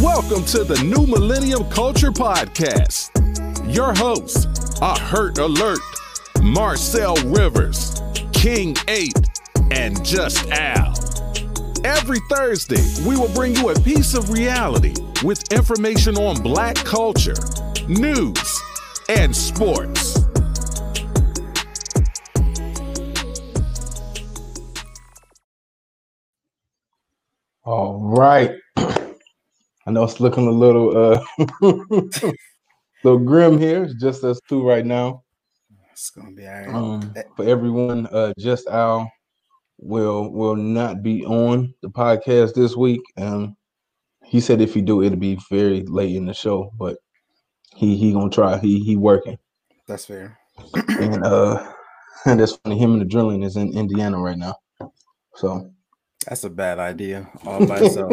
Welcome 0.00 0.46
to 0.46 0.64
the 0.64 0.82
New 0.82 1.06
Millennium 1.06 1.68
Culture 1.68 2.10
Podcast. 2.10 3.10
Your 3.74 3.92
hosts 3.94 4.46
are 4.80 4.98
Hurt 4.98 5.36
Alert, 5.36 5.80
Marcel 6.42 7.14
Rivers, 7.26 8.00
King 8.32 8.74
8, 8.88 9.12
and 9.70 10.02
Just 10.02 10.50
Al. 10.50 10.94
Every 11.84 12.20
Thursday, 12.30 12.82
we 13.06 13.16
will 13.16 13.28
bring 13.34 13.54
you 13.54 13.68
a 13.68 13.78
piece 13.80 14.14
of 14.14 14.30
reality 14.30 14.94
with 15.22 15.52
information 15.52 16.16
on 16.16 16.42
black 16.42 16.76
culture, 16.76 17.36
news, 17.86 18.62
and 19.10 19.36
sports. 19.36 20.18
All 27.64 28.00
right. 28.16 28.61
I 29.86 29.90
know 29.90 30.04
it's 30.04 30.20
looking 30.20 30.46
a 30.46 30.50
little 30.50 30.96
uh 30.96 31.24
little 33.04 33.18
grim 33.18 33.58
here. 33.58 33.84
It's 33.84 33.94
just 33.94 34.24
us 34.24 34.40
two 34.48 34.66
right 34.66 34.86
now. 34.86 35.24
It's 35.90 36.10
gonna 36.10 36.32
be 36.32 36.46
all 36.46 36.54
right. 36.54 36.68
Um, 36.68 37.14
for 37.36 37.44
everyone, 37.44 38.06
uh 38.08 38.32
just 38.38 38.68
Al 38.68 39.10
will 39.78 40.30
will 40.30 40.56
not 40.56 41.02
be 41.02 41.24
on 41.24 41.74
the 41.82 41.88
podcast 41.88 42.54
this 42.54 42.76
week. 42.76 43.00
Um 43.16 43.56
he 44.24 44.40
said 44.40 44.60
if 44.60 44.72
he 44.72 44.80
do, 44.80 45.02
it'll 45.02 45.18
be 45.18 45.38
very 45.50 45.82
late 45.82 46.14
in 46.14 46.26
the 46.26 46.34
show, 46.34 46.72
but 46.78 46.98
he 47.74 47.96
he 47.96 48.12
gonna 48.12 48.30
try. 48.30 48.58
He 48.58 48.80
he 48.80 48.96
working. 48.96 49.38
That's 49.88 50.04
fair. 50.04 50.38
And 50.88 51.24
uh 51.24 51.72
and 52.24 52.38
that's 52.40 52.56
funny, 52.56 52.78
him 52.78 52.92
and 52.92 53.00
the 53.00 53.06
drilling 53.06 53.42
is 53.42 53.56
in 53.56 53.76
Indiana 53.76 54.20
right 54.20 54.38
now. 54.38 54.54
So 55.34 55.71
That's 56.26 56.44
a 56.44 56.50
bad 56.50 56.78
idea 56.78 57.28
all 57.44 57.66
by 57.66 57.78
itself. 57.82 58.12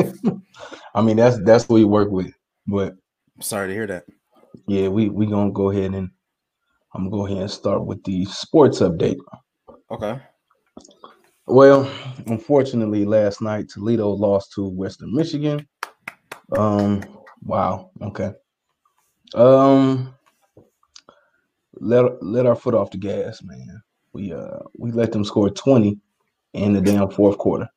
I 0.95 1.01
mean 1.01 1.17
that's 1.17 1.39
that's 1.43 1.67
what 1.69 1.75
we 1.75 1.85
work 1.85 2.09
with. 2.11 2.31
But 2.67 2.95
Sorry 3.41 3.67
to 3.69 3.73
hear 3.73 3.87
that. 3.87 4.05
yeah, 4.67 4.87
we 4.87 5.09
we 5.09 5.25
gonna 5.25 5.51
go 5.51 5.71
ahead 5.71 5.93
and 5.93 6.09
I'm 6.93 7.09
gonna 7.09 7.11
go 7.11 7.25
ahead 7.27 7.41
and 7.41 7.51
start 7.51 7.85
with 7.85 8.03
the 8.03 8.25
sports 8.25 8.79
update. 8.79 9.17
Okay. 9.91 10.19
Well, 11.47 11.89
unfortunately, 12.27 13.05
last 13.05 13.41
night 13.41 13.69
Toledo 13.69 14.09
lost 14.09 14.53
to 14.53 14.67
Western 14.67 15.13
Michigan. 15.15 15.67
Um, 16.55 17.03
wow. 17.43 17.91
Okay. 18.01 18.31
Um, 19.35 20.13
let 21.73 22.21
let 22.23 22.45
our 22.45 22.55
foot 22.55 22.73
off 22.75 22.91
the 22.91 22.97
gas, 22.97 23.41
man. 23.43 23.81
We 24.13 24.33
uh 24.33 24.59
we 24.77 24.91
let 24.91 25.11
them 25.11 25.23
score 25.23 25.49
20 25.49 25.99
in 26.53 26.73
the 26.73 26.81
damn 26.81 27.09
fourth 27.09 27.37
quarter. 27.37 27.67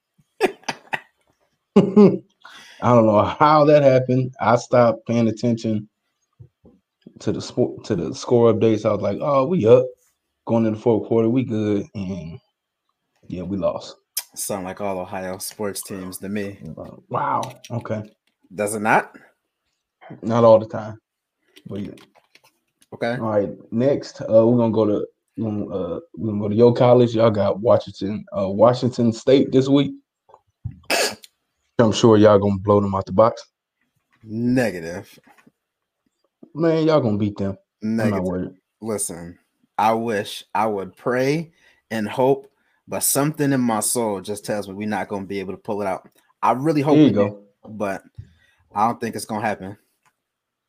I 2.82 2.94
don't 2.94 3.06
know 3.06 3.22
how 3.22 3.64
that 3.64 3.82
happened. 3.82 4.34
I 4.40 4.56
stopped 4.56 5.06
paying 5.06 5.28
attention 5.28 5.88
to 7.20 7.32
the 7.32 7.40
sport 7.40 7.84
to 7.84 7.96
the 7.96 8.14
score 8.14 8.52
updates. 8.52 8.84
I 8.84 8.92
was 8.92 9.00
like, 9.00 9.18
oh, 9.20 9.46
we 9.46 9.66
up 9.66 9.86
going 10.46 10.66
in 10.66 10.74
the 10.74 10.78
fourth 10.78 11.08
quarter, 11.08 11.28
we 11.28 11.44
good, 11.44 11.86
and 11.94 12.38
yeah, 13.28 13.42
we 13.42 13.56
lost. 13.56 13.96
Sound 14.34 14.64
like 14.64 14.80
all 14.80 14.98
Ohio 14.98 15.38
sports 15.38 15.82
teams 15.82 16.18
to 16.18 16.28
me. 16.28 16.58
Uh, 16.76 16.96
wow. 17.08 17.42
Okay. 17.70 18.02
Does 18.54 18.74
it 18.74 18.80
not? 18.80 19.16
Not 20.22 20.44
all 20.44 20.58
the 20.58 20.66
time. 20.66 20.98
But 21.66 21.80
yeah. 21.80 21.94
Okay. 22.94 23.12
All 23.12 23.30
right. 23.30 23.50
Next, 23.70 24.20
uh, 24.22 24.46
we're 24.46 24.58
gonna 24.58 24.72
go 24.72 24.86
to 24.86 25.06
uh, 25.40 26.00
we're 26.16 26.30
gonna 26.30 26.40
go 26.40 26.48
to 26.48 26.54
your 26.54 26.74
college. 26.74 27.14
Y'all 27.14 27.30
got 27.30 27.60
Washington, 27.60 28.24
uh, 28.36 28.48
Washington 28.48 29.12
State 29.12 29.52
this 29.52 29.68
week. 29.68 29.92
I'm 31.78 31.92
sure 31.92 32.16
y'all 32.16 32.38
gonna 32.38 32.58
blow 32.58 32.80
them 32.80 32.94
out 32.94 33.06
the 33.06 33.12
box. 33.12 33.44
Negative. 34.22 35.18
Man, 36.54 36.86
y'all 36.86 37.00
gonna 37.00 37.18
beat 37.18 37.36
them. 37.36 37.56
Negative. 37.80 38.54
Listen, 38.80 39.38
I 39.78 39.92
wish 39.94 40.44
I 40.54 40.66
would 40.66 40.96
pray 40.96 41.52
and 41.90 42.08
hope, 42.08 42.50
but 42.86 43.02
something 43.02 43.52
in 43.52 43.60
my 43.60 43.80
soul 43.80 44.20
just 44.20 44.44
tells 44.44 44.68
me 44.68 44.74
we're 44.74 44.88
not 44.88 45.08
gonna 45.08 45.26
be 45.26 45.40
able 45.40 45.54
to 45.54 45.58
pull 45.58 45.82
it 45.82 45.86
out. 45.86 46.08
I 46.42 46.52
really 46.52 46.82
hope 46.82 46.94
There 46.96 47.02
you 47.02 47.08
we 47.08 47.14
go. 47.14 47.28
do, 47.28 47.68
but 47.68 48.02
I 48.74 48.86
don't 48.86 49.00
think 49.00 49.16
it's 49.16 49.24
gonna 49.24 49.44
happen. 49.46 49.76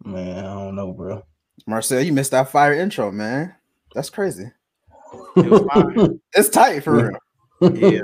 Man, 0.04 0.40
I 0.40 0.54
don't 0.54 0.76
know, 0.76 0.92
bro. 0.94 1.24
Marcel, 1.68 2.02
you 2.02 2.14
missed 2.14 2.32
that 2.32 2.50
fire 2.50 2.74
intro, 2.74 3.12
man. 3.12 3.56
That's 3.94 4.10
crazy. 4.10 4.52
It 5.36 5.50
was 5.50 5.62
fine. 5.74 6.20
It's 6.36 6.50
tight 6.50 6.84
for 6.84 7.18
real. 7.62 7.76
Yeah. 7.76 8.02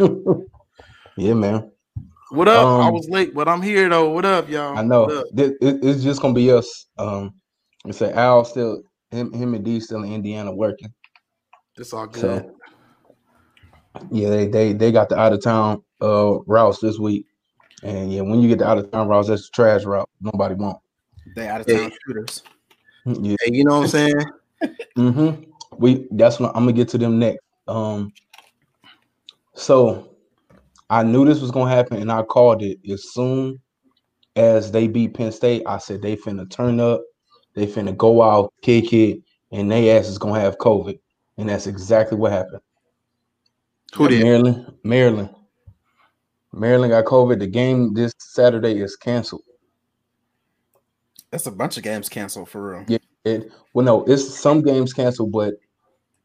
yeah, 1.17 1.33
man. 1.33 1.71
What 2.31 2.47
up? 2.47 2.67
I 2.67 2.87
Um, 2.87 2.93
was 2.93 3.09
late, 3.09 3.33
but 3.33 3.47
I'm 3.47 3.61
here 3.61 3.89
though. 3.89 4.09
What 4.09 4.23
up, 4.23 4.49
y'all? 4.49 4.77
I 4.77 4.83
know. 4.83 5.05
What? 5.05 5.35
This, 5.35 5.51
it- 5.61 5.83
it's 5.83 6.03
just 6.03 6.21
gonna 6.21 6.33
be 6.33 6.51
us. 6.51 6.85
Um, 6.97 7.33
it's 7.85 8.01
a 8.01 8.15
Al 8.15 8.45
still 8.45 8.83
him, 9.09 9.33
him 9.33 9.55
and 9.55 9.65
D 9.65 9.79
still 9.79 10.03
in 10.03 10.13
Indiana 10.13 10.53
working. 10.53 10.93
It's 11.77 11.91
all 11.91 12.05
good. 12.05 12.21
So 12.21 12.55
yeah, 14.11 14.29
they 14.29 14.47
they 14.47 14.73
they 14.73 14.91
got 14.91 15.09
the 15.09 15.17
out 15.17 15.33
of 15.33 15.43
town 15.43 15.81
uh 16.01 16.37
routes 16.45 16.79
this 16.79 16.99
week. 16.99 17.25
And 17.81 18.13
yeah, 18.13 18.21
when 18.21 18.41
you 18.41 18.49
get 18.49 18.59
the 18.59 18.67
out 18.67 18.77
of 18.77 18.91
town 18.91 19.07
routes, 19.07 19.29
that's 19.29 19.43
the 19.49 19.51
trash 19.53 19.85
route. 19.85 20.09
Nobody 20.21 20.53
want. 20.53 20.77
They 21.35 21.47
out 21.47 21.61
of 21.61 21.67
Hey. 21.67 21.77
town 21.77 21.91
shooters. 22.05 22.43
Yeah. 23.05 23.37
hey, 23.43 23.51
you 23.53 23.63
know 23.65 23.79
what 23.79 23.83
I'm 23.85 23.87
saying? 23.87 24.25
Mm-hmm. 24.97 25.43
We 25.77 26.07
that's 26.11 26.39
what 26.39 26.49
I'm 26.49 26.63
gonna 26.63 26.73
get 26.73 26.89
to 26.89 26.97
them 26.97 27.17
next. 27.19 27.39
Um 27.67 28.11
so 29.53 30.17
I 30.89 31.03
knew 31.03 31.25
this 31.25 31.41
was 31.41 31.51
gonna 31.51 31.73
happen 31.73 32.01
and 32.01 32.11
I 32.11 32.23
called 32.23 32.63
it 32.63 32.79
as 32.89 33.11
soon 33.11 33.59
as 34.35 34.71
they 34.71 34.87
beat 34.87 35.13
Penn 35.13 35.31
State. 35.31 35.63
I 35.65 35.77
said 35.77 36.01
they 36.01 36.15
finna 36.15 36.49
turn 36.49 36.79
up, 36.79 37.01
they 37.53 37.67
finna 37.67 37.95
go 37.95 38.21
out, 38.21 38.53
kick 38.61 38.91
it, 38.93 39.19
and 39.51 39.71
they 39.71 39.95
ass 39.95 40.07
is 40.07 40.17
gonna 40.17 40.39
have 40.39 40.57
COVID. 40.57 40.99
And 41.37 41.49
that's 41.49 41.67
exactly 41.67 42.17
what 42.17 42.31
happened. 42.31 42.61
Who 43.95 44.07
did? 44.07 44.23
Maryland, 44.23 44.73
Maryland. 44.83 45.29
Maryland 46.51 46.91
got 46.91 47.05
COVID. 47.05 47.39
The 47.39 47.47
game 47.47 47.93
this 47.93 48.13
Saturday 48.17 48.79
is 48.79 48.95
canceled. 48.95 49.43
That's 51.31 51.45
a 51.45 51.51
bunch 51.51 51.77
of 51.77 51.83
games 51.83 52.09
canceled 52.09 52.49
for 52.49 52.71
real. 52.71 52.85
Yeah. 52.87 52.97
It 53.25 53.51
well, 53.73 53.85
no, 53.85 54.03
it's 54.05 54.39
some 54.39 54.61
games 54.61 54.93
canceled, 54.93 55.31
but 55.31 55.53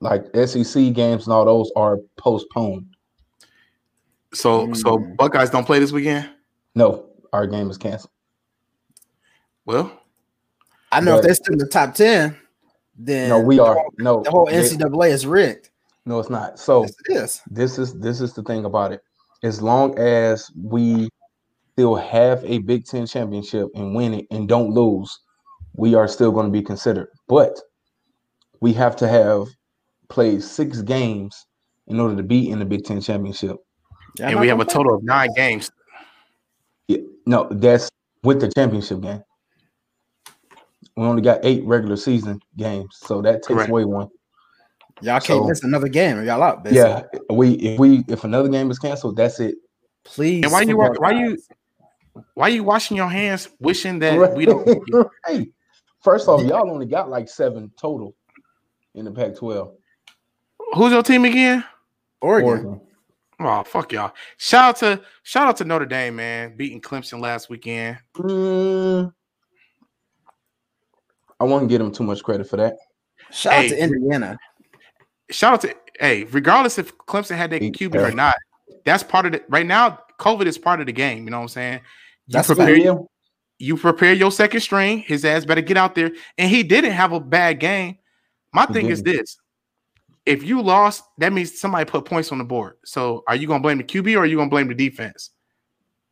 like 0.00 0.24
SEC 0.46 0.92
games 0.92 1.26
and 1.26 1.32
all 1.32 1.44
those 1.44 1.70
are 1.76 1.98
postponed. 2.16 2.93
So, 4.34 4.72
so 4.74 4.98
Mm. 4.98 5.16
Buckeyes 5.16 5.50
don't 5.50 5.64
play 5.64 5.78
this 5.78 5.92
weekend. 5.92 6.28
No, 6.74 7.06
our 7.32 7.46
game 7.46 7.70
is 7.70 7.78
canceled. 7.78 8.10
Well, 9.64 9.90
I 10.92 11.00
know 11.00 11.12
But- 11.12 11.18
if 11.20 11.24
they're 11.24 11.34
still 11.34 11.52
in 11.54 11.58
the 11.58 11.66
top 11.68 11.94
ten, 11.94 12.36
then 12.96 13.28
No, 13.28 13.40
we 13.40 13.58
are. 13.58 13.76
No, 13.98 14.22
the 14.22 14.30
whole 14.30 14.46
NCAA 14.48 15.10
is 15.10 15.26
rigged. 15.26 15.70
no, 16.06 16.18
it's 16.20 16.30
not. 16.30 16.58
So 16.58 16.82
Yes, 16.82 16.92
it 17.08 17.16
is. 17.16 17.40
this 17.50 17.78
is 17.78 17.94
this 17.94 18.20
is 18.20 18.32
the 18.34 18.42
thing 18.42 18.64
about 18.64 18.92
it. 18.92 19.02
As 19.42 19.60
long 19.62 19.98
as 19.98 20.50
we 20.62 21.08
still 21.72 21.96
have 21.96 22.44
a 22.44 22.58
Big 22.58 22.86
Ten 22.86 23.06
championship 23.06 23.68
and 23.74 23.94
win 23.94 24.14
it 24.14 24.26
and 24.30 24.48
don't 24.48 24.70
lose, 24.70 25.18
we 25.74 25.94
are 25.94 26.06
still 26.06 26.30
going 26.30 26.46
to 26.46 26.52
be 26.52 26.62
considered. 26.62 27.08
But 27.28 27.58
we 28.60 28.72
have 28.74 28.94
to 28.96 29.08
have 29.08 29.48
played 30.08 30.42
six 30.42 30.82
games 30.82 31.46
in 31.88 31.98
order 32.00 32.14
to 32.16 32.22
be 32.22 32.48
in 32.50 32.58
the 32.58 32.64
Big 32.64 32.84
Ten 32.84 33.00
championship. 33.00 33.56
Y'all 34.18 34.28
and 34.28 34.40
we 34.40 34.48
have 34.48 34.60
a 34.60 34.64
total 34.64 34.94
of 34.96 35.02
nine 35.02 35.30
games. 35.34 35.70
Yeah, 36.88 36.98
no, 37.26 37.48
that's 37.50 37.90
with 38.22 38.40
the 38.40 38.48
championship 38.52 39.00
game. 39.00 39.22
We 40.96 41.04
only 41.04 41.22
got 41.22 41.40
eight 41.44 41.64
regular 41.64 41.96
season 41.96 42.40
games, 42.56 42.96
so 43.02 43.20
that 43.22 43.42
takes 43.42 43.48
Correct. 43.48 43.70
away 43.70 43.84
one. 43.84 44.08
Y'all 45.00 45.14
can't 45.20 45.40
So- 45.42 45.48
miss 45.48 45.64
another 45.64 45.88
game 45.88 46.24
y'all 46.24 46.42
out. 46.42 46.62
Basically. 46.62 46.80
Yeah, 46.80 47.02
we 47.34 47.54
if 47.54 47.78
we 47.80 48.04
if 48.06 48.22
another 48.24 48.48
game 48.48 48.70
is 48.70 48.78
canceled, 48.78 49.16
that's 49.16 49.40
it. 49.40 49.56
please. 50.04 50.44
And 50.44 50.52
why 50.52 50.60
you 50.60 50.76
football 50.76 50.90
wa- 50.90 50.96
why 50.98 51.10
you 51.12 51.30
guys. 51.30 51.48
why 52.34 52.48
you 52.48 52.62
washing 52.62 52.96
your 52.96 53.08
hands, 53.08 53.48
wishing 53.58 53.98
that 54.00 54.36
we 54.36 54.46
don't? 54.46 54.66
Right. 55.26 55.48
First 56.02 56.28
off, 56.28 56.42
y'all 56.42 56.70
only 56.70 56.86
got 56.86 57.08
like 57.10 57.28
seven 57.28 57.72
total 57.78 58.14
in 58.94 59.06
the 59.06 59.10
Pac-12. 59.10 59.72
Who's 60.74 60.92
your 60.92 61.02
team 61.02 61.24
again? 61.24 61.64
Oregon? 62.20 62.48
Oregon. 62.50 62.80
Oh 63.40 63.64
fuck 63.64 63.92
y'all! 63.92 64.12
Shout 64.36 64.64
out 64.64 64.76
to 64.76 65.02
shout 65.22 65.48
out 65.48 65.56
to 65.58 65.64
Notre 65.64 65.86
Dame, 65.86 66.16
man, 66.16 66.56
beating 66.56 66.80
Clemson 66.80 67.20
last 67.20 67.50
weekend. 67.50 67.98
Mm, 68.16 69.12
I 71.40 71.44
won't 71.44 71.68
give 71.68 71.80
them 71.80 71.92
too 71.92 72.04
much 72.04 72.22
credit 72.22 72.48
for 72.48 72.56
that. 72.58 72.76
Shout 73.30 73.52
out 73.64 73.68
to 73.70 73.82
Indiana. 73.82 74.38
Shout 75.30 75.54
out 75.54 75.60
to 75.62 75.74
hey, 75.98 76.24
regardless 76.24 76.78
if 76.78 76.96
Clemson 76.98 77.36
had 77.36 77.50
their 77.50 77.58
Hey, 77.58 77.70
QB 77.70 77.96
or 77.96 78.12
not, 78.12 78.36
that's 78.84 79.02
part 79.02 79.26
of 79.26 79.32
the 79.32 79.42
right 79.48 79.66
now. 79.66 79.98
COVID 80.20 80.46
is 80.46 80.58
part 80.58 80.80
of 80.80 80.86
the 80.86 80.92
game. 80.92 81.24
You 81.24 81.30
know 81.30 81.38
what 81.38 81.42
I'm 81.44 81.48
saying? 81.48 81.80
You 82.28 82.32
That's 82.34 82.46
prepare 82.46 82.66
fair. 82.66 82.76
Yeah, 82.76 82.94
you 83.58 83.76
prepare 83.76 84.12
your 84.12 84.30
second 84.30 84.60
string. 84.60 85.00
His 85.00 85.24
ass 85.24 85.44
better 85.44 85.60
get 85.60 85.76
out 85.76 85.94
there. 85.94 86.12
And 86.38 86.50
he 86.50 86.62
didn't 86.62 86.92
have 86.92 87.12
a 87.12 87.20
bad 87.20 87.60
game. 87.60 87.98
My 88.52 88.66
He 88.66 88.72
thing 88.72 88.88
is 88.90 89.02
didn't. 89.02 89.16
this: 89.18 89.36
if 90.26 90.42
you 90.42 90.62
lost, 90.62 91.04
that 91.18 91.32
means 91.32 91.58
somebody 91.58 91.84
put 91.84 92.04
points 92.04 92.32
on 92.32 92.38
the 92.38 92.44
board. 92.44 92.74
So 92.84 93.22
are 93.28 93.36
you 93.36 93.46
gonna 93.46 93.62
blame 93.62 93.78
the 93.78 93.84
QB 93.84 94.16
or 94.16 94.20
are 94.20 94.26
you 94.26 94.36
gonna 94.36 94.50
blame 94.50 94.68
the 94.68 94.74
defense? 94.74 95.30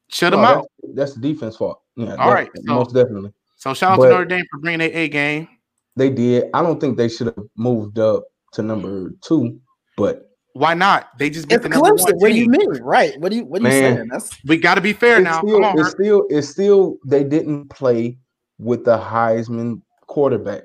Shut 0.09 0.35
him 0.35 0.41
No, 0.41 0.47
out. 0.47 0.55
that's- 0.83 0.95
that's 0.95 1.15
the 1.15 1.21
defense 1.33 1.57
fault. 1.57 1.81
Yeah, 1.97 2.15
All 2.17 2.29
that- 2.29 2.35
right, 2.35 2.51
so- 2.55 2.63
most 2.75 2.95
definitely 2.95 3.33
So 3.57 3.73
shout 3.75 3.93
out 3.93 3.99
But- 3.99 4.05
to 4.09 4.11
Notre 4.11 4.25
Dame 4.25 4.45
for 4.51 4.59
bringing 4.59 4.81
their 4.81 4.91
A 4.93 5.09
game. 5.09 5.49
they 5.97 6.11
did. 6.11 6.45
I 6.53 6.63
don't 6.63 6.81
think 6.81 6.97
they 6.97 7.09
should 7.09 7.29
have 7.29 7.39
moved 7.57 7.99
up 7.99 8.25
to 8.55 8.63
number 8.63 9.13
two, 9.23 9.59
but 9.97 10.29
Why 10.55 10.75
not? 10.75 11.09
They 11.19 11.31
just 11.31 11.49
beat 11.49 11.55
It's 11.55 11.63
the 11.63 11.69
number 11.71 11.89
Clemson. 11.91 12.05
one 12.13 12.15
What 12.19 12.29
do 12.33 12.39
you 12.39 12.47
mean? 12.49 12.83
Right. 12.83 13.19
What 13.19 13.31
do 13.31 13.37
you 13.39 13.45
what 13.47 13.63
are 13.63 13.65
you 13.65 13.71
saying? 13.71 14.09
That's 14.11 14.37
We 14.45 14.59
got 14.59 14.75
to 14.75 14.83
be 14.83 14.93
fair 14.93 15.17
it's 15.19 15.25
now. 15.25 15.39
still, 15.41 15.55
Come 15.61 15.65
on, 15.65 15.79
it's 15.79 15.89
Hurt. 15.89 15.93
still, 15.93 16.27
it's 16.29 16.49
still, 16.49 16.99
they 17.07 17.25
didn't 17.25 17.71
play 17.71 18.19
with 18.59 18.85
the 18.85 18.99
Heisman 18.99 19.81
quarterback. 20.09 20.65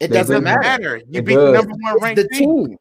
It 0.00 0.08
They 0.08 0.16
doesn't 0.16 0.34
didn't 0.34 0.44
matter. 0.44 0.60
matter. 0.60 0.96
You 0.98 1.04
It 1.20 1.24
beat 1.24 1.34
the 1.34 1.52
does. 1.52 1.54
number 1.54 1.74
one 1.80 1.98
ranked 2.00 2.22
the 2.22 2.28
team. 2.28 2.66
team. 2.68 2.76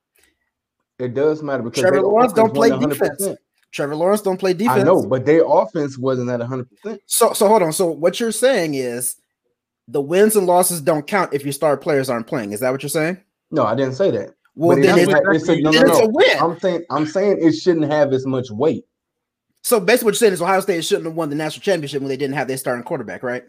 It 0.99 1.13
does 1.13 1.43
matter 1.43 1.63
because 1.63 1.81
Trevor 1.81 2.01
Lawrence 2.01 2.33
don't 2.33 2.53
play 2.53 2.71
wasn't 2.71 2.89
defense. 2.91 3.27
Trevor 3.71 3.95
Lawrence 3.95 4.21
don't 4.21 4.37
play 4.37 4.53
defense. 4.53 4.79
I 4.79 4.83
know, 4.83 5.05
but 5.05 5.25
their 5.25 5.43
offense 5.45 5.97
wasn't 5.97 6.29
at 6.29 6.39
100%. 6.39 6.99
So 7.05 7.33
so 7.33 7.47
hold 7.47 7.61
on. 7.61 7.73
So 7.73 7.87
what 7.87 8.19
you're 8.19 8.31
saying 8.31 8.73
is 8.75 9.15
the 9.87 10.01
wins 10.01 10.35
and 10.35 10.47
losses 10.47 10.81
don't 10.81 11.05
count 11.05 11.33
if 11.33 11.43
your 11.43 11.53
star 11.53 11.77
players 11.77 12.09
aren't 12.09 12.27
playing. 12.27 12.51
Is 12.53 12.61
that 12.61 12.71
what 12.71 12.81
you're 12.81 12.89
saying? 12.89 13.17
No, 13.51 13.65
I 13.65 13.75
didn't 13.75 13.93
say 13.93 14.11
that. 14.11 14.31
Well, 14.55 14.75
But 14.75 14.81
then, 14.83 14.97
it's, 14.99 15.13
it's, 15.13 15.47
it's 15.47 15.49
a, 15.49 15.61
no, 15.61 15.71
then 15.71 15.85
no, 15.85 15.93
it's 15.93 16.01
a 16.05 16.09
win. 16.09 16.37
I'm 16.41 16.59
saying, 16.59 16.83
I'm 16.89 17.05
saying 17.05 17.37
it 17.41 17.51
shouldn't 17.53 17.91
have 17.91 18.11
as 18.11 18.25
much 18.25 18.49
weight. 18.49 18.85
so 19.61 19.79
basically, 19.79 20.05
what 20.05 20.11
you're 20.15 20.17
saying 20.19 20.33
is 20.33 20.41
Ohio 20.41 20.59
State 20.61 20.83
shouldn't 20.83 21.05
have 21.05 21.15
won 21.15 21.29
the 21.29 21.35
national 21.35 21.61
championship 21.61 22.01
when 22.01 22.09
they 22.09 22.17
didn't 22.17 22.35
have 22.35 22.47
their 22.47 22.57
starting 22.57 22.83
quarterback, 22.83 23.21
right? 23.21 23.43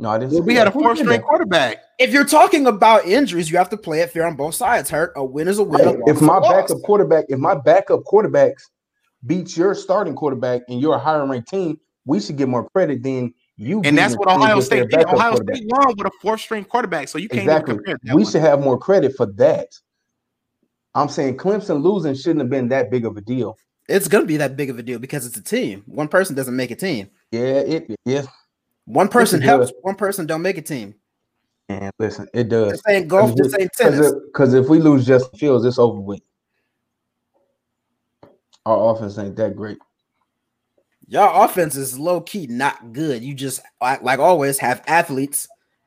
No, 0.00 0.10
I 0.10 0.18
didn't. 0.18 0.32
Well, 0.34 0.42
we 0.42 0.54
had 0.54 0.68
a 0.68 0.70
Who 0.70 0.80
four 0.80 0.94
string 0.94 1.20
quarterback. 1.22 1.78
If 1.98 2.12
you're 2.12 2.24
talking 2.24 2.66
about 2.68 3.04
injuries, 3.04 3.50
you 3.50 3.58
have 3.58 3.68
to 3.70 3.76
play 3.76 4.00
it 4.00 4.10
fair 4.10 4.26
on 4.26 4.36
both 4.36 4.54
sides. 4.54 4.88
Hurt 4.90 5.12
a 5.16 5.24
win 5.24 5.48
is 5.48 5.58
a 5.58 5.64
win. 5.64 5.84
Right. 5.84 5.98
loss 5.98 6.08
If 6.10 6.16
is 6.16 6.22
a 6.22 6.24
my 6.24 6.38
loss. 6.38 6.52
backup 6.52 6.82
quarterback, 6.82 7.24
if 7.28 7.38
my 7.38 7.54
backup 7.56 8.04
quarterbacks 8.04 8.62
beats 9.26 9.56
your 9.56 9.74
starting 9.74 10.14
quarterback 10.14 10.62
and 10.68 10.80
you're 10.80 10.94
a 10.94 10.98
higher 10.98 11.26
ranked 11.26 11.48
team, 11.48 11.80
we 12.04 12.20
should 12.20 12.36
get 12.36 12.48
more 12.48 12.68
credit 12.70 13.02
than 13.02 13.34
you. 13.56 13.80
And 13.84 13.98
that's 13.98 14.16
what 14.16 14.28
Ohio 14.28 14.60
State 14.60 14.88
did. 14.88 15.04
Ohio. 15.06 15.34
State 15.34 15.64
won 15.66 15.88
with 15.96 16.06
a 16.06 16.10
four 16.22 16.38
string 16.38 16.64
quarterback. 16.64 17.08
So 17.08 17.18
you 17.18 17.28
can't 17.28 17.42
Exactly. 17.42 17.74
even 17.74 17.84
compare 17.84 17.98
that 18.04 18.14
We 18.14 18.22
one. 18.22 18.30
should 18.32 18.40
have 18.42 18.60
more 18.60 18.78
credit 18.78 19.16
for 19.16 19.26
that. 19.26 19.66
I'm 20.94 21.08
saying 21.08 21.36
Clemson 21.38 21.82
losing 21.82 22.14
shouldn't 22.14 22.40
have 22.40 22.50
been 22.50 22.68
that 22.68 22.90
big 22.90 23.04
of 23.04 23.16
a 23.16 23.20
deal. 23.20 23.58
it's 23.88 24.06
gonna 24.06 24.26
be 24.26 24.36
that 24.36 24.54
big 24.56 24.68
of 24.70 24.78
a 24.78 24.82
deal 24.82 24.98
because 24.98 25.26
it's 25.26 25.36
a 25.38 25.42
team. 25.42 25.82
One 25.86 26.08
person 26.08 26.36
doesn't 26.36 26.54
make 26.54 26.70
a 26.70 26.76
team. 26.76 27.08
Yeah, 27.32 27.40
it 27.40 27.90
yeah. 28.04 28.22
One 28.88 29.08
person 29.08 29.42
it 29.42 29.44
helps. 29.44 29.70
One 29.82 29.96
person 29.96 30.24
don't 30.24 30.40
make 30.40 30.56
a 30.56 30.62
team. 30.62 30.94
And 31.68 31.92
listen, 31.98 32.26
it 32.32 32.48
does. 32.48 32.72
This 32.72 32.82
ain't 32.88 33.06
golf. 33.06 33.36
This 33.36 33.54
ain't 33.58 33.70
tennis. 33.74 34.14
Because 34.26 34.54
if 34.54 34.68
we 34.68 34.78
lose 34.78 35.06
Justin 35.06 35.38
Fields, 35.38 35.66
it's 35.66 35.78
over 35.78 36.00
with. 36.00 36.20
Our 38.64 38.94
offense 38.94 39.18
ain't 39.18 39.36
that 39.36 39.54
great. 39.54 39.76
Y'all 41.06 41.44
offense 41.44 41.76
is 41.76 41.98
low 41.98 42.22
key 42.22 42.46
not 42.46 42.94
good. 42.94 43.22
You 43.22 43.34
just 43.34 43.60
like, 43.80 44.02
like 44.02 44.18
always 44.18 44.58
have 44.58 44.82
athletes 44.86 45.46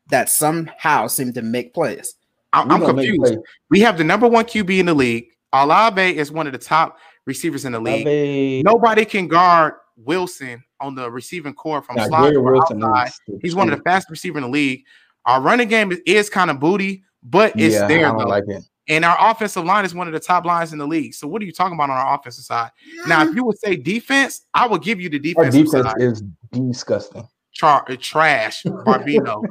that 0.10 0.30
somehow 0.30 1.08
seem 1.08 1.34
to 1.34 1.42
make 1.42 1.74
plays. 1.74 2.16
I'm, 2.54 2.68
We 2.68 2.76
I'm 2.76 2.82
confused. 2.86 3.20
plays. 3.20 3.38
We 3.72 3.80
have 3.82 3.98
the 3.98 4.04
number 4.04 4.28
one 4.28 4.46
QB 4.46 4.78
in 4.80 4.86
the 4.86 4.94
league. 4.94 5.26
Olave 5.54 6.18
is 6.18 6.32
one 6.32 6.46
of 6.46 6.54
the 6.54 6.60
top 6.60 7.00
receivers 7.26 7.66
in 7.66 7.72
the 7.72 7.80
league. 7.80 8.06
Ave- 8.06 8.62
Nobody 8.64 9.06
can 9.06 9.28
guard 9.28 9.74
Wilson 9.98 10.64
on 10.80 10.96
the 10.96 11.10
receiving 11.12 11.54
core 11.54 11.82
from 11.82 11.96
Nah, 11.98 12.06
slot 12.08 12.36
or 12.36 12.56
outside. 12.58 13.12
He's 13.42 13.56
one 13.56 13.72
of 13.72 13.78
the 13.78 13.84
fastest 13.84 14.10
receiver 14.12 14.38
in 14.38 14.44
the 14.44 14.50
league. 14.50 14.84
Our 15.26 15.42
running 15.42 15.68
game 15.68 15.92
is, 15.92 16.00
is 16.06 16.30
kind 16.30 16.50
of 16.50 16.60
booty, 16.60 17.04
but 17.24 17.54
it's 17.60 17.76
yeah, 17.76 17.88
there 17.88 18.06
I 18.08 18.10
don't 18.10 18.18
though. 18.20 18.26
like 18.26 18.46
it. 18.48 18.64
and 18.90 19.06
our 19.06 19.16
offensive 19.32 19.64
line 19.64 19.86
is 19.86 19.94
one 19.94 20.08
of 20.08 20.14
the 20.14 20.20
top 20.20 20.46
lines 20.46 20.74
in 20.74 20.80
the 20.80 20.88
league. 20.88 21.14
So 21.14 21.28
what 21.28 21.42
are 21.42 21.46
you 21.46 21.52
talking 21.52 21.76
about 21.76 21.90
on 21.92 21.98
our 21.98 22.16
offensive 22.18 22.44
side? 22.46 22.72
Now, 23.08 23.24
if 23.28 23.36
you 23.36 23.46
would 23.46 23.60
say 23.60 23.76
defense, 23.76 24.42
I 24.54 24.66
would 24.68 24.82
give 24.82 25.00
you 25.00 25.10
the 25.10 25.20
defense. 25.20 25.56
Our 25.56 25.64
defense 25.64 25.86
side. 25.86 26.02
is 26.02 26.24
disgusting. 26.52 27.28
Char- 27.54 27.86
uh, 27.88 27.96
trash, 28.00 28.64
Barbino. 28.66 29.44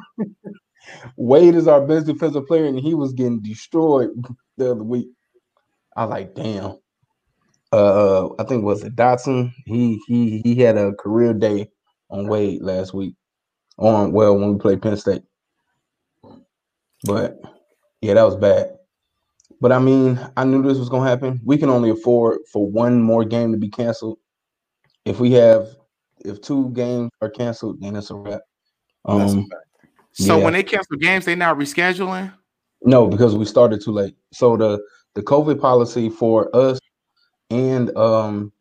Wade 1.17 1.55
is 1.55 1.69
our 1.69 1.81
best 1.87 2.07
defensive 2.07 2.47
player, 2.49 2.65
and 2.65 2.79
he 2.79 2.95
was 2.95 3.13
getting 3.13 3.41
destroyed 3.41 4.11
the 4.57 4.73
other 4.73 4.83
week. 4.83 5.09
I 5.97 6.05
was 6.05 6.11
like, 6.11 6.35
damn. 6.35 6.79
Uh, 7.73 8.29
I 8.39 8.45
think 8.45 8.65
was 8.65 8.83
it 8.83 8.97
Dotson. 8.97 9.53
He 9.67 10.01
he 10.07 10.41
he 10.43 10.57
had 10.57 10.77
a 10.77 10.93
career 10.95 11.33
day 11.33 11.69
on 12.11 12.27
Wade 12.27 12.63
last 12.63 12.93
week. 12.93 13.15
On 13.79 14.13
well 14.13 14.37
when 14.37 14.53
we 14.53 14.59
played 14.59 14.83
Penn 14.83 14.97
State. 14.97 15.23
But 17.05 17.39
yeah, 18.01 18.15
that 18.15 18.25
was 18.25 18.37
bad. 18.37 18.77
But 19.61 19.73
I 19.73 19.79
mean, 19.79 20.19
I 20.37 20.45
knew 20.45 20.63
this 20.63 20.79
was 20.79 20.89
gonna 20.89 21.09
happen. 21.09 21.41
We 21.45 21.59
can 21.59 21.71
only 21.71 21.91
afford 21.91 22.41
for 22.53 22.69
one 22.69 23.01
more 23.03 23.25
game 23.25 23.53
to 23.53 23.59
be 23.59 23.69
canceled. 23.69 24.19
If 25.05 25.21
we 25.21 25.33
have, 25.33 25.69
if 26.25 26.41
two 26.43 26.71
games 26.71 27.11
are 27.23 27.31
canceled, 27.31 27.81
then 27.81 27.95
it's 27.97 28.11
a 28.11 28.15
wrap. 28.15 28.41
Um, 29.05 29.47
fact. 29.49 29.65
so 30.13 30.39
Yeah. 30.39 30.45
when 30.45 30.53
they 30.55 30.63
cancel 30.63 30.97
games, 30.97 31.25
they 31.25 31.35
now 31.37 31.55
rescheduling. 31.55 32.33
no, 32.83 33.07
because 33.07 33.37
we 33.37 33.45
started 33.45 33.81
too 33.83 33.93
late. 33.93 34.17
So 34.33 34.57
the 34.57 34.83
the 35.15 35.23
COVID 35.23 35.61
policy 35.61 36.09
for 36.09 36.55
us 36.55 36.80
and 37.51 37.97
um, 37.97 38.53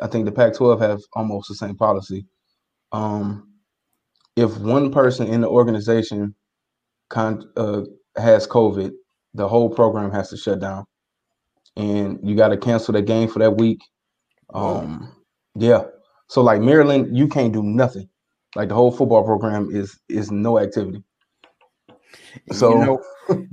I 0.00 0.06
think 0.06 0.26
the 0.26 0.32
Pac-12 0.32 0.80
have 0.80 1.00
almost 1.14 1.48
the 1.48 1.54
same 1.54 1.76
policy. 1.76 2.26
Um, 2.92 3.48
if 4.36 4.56
one 4.58 4.92
person 4.92 5.26
in 5.26 5.40
the 5.40 5.48
organization 5.48 6.34
con- 7.08 7.50
uh, 7.56 7.82
has 8.16 8.46
COVID, 8.46 8.92
the 9.34 9.48
whole 9.48 9.70
program 9.70 10.10
has 10.12 10.30
to 10.30 10.36
shut 10.36 10.60
down, 10.60 10.84
and 11.76 12.18
you 12.22 12.36
got 12.36 12.48
to 12.48 12.56
cancel 12.56 12.92
the 12.92 13.02
game 13.02 13.28
for 13.28 13.38
that 13.38 13.56
week. 13.56 13.80
Um, 14.52 15.14
yeah. 15.54 15.84
So 16.28 16.42
like 16.42 16.60
Maryland, 16.60 17.16
you 17.16 17.28
can't 17.28 17.52
do 17.52 17.62
nothing. 17.62 18.08
Like 18.56 18.68
the 18.68 18.74
whole 18.74 18.90
football 18.90 19.24
program 19.24 19.68
is 19.70 19.98
is 20.08 20.30
no 20.30 20.58
activity. 20.58 21.04
So 22.52 22.70
you 22.80 22.86
know, 22.86 23.46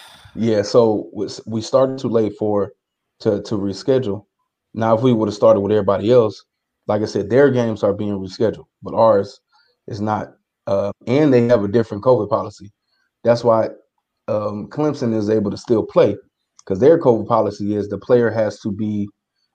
yeah, 0.34 0.62
so 0.62 1.10
we 1.46 1.60
started 1.60 1.98
too 1.98 2.08
late 2.08 2.32
for 2.38 2.72
to 3.22 3.42
to 3.42 3.56
reschedule. 3.56 4.26
Now, 4.74 4.96
if 4.96 5.02
we 5.02 5.12
would 5.12 5.28
have 5.28 5.34
started 5.34 5.60
with 5.60 5.72
everybody 5.72 6.10
else, 6.10 6.44
like 6.86 7.02
I 7.02 7.06
said, 7.06 7.30
their 7.30 7.50
games 7.50 7.82
are 7.82 7.92
being 7.92 8.18
rescheduled, 8.18 8.66
but 8.82 8.94
ours 8.94 9.40
is 9.86 10.00
not. 10.00 10.28
Uh, 10.66 10.92
and 11.06 11.32
they 11.32 11.46
have 11.48 11.64
a 11.64 11.68
different 11.68 12.04
COVID 12.04 12.28
policy. 12.28 12.70
That's 13.24 13.44
why 13.44 13.68
um, 14.28 14.68
Clemson 14.68 15.14
is 15.14 15.28
able 15.28 15.50
to 15.50 15.56
still 15.56 15.84
play 15.84 16.16
because 16.58 16.78
their 16.78 16.98
COVID 16.98 17.26
policy 17.26 17.74
is 17.74 17.88
the 17.88 17.98
player 17.98 18.30
has 18.30 18.60
to 18.60 18.70
be 18.70 19.08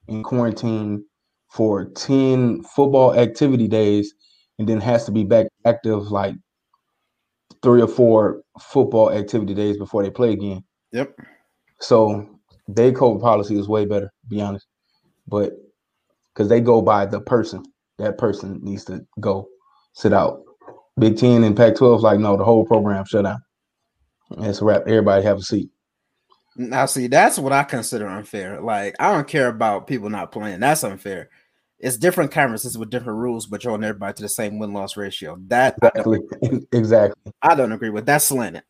in 0.08 0.24
quarantine 0.24 1.04
for 1.52 1.86
10 1.86 2.64
football 2.64 3.14
activity 3.18 3.68
days 3.68 4.14
and 4.60 4.68
then 4.68 4.82
has 4.82 5.06
to 5.06 5.12
be 5.12 5.24
back 5.24 5.48
active 5.66 6.12
like 6.12 6.36
three 7.64 7.82
or 7.82 7.88
four 7.88 8.42
football 8.60 9.12
activity 9.12 9.54
days 9.54 9.78
before 9.78 10.04
they 10.04 10.10
play 10.10 10.34
again. 10.34 10.64
Yep. 10.92 11.16
So 11.80 12.37
their 12.68 12.92
COVID 12.92 13.22
policy 13.22 13.58
is 13.58 13.68
way 13.68 13.86
better, 13.86 14.08
to 14.08 14.28
be 14.28 14.42
honest. 14.42 14.68
But 15.28 15.54
because 16.34 16.50
they 16.50 16.62
go 16.62 16.82
by 16.82 17.06
the 17.06 17.22
person, 17.22 17.64
that 17.98 18.18
person 18.18 18.60
needs 18.62 18.86
to 18.86 19.06
go 19.20 19.48
sit 19.94 20.14
out. 20.14 20.44
Big 21.00 21.18
Ten 21.18 21.44
and 21.44 21.56
Pac 21.56 21.76
12, 21.76 22.02
like, 22.02 22.20
no, 22.20 22.38
the 22.38 22.44
whole 22.44 22.66
program 22.66 23.06
shut 23.06 23.26
down. 23.26 23.42
It's 24.40 24.62
a 24.62 24.66
wrap. 24.66 24.84
Everybody 24.88 25.24
have 25.24 25.38
a 25.38 25.42
seat. 25.42 25.70
Now, 26.56 26.88
see, 26.88 27.08
that's 27.08 27.38
what 27.38 27.54
I 27.54 27.64
consider 27.64 28.08
unfair. 28.08 28.62
Like, 28.62 28.96
I 29.00 29.14
don't 29.14 29.28
care 29.28 29.48
about 29.48 29.88
people 29.88 30.10
not 30.10 30.32
playing. 30.32 30.60
That's 30.60 30.84
unfair. 30.84 31.30
It's 31.80 31.98
different 31.98 32.32
conferences 32.32 32.78
with 32.78 32.90
different 32.90 33.20
rules, 33.20 33.46
but 33.46 33.64
you're 33.64 33.72
holding 33.72 33.88
everybody 33.88 34.16
to 34.16 34.24
the 34.24 34.30
same 34.30 34.58
win 34.58 34.74
loss 34.74 34.98
ratio. 34.98 35.38
That 35.48 35.76
I 35.84 35.90
Exactly. 35.90 36.20
exactly. 36.72 37.34
I 37.44 37.54
don't 37.54 37.72
agree 37.72 37.92
with. 37.92 38.08
That's 38.08 38.26
slanted. 38.26 38.64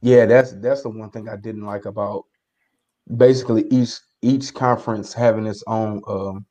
Yeah, 0.00 0.26
that's 0.26 0.52
that's 0.52 0.82
the 0.82 0.90
one 0.90 1.10
thing 1.10 1.28
I 1.28 1.34
didn't 1.34 1.64
like 1.64 1.86
about 1.86 2.26
basically 3.14 3.66
each 3.70 3.98
each 4.22 4.54
conference 4.54 5.12
having 5.12 5.46
its 5.46 5.62
own 5.66 6.02
um 6.08 6.46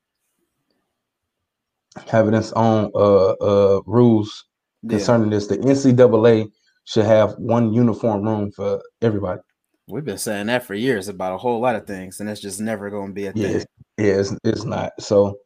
having 2.07 2.33
its 2.33 2.51
own 2.53 2.91
uh 2.95 3.31
uh 3.31 3.81
rules 3.85 4.45
Yeah. 4.83 4.89
concerning 4.91 5.29
this. 5.29 5.47
The 5.47 5.57
NCAA 5.57 6.50
should 6.85 7.05
have 7.05 7.33
one 7.38 7.74
uniform 7.74 8.24
room 8.24 8.51
for 8.51 8.81
everybody. 9.01 9.41
We've 9.88 10.05
been 10.05 10.17
saying 10.17 10.47
that 10.47 10.63
for 10.63 10.74
years 10.74 11.07
about 11.07 11.33
a 11.33 11.38
whole 11.38 11.59
lot 11.59 11.75
of 11.75 11.85
things, 11.85 12.19
and 12.19 12.29
it's 12.29 12.41
just 12.41 12.59
never 12.59 12.89
going 12.89 13.09
to 13.09 13.13
be 13.13 13.27
a 13.27 13.33
Yeah, 13.33 13.47
thing. 13.50 13.65
yeah, 13.97 14.13
it's, 14.19 14.35
it's 14.43 14.63
not. 14.63 14.93
So 15.00 15.38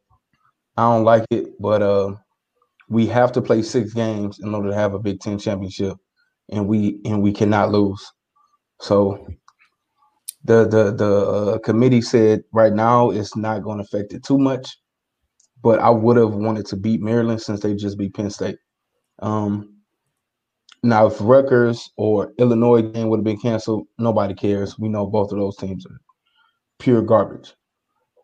I 0.76 0.82
don't 0.82 1.04
like 1.04 1.26
it, 1.30 1.60
but 1.60 1.82
uh, 1.82 2.14
we 2.88 3.06
have 3.06 3.32
to 3.32 3.42
play 3.42 3.62
six 3.62 3.92
games 3.92 4.40
in 4.40 4.54
order 4.54 4.70
to 4.70 4.74
have 4.74 4.94
a 4.94 4.98
Big 4.98 5.20
Ten 5.20 5.38
championship, 5.38 5.96
and 6.50 6.66
we 6.66 7.00
and 7.04 7.22
we 7.22 7.32
cannot 7.32 7.70
lose. 7.70 8.02
So 8.80 9.26
the 10.44 10.66
the 10.66 10.92
the 10.92 11.16
uh, 11.26 11.58
committee 11.58 12.02
said 12.02 12.42
right 12.52 12.72
now 12.72 13.10
it's 13.10 13.36
not 13.36 13.62
going 13.62 13.78
to 13.78 13.84
affect 13.84 14.12
it 14.12 14.24
too 14.24 14.38
much, 14.38 14.76
but 15.62 15.78
I 15.80 15.90
would 15.90 16.16
have 16.16 16.32
wanted 16.34 16.66
to 16.66 16.76
beat 16.76 17.00
Maryland 17.00 17.42
since 17.42 17.60
they 17.60 17.74
just 17.74 17.98
beat 17.98 18.14
Penn 18.14 18.30
State. 18.30 18.56
Um, 19.20 19.74
now, 20.82 21.06
if 21.06 21.16
Rutgers 21.20 21.90
or 21.96 22.32
Illinois 22.38 22.80
game 22.82 23.08
would 23.08 23.18
have 23.18 23.24
been 23.24 23.38
canceled, 23.40 23.86
nobody 23.98 24.32
cares. 24.34 24.78
We 24.78 24.88
know 24.88 25.06
both 25.06 25.30
of 25.30 25.38
those 25.38 25.56
teams 25.56 25.84
are 25.84 26.00
pure 26.78 27.02
garbage. 27.02 27.54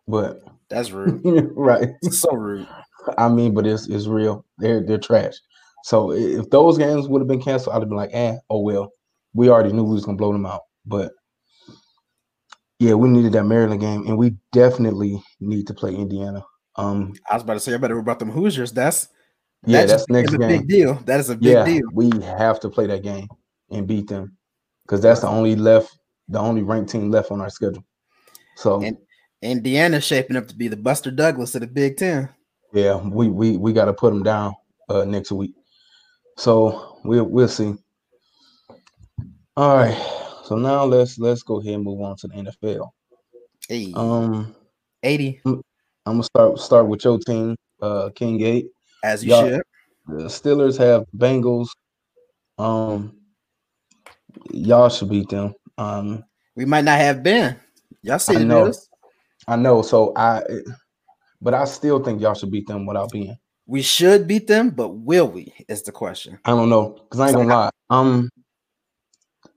But 0.09 0.41
That's 0.71 0.91
rude. 0.93 1.21
right, 1.55 1.91
so 2.11 2.33
rude. 2.33 2.67
I 3.19 3.29
mean, 3.29 3.53
but 3.55 3.67
it's 3.67 3.89
it's 3.89 4.07
real. 4.07 4.45
They're 4.59 4.83
they're 4.83 4.99
trash. 4.99 5.35
So 5.85 6.13
if 6.13 6.49
those 6.51 6.79
games 6.79 7.09
would 7.09 7.21
have 7.21 7.29
been 7.29 7.43
canceled, 7.43 7.77
I'd 7.77 7.81
have 7.81 7.89
been 7.89 7.99
like, 7.99 8.11
eh, 8.13 8.37
oh 8.51 8.61
well. 8.61 8.91
We 9.35 9.51
already 9.51 9.73
knew 9.73 9.85
we 9.85 9.95
was 9.95 10.07
gonna 10.07 10.17
blow 10.17 10.33
them 10.33 10.47
out. 10.47 10.63
But 10.87 11.13
yeah, 12.79 12.95
we 12.95 13.09
needed 13.09 13.33
that 13.33 13.45
Maryland 13.45 13.81
game, 13.81 14.07
and 14.07 14.17
we 14.19 14.37
definitely 14.53 15.23
need 15.41 15.67
to 15.67 15.75
play 15.75 15.95
Indiana. 15.95 16.45
Um, 16.77 17.15
I 17.31 17.35
was 17.35 17.43
about 17.43 17.55
to 17.55 17.61
say, 17.61 17.75
I 17.75 17.79
better 17.79 17.99
about 17.99 18.19
them 18.19 18.31
Hoosiers. 18.31 18.73
That's 18.73 19.09
yeah, 19.67 19.81
that 19.81 19.89
that's 19.89 20.03
just 20.03 20.11
next 20.11 20.35
a 20.35 20.39
game. 20.39 20.49
big 20.49 20.69
deal. 20.69 20.95
That 21.07 21.21
is 21.21 21.31
a 21.31 21.35
big 21.37 21.45
yeah, 21.45 21.65
deal. 21.65 21.83
we 21.93 22.11
have 22.23 22.61
to 22.61 22.69
play 22.69 22.87
that 22.87 23.03
game 23.03 23.29
and 23.71 23.87
beat 23.87 24.09
them 24.09 24.37
because 24.85 25.01
that's 25.01 25.21
the 25.21 25.29
only 25.29 25.57
left, 25.57 25.99
the 26.29 26.39
only 26.39 26.63
ranked 26.63 26.91
team 26.91 27.11
left 27.11 27.31
on 27.31 27.41
our 27.41 27.51
schedule. 27.51 27.85
So 28.57 28.83
And- 28.83 28.99
Indiana's 29.43 30.05
shaping 30.05 30.37
up 30.37 30.49
to 30.49 30.57
be 30.57 30.69
the 30.69 30.77
Buster 30.77 31.11
Douglas 31.11 31.55
of 31.55 31.61
the 31.61 31.67
Big 31.67 31.97
Ten. 31.99 32.29
yeah, 32.73 32.97
we 32.97 33.29
we 33.29 33.57
we 33.57 33.73
got 33.73 33.85
to 33.87 33.93
put 33.93 34.13
them 34.13 34.23
down 34.23 34.55
uh, 34.89 35.05
next 35.05 35.31
week. 35.33 35.55
So 36.37 36.99
we'll 37.05 37.25
we'll 37.25 37.49
see. 37.49 37.75
All 39.57 39.77
right. 39.77 40.23
So 40.47 40.55
now 40.55 40.85
let's 40.85 41.19
let's 41.19 41.43
go 41.43 41.61
ahead 41.61 41.75
and 41.75 41.83
move 41.83 42.01
on 42.01 42.15
to 42.19 42.29
the 42.29 42.35
NFL. 42.35 42.91
Hey, 43.69 43.93
Um, 43.97 44.55
80 45.03 45.41
I'm 45.45 45.61
gonna 46.07 46.23
start 46.23 46.59
start 46.61 46.87
with 46.87 47.05
your 47.05 47.19
team, 47.19 47.57
uh, 47.83 48.11
King 48.15 48.41
Eight. 48.43 48.67
as 49.03 49.25
you 49.25 49.31
y'all- 49.31 49.49
should. 49.49 49.63
The 50.07 50.25
Steelers 50.27 50.79
have 50.79 51.05
Bengals. 51.17 51.67
Um, 52.59 53.17
y'all 54.53 54.89
should 54.89 55.09
beat 55.09 55.29
them. 55.31 55.53
Um, 55.79 56.23
We 56.55 56.65
might 56.65 56.85
not 56.85 57.01
have 57.01 57.25
been. 57.25 57.57
Y'all 58.03 58.21
see 58.21 58.37
I 58.37 58.39
the 58.39 58.45
know. 58.45 58.67
news? 58.67 58.89
I 59.49 59.57
know. 59.57 59.83
So 59.83 60.13
I, 60.15 60.45
but 61.43 61.55
I 61.55 61.65
still 61.65 61.99
think 62.05 62.21
y'all 62.21 62.35
should 62.35 62.53
beat 62.53 62.69
them 62.69 62.87
without 62.87 63.11
being. 63.11 63.37
We 63.67 63.83
should 63.83 64.29
beat 64.29 64.47
them, 64.47 64.71
but 64.71 64.91
will 64.91 65.27
we? 65.27 65.53
Is 65.69 65.83
the 65.83 65.91
question. 65.91 66.39
I 66.45 66.51
don't 66.53 66.71
know 66.71 66.91
because 66.91 67.19
I 67.19 67.27
ain't 67.31 67.37
gonna 67.37 67.49
lie. 67.49 67.71
I'm, 67.91 68.31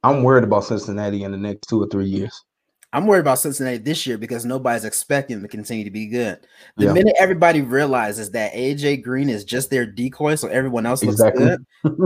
I'm 0.04 0.24
worried 0.24 0.44
about 0.44 0.64
Cincinnati 0.66 1.24
in 1.24 1.32
the 1.32 1.38
next 1.38 1.68
two 1.68 1.82
or 1.82 1.88
three 1.88 2.08
years. 2.08 2.44
I'm 2.92 3.06
worried 3.06 3.20
about 3.20 3.38
Cincinnati 3.40 3.78
this 3.78 4.08
year 4.08 4.18
because 4.18 4.46
nobody's 4.46 4.84
expecting 4.86 5.36
them 5.36 5.44
to 5.44 5.48
continue 5.50 5.84
to 5.84 5.92
be 5.92 6.08
good. 6.08 6.40
The 6.78 6.86
Yeah. 6.86 6.94
minute 6.94 7.16
everybody 7.20 7.62
realizes 7.62 8.32
that 8.32 8.54
AJ 8.54 8.98
Green 8.98 9.30
is 9.30 9.44
just 9.44 9.70
their 9.70 9.86
decoy, 9.86 10.36
so 10.36 10.48
everyone 10.48 10.86
else 10.88 11.04
looks 11.04 11.22
Exactly. 11.22 11.44
good, 11.44 11.66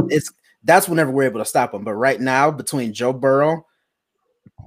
it's 0.10 0.30
that's 0.66 0.90
whenever 0.90 1.12
we're 1.12 1.24
able 1.24 1.40
to 1.40 1.46
stop 1.46 1.72
them. 1.72 1.84
But 1.84 1.94
right 1.96 2.20
now, 2.20 2.52
between 2.52 2.94
Joe 2.94 3.14
Burrow 3.14 3.66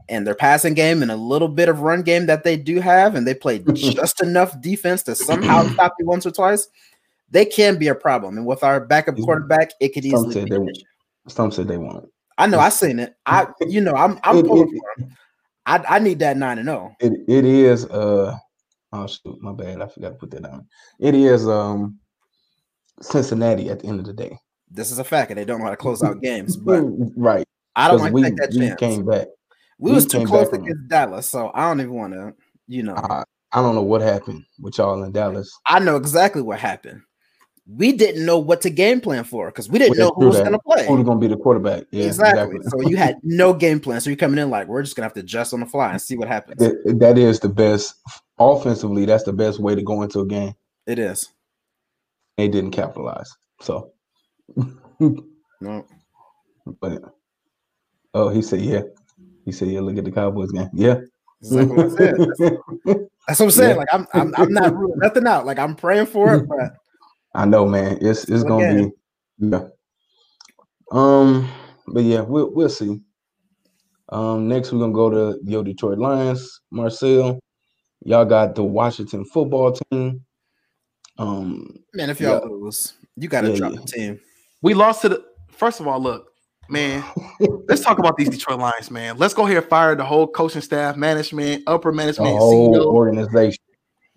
and 0.09 0.27
their 0.27 0.35
passing 0.35 0.75
game 0.75 1.03
and 1.03 1.11
a 1.11 1.17
little 1.17 1.49
bit 1.49 1.69
of 1.69 1.81
run 1.81 2.03
game 2.03 2.27
that 2.27 2.45
they 2.45 2.57
do 2.57 2.81
have, 2.81 3.15
and 3.15 3.27
they 3.27 3.35
play 3.35 3.59
just 3.75 4.23
enough 4.23 4.59
defense 4.61 5.03
to 5.05 5.15
somehow 5.15 5.67
stop 5.73 5.93
you 5.99 6.07
once 6.07 6.25
or 6.25 6.31
twice, 6.31 6.69
they 7.31 7.45
can 7.45 7.77
be 7.79 7.89
a 7.89 7.95
problem. 7.95 8.39
And 8.39 8.47
with 8.47 8.63
our 8.63 8.81
backup 8.81 9.17
quarterback, 9.21 9.73
it 9.81 9.91
could 9.93 10.05
Some 10.05 10.13
easily 10.13 10.33
said 10.35 10.45
be. 10.49 10.57
they. 10.57 10.85
Some 11.29 11.51
said 11.51 11.69
they 11.69 11.77
won't. 11.79 12.09
I 12.39 12.47
know, 12.47 12.59
I 12.59 12.69
seen 12.69 12.99
it. 12.99 13.15
I, 13.25 13.47
you 13.67 13.81
know, 13.81 13.95
I'm, 13.95 14.19
I'm 14.23 14.39
It- 14.39 14.47
pulling 14.47 14.69
it- 14.69 14.79
for 14.79 15.03
him. 15.03 15.17
I, 15.69 15.85
I 15.89 15.99
need 15.99 16.21
that 16.21 16.37
nine 16.37 16.59
and 16.59 16.69
oh. 16.69 16.95
zero. 17.01 17.15
It 17.15 17.25
it 17.29 17.45
is. 17.45 17.87
Uh, 17.87 18.37
oh 18.93 19.07
shoot, 19.09 19.43
my 19.43 19.53
bad. 19.53 19.83
I 19.83 19.89
forgot 19.89 20.11
to 20.11 20.15
put 20.15 20.31
that 20.31 20.43
down. 20.45 20.67
It 21.01 21.15
is. 21.17 21.49
Um, 21.49 21.99
Cincinnati 23.01 23.69
at 23.71 23.81
the 23.81 23.89
end 23.89 24.01
of 24.01 24.07
the 24.07 24.13
day. 24.13 24.39
This 24.71 24.91
is 24.91 24.99
a 24.99 25.05
fact, 25.05 25.31
and 25.31 25.39
they 25.39 25.45
don't 25.45 25.59
know 25.59 25.65
how 25.65 25.71
to 25.71 25.77
close 25.77 26.03
out 26.03 26.21
games. 26.23 26.57
But 26.65 26.83
right. 27.17 27.45
I 27.75 27.89
don't 27.89 28.01
like 28.01 28.13
we, 28.13 28.23
to 28.23 28.31
take 28.31 28.39
that 28.39 28.51
we 28.53 28.59
chance. 28.69 28.81
came 28.81 29.05
back. 29.05 29.27
we 29.79 29.91
we 29.91 29.95
was 29.95 30.07
too 30.07 30.25
close 30.25 30.49
back 30.49 30.61
from- 30.61 30.65
against 30.65 30.89
Dallas, 30.89 31.29
so 31.29 31.51
I 31.55 31.69
don't 31.69 31.81
even 31.81 31.93
want 31.95 32.13
to. 32.15 32.35
You 32.69 32.83
know, 32.85 32.95
I, 32.97 33.25
I 33.53 33.61
don't 33.63 33.75
know 33.75 33.83
what 33.83 34.01
happened 34.01 34.45
with 34.61 34.79
y'all 34.79 35.03
in 35.05 35.13
Dallas. 35.13 35.53
I 35.67 35.79
know 35.79 35.97
exactly 35.97 36.43
what 36.43 36.59
happened. 36.59 37.01
We 37.69 37.93
didn't 37.93 38.25
know 38.25 38.39
what 38.39 38.61
to 38.63 38.71
game 38.71 39.01
plan 39.01 39.25
for 39.25 39.47
because 39.47 39.69
we 39.69 39.81
didn't 39.81 39.99
know 39.99 40.13
who 40.15 40.27
was 40.27 40.39
going 40.39 40.53
to 40.53 40.59
play. 40.61 40.87
Who 40.87 40.97
Who's 40.97 41.05
gonna 41.05 41.19
be 41.19 41.27
the 41.27 41.37
quarterback? 41.37 41.85
Yeah, 41.91 42.05
exactly. 42.07 42.61
So 42.69 42.89
you 42.89 42.97
had 42.97 43.17
no 43.25 43.53
game 43.53 43.81
plan. 43.81 44.01
So 44.01 44.09
you're 44.09 44.17
coming 44.17 44.39
in 44.39 44.51
like 44.51 44.69
we're 44.69 44.83
just 44.83 44.95
gonna 44.95 45.07
have 45.07 45.15
to 45.15 45.21
adjust 45.21 45.53
on 45.53 45.61
the 45.61 45.67
fly 45.67 45.91
and 45.91 46.01
see 46.01 46.17
what 46.17 46.29
happens. 46.29 46.59
That- 46.59 46.99
that 47.01 47.19
is 47.19 47.41
the 47.41 47.49
best 47.49 47.97
offensively. 48.39 49.05
That's 49.05 49.25
the 49.25 49.33
best 49.33 49.59
way 49.59 49.75
to 49.75 49.83
go 49.83 50.03
into 50.03 50.21
a 50.21 50.27
game. 50.27 50.55
It 50.87 51.01
is. 51.01 51.33
They 52.37 52.47
didn't 52.47 52.71
capitalize. 52.71 53.35
So, 53.61 53.91
No. 55.01 55.87
but 56.81 57.03
oh, 58.15 58.29
he 58.29 58.43
said 58.43 58.61
yeah. 58.61 58.83
He 59.45 59.51
said 59.51 59.69
yeah. 59.69 59.81
Look 59.81 59.99
at 59.99 60.05
the 60.05 60.13
Cowboys 60.13 60.53
game. 60.53 60.71
Yeah. 60.73 60.99
Exactly 61.43 61.77
what. 61.77 61.97
That's, 61.97 62.39
that's 63.27 63.41
what 63.41 63.47
I'm 63.47 63.51
saying. 63.51 63.71
Yeah. 63.71 63.77
Like 63.77 63.89
I'm, 63.93 64.07
I'm, 64.13 64.35
I'm 64.37 64.53
not 64.53 64.73
ruling 64.77 64.99
nothing 65.01 65.27
out. 65.27 65.47
Like 65.47 65.59
I'm 65.59 65.75
praying 65.75 66.07
for 66.07 66.37
it, 66.37 66.49
but 66.49 66.77
I 67.37 67.45
know, 67.45 67.67
man. 67.67 67.99
It's 68.01 68.25
it's 68.25 68.41
Still 68.41 68.45
gonna 68.45 68.75
game. 68.75 68.93
be 69.41 69.49
yeah. 69.51 69.69
Um, 70.93 71.49
but 71.89 72.05
yeah, 72.05 72.21
we'll 72.23 72.53
we'll 72.55 72.69
see. 72.69 73.01
Um, 74.09 74.49
next 74.49 74.73
we're 74.73 74.79
gonna 74.79 74.93
go 74.93 75.11
to 75.11 75.39
your 75.45 75.63
Detroit 75.65 75.99
Lions, 75.99 76.61
Marcel. 76.71 77.39
Y'all 78.05 78.25
got 78.25 78.55
the 78.55 78.63
Washington 78.63 79.25
football 79.25 79.73
team. 79.73 80.25
Um, 81.19 81.79
man, 81.95 82.11
if 82.11 82.21
y'all 82.21 82.41
Yeah. 82.43 82.49
lose, 82.49 82.95
you 83.17 83.29
got 83.29 83.41
to 83.43 83.51
Yeah, 83.51 83.57
drop 83.57 83.73
yeah. 83.73 83.81
the 83.81 83.87
team. 83.87 84.21
We 84.63 84.75
lost 84.75 85.03
to 85.03 85.09
the 85.09 85.25
first 85.51 85.81
of 85.81 85.87
all, 85.89 85.99
look, 86.01 86.29
man. 86.69 87.03
let's 87.69 87.83
talk 87.83 87.99
about 87.99 88.17
these 88.17 88.29
Detroit 88.29 88.61
Lions, 88.61 88.91
man. 88.91 89.17
Let's 89.19 89.35
go 89.35 89.45
ahead 89.47 89.57
and 89.57 89.67
fire 89.67 89.95
the 89.97 90.05
whole 90.05 90.27
coaching 90.29 90.61
staff, 90.61 90.97
management, 90.97 91.65
upper 91.67 91.91
the 91.91 91.97
management, 91.97 92.37
whole 92.37 92.75
CEO. 92.75 92.85
organization. 92.87 93.63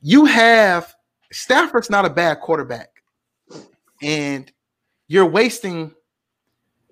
you 0.02 0.26
have 0.26 0.94
Stafford's 1.32 1.90
not 1.90 2.06
a 2.06 2.10
bad 2.10 2.40
quarterback, 2.42 2.90
and 4.02 4.52
you're 5.08 5.26
wasting 5.26 5.94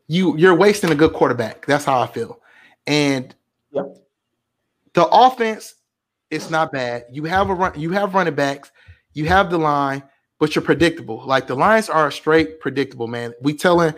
you 0.08 0.38
you're 0.38 0.56
wasting 0.56 0.92
a 0.92 0.96
good 0.96 1.14
quarterback. 1.14 1.66
That's 1.66 1.86
how 1.86 2.00
I 2.02 2.08
feel. 2.08 2.40
And 2.86 3.34
Yep. 3.72 3.98
the 4.94 5.08
offense 5.08 5.76
is 6.30 6.50
not 6.50 6.72
bad. 6.72 7.06
You 7.12 7.26
have 7.26 7.50
a 7.50 7.54
run, 7.54 7.80
you 7.80 7.92
have 7.92 8.16
running 8.16 8.36
backs, 8.36 8.72
you 9.14 9.26
have 9.26 9.50
the 9.50 9.58
line, 9.58 10.04
but 10.40 10.56
you're 10.56 10.64
predictable. 10.64 11.24
Like 11.26 11.48
the 11.48 11.56
Lions 11.56 11.90
are 11.90 12.10
straight 12.12 12.60
predictable, 12.60 13.08
man. 13.08 13.34
We 13.42 13.54
telling 13.54 13.94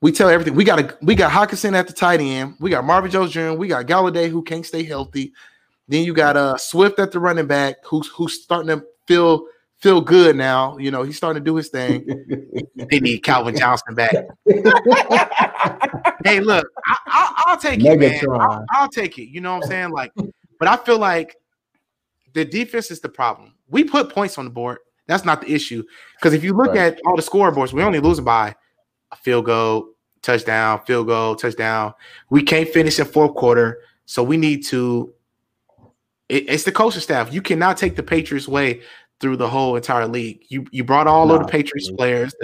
we 0.00 0.12
tell 0.12 0.28
everything. 0.28 0.54
We 0.54 0.62
got 0.64 0.78
a 0.78 0.96
we 1.02 1.14
got 1.16 1.32
Hockenson 1.32 1.74
at 1.74 1.88
the 1.88 1.92
tight 1.92 2.20
end. 2.20 2.54
We 2.60 2.70
got 2.70 2.84
Marvin 2.84 3.10
Jones 3.10 3.32
Jr. 3.32 3.52
We 3.52 3.66
got 3.68 3.86
Golladay 3.86 4.30
who 4.30 4.42
can't 4.42 4.64
stay 4.64 4.84
healthy. 4.84 5.32
Then 5.88 6.04
you 6.04 6.14
got 6.14 6.36
uh 6.36 6.56
Swift 6.56 6.98
at 7.00 7.10
the 7.10 7.18
running 7.18 7.46
back 7.46 7.76
who's 7.84 8.06
who's 8.08 8.40
starting 8.42 8.68
to 8.78 8.86
feel 9.06 9.46
feel 9.78 10.00
good 10.00 10.36
now. 10.36 10.76
You 10.78 10.90
know, 10.90 11.02
he's 11.02 11.16
starting 11.16 11.42
to 11.42 11.44
do 11.44 11.56
his 11.56 11.68
thing. 11.68 12.04
they 12.90 13.00
need 13.00 13.20
Calvin 13.20 13.56
Johnson 13.56 13.94
back. 13.94 14.12
hey, 16.24 16.40
look, 16.40 16.66
I, 16.86 16.96
I, 17.06 17.42
I'll 17.46 17.56
take 17.58 17.82
it, 17.84 17.98
man. 17.98 18.24
I'll, 18.40 18.64
I'll 18.72 18.88
take 18.88 19.18
it. 19.18 19.28
You 19.28 19.40
know 19.40 19.54
what 19.56 19.64
I'm 19.64 19.70
saying? 19.70 19.90
Like, 19.90 20.12
but 20.58 20.68
I 20.68 20.76
feel 20.76 20.98
like 20.98 21.36
the 22.34 22.44
defense 22.44 22.90
is 22.90 23.00
the 23.00 23.08
problem. 23.08 23.54
We 23.68 23.84
put 23.84 24.10
points 24.12 24.38
on 24.38 24.44
the 24.44 24.50
board. 24.50 24.78
That's 25.06 25.24
not 25.24 25.40
the 25.40 25.52
issue. 25.52 25.82
Because 26.16 26.34
if 26.34 26.44
you 26.44 26.52
look 26.52 26.68
Right. 26.68 26.92
at 26.94 27.00
all 27.06 27.16
the 27.16 27.22
scoreboards, 27.22 27.72
we 27.72 27.82
only 27.82 28.00
lose 28.00 28.20
by 28.20 28.54
a 29.10 29.16
field 29.16 29.46
goal, 29.46 29.90
touchdown, 30.22 30.80
field 30.86 31.06
goal, 31.06 31.34
touchdown. 31.34 31.94
We 32.30 32.42
can't 32.42 32.68
finish 32.68 32.98
in 32.98 33.06
fourth 33.06 33.34
quarter, 33.34 33.80
so 34.04 34.22
we 34.22 34.36
need 34.36 34.64
to. 34.66 35.14
it- 36.28 36.44
it's 36.50 36.64
the 36.64 36.72
coaching 36.72 37.00
staff. 37.00 37.32
You 37.32 37.40
cannot 37.40 37.78
take 37.78 37.96
the 37.96 38.02
Patriots 38.02 38.46
way 38.46 38.82
through 39.20 39.36
the 39.36 39.48
whole 39.48 39.76
entire 39.76 40.06
league. 40.06 40.44
You 40.48 40.66
you 40.70 40.84
brought 40.84 41.06
all 41.06 41.32
of 41.32 41.40
the 41.40 41.48
Patriots 41.48 41.88
dude. 41.88 41.96
players. 41.96 42.34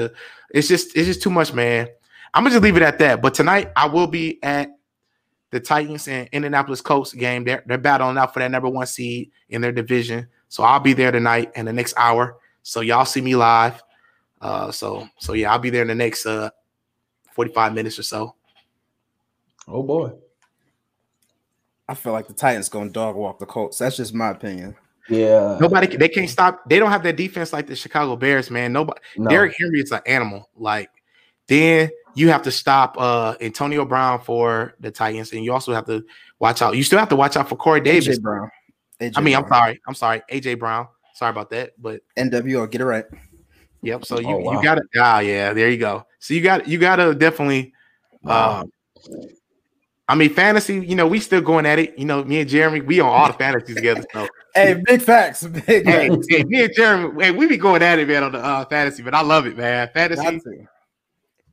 It's 0.50 0.68
just 0.68 0.96
it's 0.96 1.06
just 1.06 1.22
too 1.22 1.30
much, 1.30 1.52
man. 1.52 1.88
I'm 2.32 2.42
gonna 2.42 2.54
just 2.54 2.62
leave 2.62 2.76
it 2.76 2.82
at 2.82 2.98
that. 2.98 3.22
But 3.22 3.34
tonight 3.34 3.70
I 3.76 3.86
will 3.86 4.06
be 4.06 4.42
at 4.42 4.70
the 5.50 5.60
Titans 5.60 6.08
and 6.08 6.28
Indianapolis 6.32 6.80
Colts 6.80 7.12
game. 7.12 7.44
They're 7.44 7.62
they're 7.66 7.78
battling 7.78 8.18
out 8.18 8.34
for 8.34 8.40
that 8.40 8.50
number 8.50 8.68
one 8.68 8.86
seed 8.86 9.30
in 9.48 9.60
their 9.60 9.72
division. 9.72 10.28
So 10.48 10.62
I'll 10.62 10.80
be 10.80 10.92
there 10.92 11.12
tonight 11.12 11.52
in 11.54 11.66
the 11.66 11.72
next 11.72 11.94
hour. 11.96 12.38
So 12.62 12.80
y'all 12.80 13.04
see 13.04 13.20
me 13.20 13.36
live. 13.36 13.82
Uh, 14.40 14.70
so 14.70 15.08
so 15.18 15.32
yeah, 15.32 15.52
I'll 15.52 15.58
be 15.58 15.70
there 15.70 15.82
in 15.82 15.88
the 15.88 15.94
next 15.94 16.26
uh 16.26 16.50
45 17.32 17.74
minutes 17.74 17.98
or 17.98 18.02
so. 18.04 18.34
oh 19.68 19.82
boy. 19.82 20.12
I 21.86 21.94
feel 21.94 22.12
like 22.12 22.26
the 22.26 22.32
Titans 22.32 22.68
going 22.68 22.88
to 22.88 22.92
dog 22.92 23.14
walk 23.14 23.38
the 23.38 23.46
Colts. 23.46 23.78
That's 23.78 23.98
just 23.98 24.14
my 24.14 24.30
opinion. 24.30 24.74
Yeah. 25.08 25.58
Nobody 25.60 25.96
they 25.96 26.08
can't 26.08 26.30
stop. 26.30 26.68
They 26.68 26.78
don't 26.78 26.90
have 26.90 27.02
that 27.02 27.16
defense 27.16 27.52
like 27.52 27.66
the 27.66 27.76
Chicago 27.76 28.16
Bears, 28.16 28.50
man. 28.50 28.72
Nobody. 28.72 29.00
No. 29.16 29.28
Derrick 29.30 29.54
Henry 29.58 29.80
is 29.80 29.92
an 29.92 30.00
animal. 30.06 30.48
Like 30.56 30.88
then 31.48 31.90
you 32.14 32.28
have 32.30 32.42
to 32.42 32.50
stop 32.50 32.96
uh 32.98 33.34
Antonio 33.40 33.84
Brown 33.84 34.20
for 34.20 34.74
the 34.80 34.90
Titans, 34.90 35.32
and 35.32 35.44
you 35.44 35.52
also 35.52 35.74
have 35.74 35.86
to 35.86 36.04
watch 36.38 36.62
out. 36.62 36.76
You 36.76 36.82
still 36.82 36.98
have 36.98 37.08
to 37.10 37.16
watch 37.16 37.36
out 37.36 37.48
for 37.48 37.56
Corey 37.56 37.80
Davis. 37.80 38.18
AJ 38.18 38.22
Brown. 38.22 38.50
AJ 39.00 39.12
I 39.16 39.20
mean, 39.20 39.36
I'm 39.36 39.46
sorry. 39.48 39.80
I'm 39.86 39.94
sorry, 39.94 40.22
AJ 40.32 40.58
Brown. 40.58 40.88
Sorry 41.14 41.30
about 41.30 41.50
that, 41.50 41.72
but 41.80 42.00
NWO, 42.16 42.70
get 42.70 42.80
it 42.80 42.86
right. 42.86 43.04
yep. 43.82 44.04
So 44.04 44.18
you 44.20 44.28
Oh, 44.28 44.38
wow. 44.38 44.52
you 44.52 44.62
got 44.62 44.76
to 44.76 44.82
ah 44.96 45.18
yeah, 45.20 45.52
there 45.52 45.68
you 45.70 45.76
go. 45.78 46.06
So 46.18 46.32
you 46.34 46.40
got 46.40 46.66
you 46.66 46.78
got 46.78 46.96
to 46.96 47.14
definitely. 47.14 47.72
Wow. 48.22 48.62
Um, 48.62 48.70
I 50.08 50.14
mean, 50.14 50.30
fantasy. 50.34 50.84
You 50.84 50.96
know, 50.96 51.06
we 51.06 51.18
still 51.20 51.40
going 51.40 51.66
at 51.66 51.78
it. 51.78 51.98
You 51.98 52.04
know, 52.04 52.22
me 52.24 52.40
and 52.40 52.48
Jeremy, 52.48 52.80
we 52.82 53.00
on 53.00 53.08
all 53.08 53.26
the 53.26 53.32
fantasies 53.34 53.76
together. 53.76 54.04
So 54.12 54.28
Hey, 54.54 54.80
big 54.84 55.02
facts. 55.02 55.44
Big 55.46 55.64
hey, 55.64 56.08
facts. 56.08 56.26
hey, 56.28 56.44
me 56.44 56.62
and 56.62 56.72
Jeremy, 56.74 57.24
hey, 57.24 57.30
we 57.32 57.46
be 57.46 57.56
going 57.56 57.82
at 57.82 57.98
it, 57.98 58.06
man, 58.06 58.22
on 58.22 58.32
the 58.32 58.38
uh, 58.38 58.64
fantasy, 58.66 59.02
but 59.02 59.12
I 59.14 59.20
love 59.20 59.46
it, 59.46 59.56
man. 59.56 59.90
Fantasy. 59.92 60.40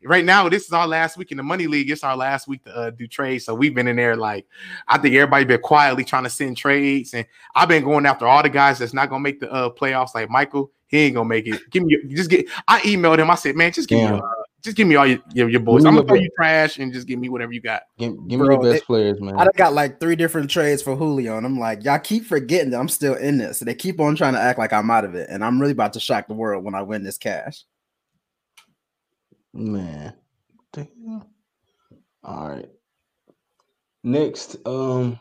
Right 0.04 0.26
now, 0.26 0.50
this 0.50 0.66
is 0.66 0.74
our 0.74 0.88
last 0.88 1.18
week 1.18 1.32
in 1.32 1.38
the 1.38 1.44
money 1.44 1.68
league. 1.68 1.90
It's 1.90 2.04
our 2.04 2.16
last 2.16 2.48
week 2.48 2.64
to 2.64 2.76
uh, 2.76 2.90
do 2.90 3.08
trades. 3.08 3.46
So 3.46 3.54
we've 3.54 3.74
been 3.74 3.88
in 3.88 3.96
there 3.96 4.16
like 4.16 4.48
I 4.88 4.98
think 4.98 5.14
everybody 5.16 5.46
been 5.46 5.62
quietly 5.62 6.04
trying 6.04 6.24
to 6.24 6.30
send 6.30 6.58
trades, 6.58 7.14
and 7.14 7.26
I've 7.56 7.70
been 7.70 7.84
going 7.84 8.06
after 8.08 8.28
all 8.28 8.42
the 8.42 8.50
guys 8.50 8.80
that's 8.80 8.94
not 8.94 9.10
gonna 9.10 9.22
make 9.22 9.40
the 9.40 9.52
uh, 9.52 9.70
playoffs. 9.70 10.16
Like 10.16 10.30
Michael, 10.30 10.72
he 10.88 11.00
ain't 11.00 11.16
gonna 11.16 11.30
make 11.30 11.48
it. 11.48 11.62
Give 11.70 11.84
me 11.84 11.94
your, 11.94 12.04
just 12.16 12.32
get. 12.32 12.48
I 12.68 12.80
emailed 12.82 13.20
him. 13.20 13.30
I 13.30 13.36
said, 13.36 13.56
man, 13.56 13.72
just 13.72 13.90
give 13.90 13.98
me 13.98 14.06
Damn. 14.06 14.16
your, 14.16 14.26
uh, 14.26 14.41
just 14.62 14.78
give 14.78 14.88
me 14.88 14.96
all 14.96 15.08
your 15.08 15.20
your, 15.34 15.50
your 15.50 15.60
boys. 15.60 15.86
I'm 15.86 15.96
gonna 15.96 16.08
throw 16.08 16.16
you 16.18 16.30
trash 16.38 16.78
and 16.78 16.94
just 16.94 17.08
give 17.08 17.20
me 17.20 17.30
whatever 17.30 17.52
you 17.52 17.62
got. 17.62 17.84
Give, 17.98 18.14
give 18.28 18.40
me 18.40 18.46
Bro, 18.46 18.64
the 18.64 18.70
best 18.72 18.82
they- 18.82 18.86
players, 18.86 19.20
man. 19.22 19.36
I 19.36 19.44
done 19.44 19.54
got 19.56 19.74
like 19.74 20.00
three 20.00 20.16
different 20.16 20.50
trades 20.50 20.82
for 20.82 20.96
Julio, 20.96 21.38
and 21.38 21.46
I'm 21.46 21.60
like, 21.60 21.84
y'all 21.84 22.00
keep 22.00 22.26
forgetting 22.26 22.72
that 22.72 22.80
I'm 22.80 22.90
still 22.90 23.16
in 23.16 23.38
this. 23.38 23.58
So 23.60 23.66
they 23.66 23.76
keep 23.76 24.00
on 24.00 24.16
trying 24.16 24.34
to 24.34 24.40
act 24.40 24.60
like 24.60 24.74
I'm 24.74 24.90
out 24.92 25.06
of 25.06 25.16
it, 25.16 25.30
and 25.30 25.44
I'm 25.44 25.60
really 25.60 25.72
about 25.74 25.94
to 25.94 26.00
shock 26.00 26.28
the 26.28 26.34
world 26.34 26.64
when 26.64 26.76
I 26.76 26.82
win 26.82 27.04
this 27.04 27.18
cash. 27.18 27.64
Man. 29.54 30.14
Damn. 30.74 31.24
All 32.24 32.50
right. 32.50 32.70
Next, 34.04 34.56
um, 34.66 35.20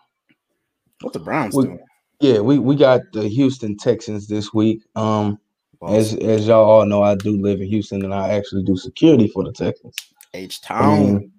What 1.00 1.12
the 1.12 1.18
Browns 1.18 1.54
We- 1.54 1.64
doing? 1.64 1.78
yeah, 2.20 2.40
we 2.40 2.58
we 2.58 2.76
got 2.76 3.00
the 3.12 3.26
Houston 3.28 3.76
Texans 3.76 4.28
this 4.28 4.52
week. 4.54 4.82
Um, 4.96 5.30
Well, 5.30 5.40
as 5.88 6.14
as 6.16 6.46
y'all 6.46 6.68
all 6.68 6.84
know, 6.84 7.02
I 7.02 7.14
do 7.14 7.40
live 7.40 7.60
in 7.60 7.68
Houston, 7.68 8.04
and 8.04 8.14
I 8.14 8.30
actually 8.30 8.64
do 8.64 8.76
security 8.76 9.28
for 9.28 9.44
the 9.44 9.52
Texans. 9.52 9.94
H 10.34 10.60
Town. 10.60 10.92
And, 10.92 11.30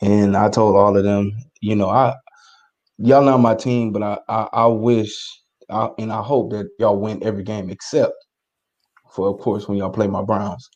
and 0.00 0.36
I 0.36 0.48
told 0.48 0.76
all 0.76 0.96
of 0.96 1.04
them, 1.04 1.32
you 1.60 1.74
know, 1.74 1.88
I 1.88 2.14
y'all 2.98 3.24
not 3.24 3.38
my 3.38 3.54
team, 3.54 3.92
but 3.92 4.02
I 4.02 4.18
I, 4.28 4.48
I 4.52 4.66
wish 4.66 5.16
I, 5.70 5.88
and 5.98 6.12
I 6.12 6.22
hope 6.22 6.50
that 6.50 6.68
y'all 6.78 7.00
win 7.00 7.22
every 7.24 7.42
game 7.42 7.70
except 7.70 8.12
for, 9.10 9.28
of 9.28 9.38
course, 9.40 9.68
when 9.68 9.78
y'all 9.78 9.90
play 9.90 10.06
my 10.06 10.22
Browns. 10.22 10.68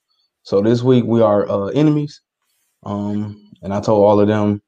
So 0.42 0.62
this 0.62 0.82
week 0.82 1.04
we 1.04 1.20
are 1.20 1.48
uh, 1.48 1.66
enemies. 1.66 2.20
Um, 2.84 3.50
and 3.62 3.74
I 3.74 3.80
told 3.80 4.04
all 4.04 4.20
of 4.20 4.28
them, 4.28 4.62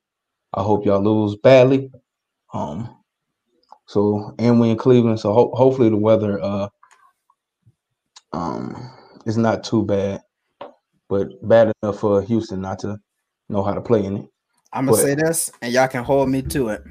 I 0.52 0.62
hope 0.62 0.84
y'all 0.84 1.02
lose 1.02 1.36
badly. 1.36 1.90
Um, 2.52 2.96
so 3.86 4.34
and 4.38 4.60
we 4.60 4.70
in 4.70 4.76
Cleveland, 4.76 5.20
so 5.20 5.32
ho- 5.32 5.54
hopefully 5.54 5.88
the 5.88 5.96
weather 5.96 6.40
uh 6.42 6.68
um 8.32 8.90
it's 9.26 9.36
not 9.36 9.64
too 9.64 9.84
bad, 9.84 10.22
but 11.08 11.28
bad 11.46 11.72
enough 11.82 12.00
for 12.00 12.22
Houston 12.22 12.60
not 12.60 12.78
to 12.80 12.98
know 13.48 13.62
how 13.62 13.74
to 13.74 13.80
play 13.80 14.04
in 14.04 14.16
it. 14.18 14.26
I'm 14.72 14.86
gonna 14.86 14.96
But- 14.96 15.02
say 15.02 15.14
this, 15.14 15.50
and 15.60 15.72
y'all 15.72 15.88
can 15.88 16.04
hold 16.04 16.28
me 16.28 16.42
to 16.42 16.68
it. 16.68 16.82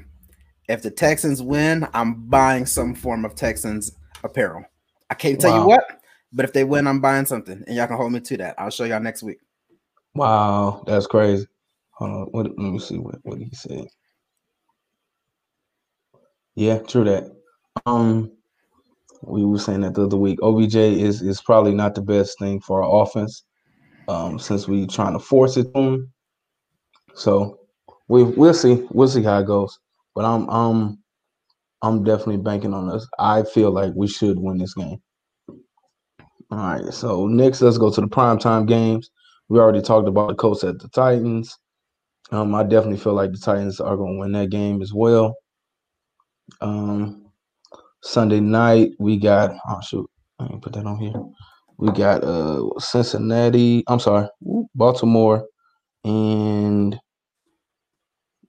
If 0.68 0.82
the 0.82 0.90
Texans 0.90 1.42
win, 1.42 1.88
I'm 1.94 2.28
buying 2.28 2.66
some 2.66 2.94
form 2.94 3.24
of 3.24 3.34
Texans 3.34 3.92
apparel. 4.22 4.64
I 5.08 5.14
can't 5.14 5.40
tell 5.40 5.58
you 5.60 5.66
what, 5.66 5.82
but 6.32 6.44
if 6.44 6.52
they 6.52 6.62
win, 6.62 6.86
I'm 6.86 7.00
buying 7.00 7.26
something, 7.26 7.64
and 7.66 7.76
y'all 7.76 7.88
can 7.88 7.96
hold 7.96 8.12
me 8.12 8.20
to 8.20 8.36
that. 8.36 8.54
I'll 8.58 8.70
show 8.70 8.84
y'all 8.84 9.00
next 9.00 9.22
week. 9.24 9.38
Wow, 10.14 10.84
that's 10.86 11.06
crazy. 11.08 11.46
Hold 11.92 12.10
on, 12.10 12.26
what, 12.30 12.46
let 12.46 12.58
me 12.72 12.78
see 12.78 12.98
what, 12.98 13.16
what 13.22 13.38
he 13.38 13.50
said. 13.52 13.86
Yeah, 16.54 16.78
true 16.78 17.04
that. 17.04 17.30
Um, 17.86 18.30
we 19.22 19.44
were 19.44 19.58
saying 19.58 19.82
that 19.82 19.94
the 19.94 20.04
other 20.04 20.16
week. 20.16 20.38
OBJ 20.42 20.76
is 20.76 21.22
is 21.22 21.40
probably 21.40 21.74
not 21.74 21.94
the 21.94 22.02
best 22.02 22.38
thing 22.38 22.60
for 22.60 22.82
our 22.82 23.02
offense, 23.02 23.44
um, 24.08 24.38
since 24.38 24.66
we're 24.66 24.86
trying 24.86 25.12
to 25.12 25.18
force 25.18 25.56
it 25.56 25.74
him. 25.74 26.12
So 27.14 27.58
we 28.08 28.24
we'll 28.24 28.54
see 28.54 28.86
we'll 28.90 29.08
see 29.08 29.22
how 29.22 29.40
it 29.40 29.46
goes. 29.46 29.78
But 30.14 30.24
I'm 30.24 30.48
um 30.48 30.98
I'm 31.82 32.04
definitely 32.04 32.38
banking 32.38 32.74
on 32.74 32.90
us. 32.90 33.06
I 33.18 33.42
feel 33.42 33.70
like 33.70 33.92
we 33.94 34.08
should 34.08 34.38
win 34.38 34.58
this 34.58 34.74
game. 34.74 34.98
All 36.50 36.58
right, 36.58 36.92
so 36.92 37.26
next 37.26 37.62
let's 37.62 37.78
go 37.78 37.90
to 37.90 38.00
the 38.00 38.08
primetime 38.08 38.66
games. 38.66 39.10
We 39.48 39.58
already 39.58 39.80
talked 39.80 40.08
about 40.08 40.28
the 40.28 40.34
Colts 40.34 40.64
at 40.64 40.78
the 40.78 40.88
Titans. 40.88 41.56
Um, 42.32 42.54
I 42.54 42.62
definitely 42.62 42.98
feel 42.98 43.14
like 43.14 43.32
the 43.32 43.38
Titans 43.38 43.80
are 43.80 43.96
going 43.96 44.14
to 44.14 44.20
win 44.20 44.32
that 44.32 44.50
game 44.50 44.82
as 44.82 44.92
well. 44.92 45.36
Um, 46.60 47.19
Sunday 48.02 48.40
night 48.40 48.92
we 48.98 49.16
got 49.18 49.56
oh 49.68 49.80
shoot, 49.82 50.08
I 50.38 50.46
didn't 50.46 50.62
put 50.62 50.72
that 50.74 50.86
on 50.86 50.98
here. 50.98 51.14
We 51.76 51.90
got 51.92 52.24
uh 52.24 52.62
Cincinnati. 52.78 53.84
I'm 53.86 54.00
sorry, 54.00 54.28
Baltimore, 54.74 55.46
and 56.04 56.98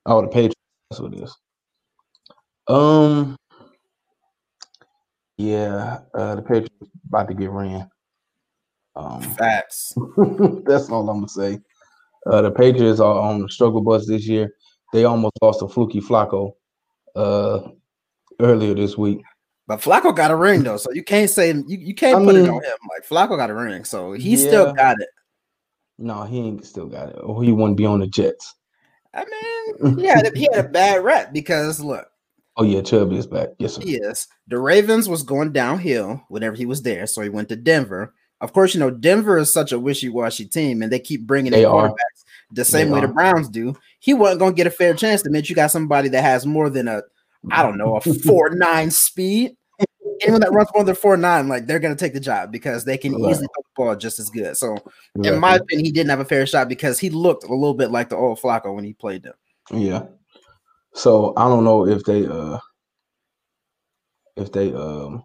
oh 0.05 0.21
the 0.21 0.27
Patriots. 0.27 0.55
That's 0.89 1.01
what 1.01 1.13
it 1.13 1.21
is. 1.21 1.35
Um, 2.67 3.35
yeah, 5.37 5.99
uh, 6.13 6.35
the 6.35 6.41
Patriots 6.41 6.69
about 7.07 7.27
to 7.27 7.33
get 7.33 7.49
ran. 7.49 7.89
Um, 8.95 9.21
Facts. 9.21 9.93
that's 10.65 10.89
all 10.89 11.09
I'm 11.09 11.17
gonna 11.17 11.29
say. 11.29 11.59
Uh, 12.27 12.41
the 12.41 12.51
Patriots 12.51 12.99
are 12.99 13.19
on 13.19 13.41
the 13.41 13.49
struggle 13.49 13.81
bus 13.81 14.07
this 14.07 14.27
year. 14.27 14.53
They 14.93 15.05
almost 15.05 15.33
lost 15.41 15.59
to 15.59 15.67
Fluky 15.67 16.01
Flacco 16.01 16.51
uh, 17.15 17.61
earlier 18.39 18.73
this 18.75 18.97
week. 18.97 19.21
But 19.71 19.79
Flacco 19.79 20.13
got 20.13 20.31
a 20.31 20.35
ring 20.35 20.63
though, 20.63 20.75
so 20.75 20.91
you 20.91 21.01
can't 21.01 21.29
say 21.29 21.49
you, 21.53 21.63
you 21.65 21.95
can't 21.95 22.21
I 22.21 22.25
put 22.25 22.35
it 22.35 22.45
on 22.49 22.55
him. 22.55 22.77
Like 22.89 23.07
Flacco 23.07 23.37
got 23.37 23.49
a 23.49 23.53
ring, 23.55 23.85
so 23.85 24.11
he 24.11 24.31
Yeah. 24.31 24.37
still 24.47 24.73
got 24.73 24.99
it. 24.99 25.07
No, 25.97 26.23
he 26.23 26.39
ain't 26.39 26.65
still 26.65 26.87
got 26.87 27.07
it. 27.07 27.15
Or 27.23 27.41
he 27.41 27.53
wouldn't 27.53 27.77
be 27.77 27.85
on 27.85 28.01
the 28.01 28.07
Jets. 28.07 28.53
I 29.13 29.23
mean, 29.23 29.97
he 29.99 30.05
had 30.07 30.25
a, 30.27 30.37
he 30.37 30.49
had 30.51 30.65
a 30.65 30.67
bad 30.67 31.05
rep 31.05 31.31
because 31.31 31.79
look, 31.79 32.05
Oh 32.57 32.63
yeah, 32.63 32.81
Chubb 32.81 33.13
is 33.13 33.25
back. 33.25 33.51
Yes, 33.59 33.75
sir. 33.75 33.83
yes, 33.85 34.27
the 34.49 34.59
Ravens 34.59 35.07
was 35.07 35.23
going 35.23 35.53
downhill 35.53 36.21
whenever 36.27 36.57
he 36.57 36.65
was 36.65 36.81
there, 36.81 37.07
so 37.07 37.21
he 37.21 37.29
went 37.29 37.47
to 37.47 37.55
Denver. 37.55 38.13
Of 38.41 38.51
course, 38.51 38.73
you 38.73 38.81
know 38.81 38.91
Denver 38.91 39.37
is 39.37 39.53
such 39.53 39.71
a 39.71 39.79
wishy-washy 39.79 40.47
team, 40.47 40.81
and 40.81 40.91
they 40.91 40.99
keep 40.99 41.25
bringing 41.25 41.53
They 41.53 41.63
in 41.63 41.69
are. 41.69 41.87
quarterbacks 41.87 42.25
the 42.51 42.65
same 42.65 42.87
They 42.87 42.95
way 42.95 43.01
the. 43.01 43.07
Browns 43.07 43.47
do. 43.47 43.73
He 43.99 44.13
wasn't 44.13 44.39
going 44.39 44.51
to 44.51 44.57
get 44.57 44.67
a 44.67 44.71
fair 44.71 44.93
chance 44.95 45.21
to 45.21 45.29
admit 45.29 45.47
you 45.49 45.55
got 45.55 45.71
somebody 45.71 46.09
that 46.09 46.23
has 46.23 46.45
more 46.45 46.69
than 46.69 46.89
a, 46.89 47.03
I 47.49 47.63
don't 47.63 47.77
know, 47.77 47.95
a 47.95 48.01
four 48.25 48.49
nine 48.49 48.91
speed. 48.91 49.55
Anyone 50.21 50.41
that 50.41 50.51
runs 50.53 50.69
more 50.73 50.83
than 50.83 50.95
four 50.95 51.17
nine, 51.17 51.47
like 51.47 51.65
they're 51.67 51.79
going 51.79 51.95
to 51.95 51.99
take 51.99 52.13
the 52.13 52.19
job 52.19 52.51
because 52.51 52.85
they 52.85 52.97
can 52.97 53.13
Right. 53.13 53.31
easily 53.31 53.47
throw 53.47 53.61
the 53.63 53.69
ball 53.75 53.95
just 53.95 54.19
as 54.19 54.29
good. 54.29 54.55
So, 54.57 54.77
in 55.23 55.39
my 55.39 55.55
opinion, 55.55 55.85
he 55.85 55.91
didn't 55.91 56.09
have 56.09 56.19
a 56.19 56.25
fair 56.25 56.45
shot 56.45 56.69
because 56.69 56.99
he 56.99 57.09
looked 57.09 57.43
a 57.43 57.47
little 57.53 57.73
bit 57.73 57.91
like 57.91 58.09
the 58.09 58.15
old 58.17 58.39
Flacco 58.39 58.73
when 58.75 58.83
he 58.83 58.93
played 58.93 59.23
them. 59.23 59.33
Yeah. 59.71 60.03
So 60.93 61.33
I 61.37 61.45
don't 61.47 61.63
know 61.63 61.87
if 61.87 62.03
they 62.03 62.25
uh 62.27 62.57
if 64.35 64.51
they 64.51 64.73
um 64.73 65.23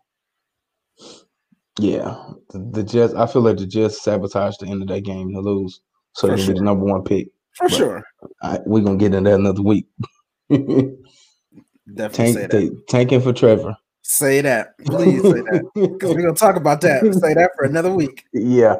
yeah 1.78 2.16
the, 2.50 2.58
the 2.72 2.82
Jets 2.84 3.14
I 3.14 3.26
feel 3.26 3.42
like 3.42 3.56
the 3.56 3.66
Jets 3.66 4.02
sabotaged 4.02 4.60
the 4.60 4.66
end 4.68 4.82
of 4.82 4.88
that 4.88 5.00
game 5.02 5.32
to 5.32 5.40
lose 5.40 5.80
so 6.12 6.28
they 6.28 6.36
can 6.36 6.46
be 6.46 6.52
the 6.58 6.64
number 6.64 6.84
one 6.84 7.02
pick. 7.02 7.28
For 7.54 7.64
Right. 7.64 7.74
sure. 7.76 8.04
I, 8.42 8.60
we're 8.64 8.82
gonna 8.84 8.96
get 8.96 9.14
into 9.14 9.28
that 9.30 9.38
another 9.40 9.62
week. 9.62 9.86
Definitely 10.48 12.32
say 12.32 12.46
that. 12.46 12.50
ta- 12.50 12.76
tanking 12.88 13.20
for 13.20 13.32
Trevor. 13.32 13.76
Say 14.08 14.40
that. 14.40 14.78
Please 14.78 15.20
say 15.20 15.40
that. 15.40 15.64
Because 15.74 16.14
we're 16.14 16.22
gonna 16.22 16.32
talk 16.32 16.54
about 16.54 16.80
that. 16.82 17.02
Say 17.14 17.34
that 17.34 17.50
for 17.56 17.64
another 17.64 17.92
week. 17.92 18.24
yeah. 18.32 18.76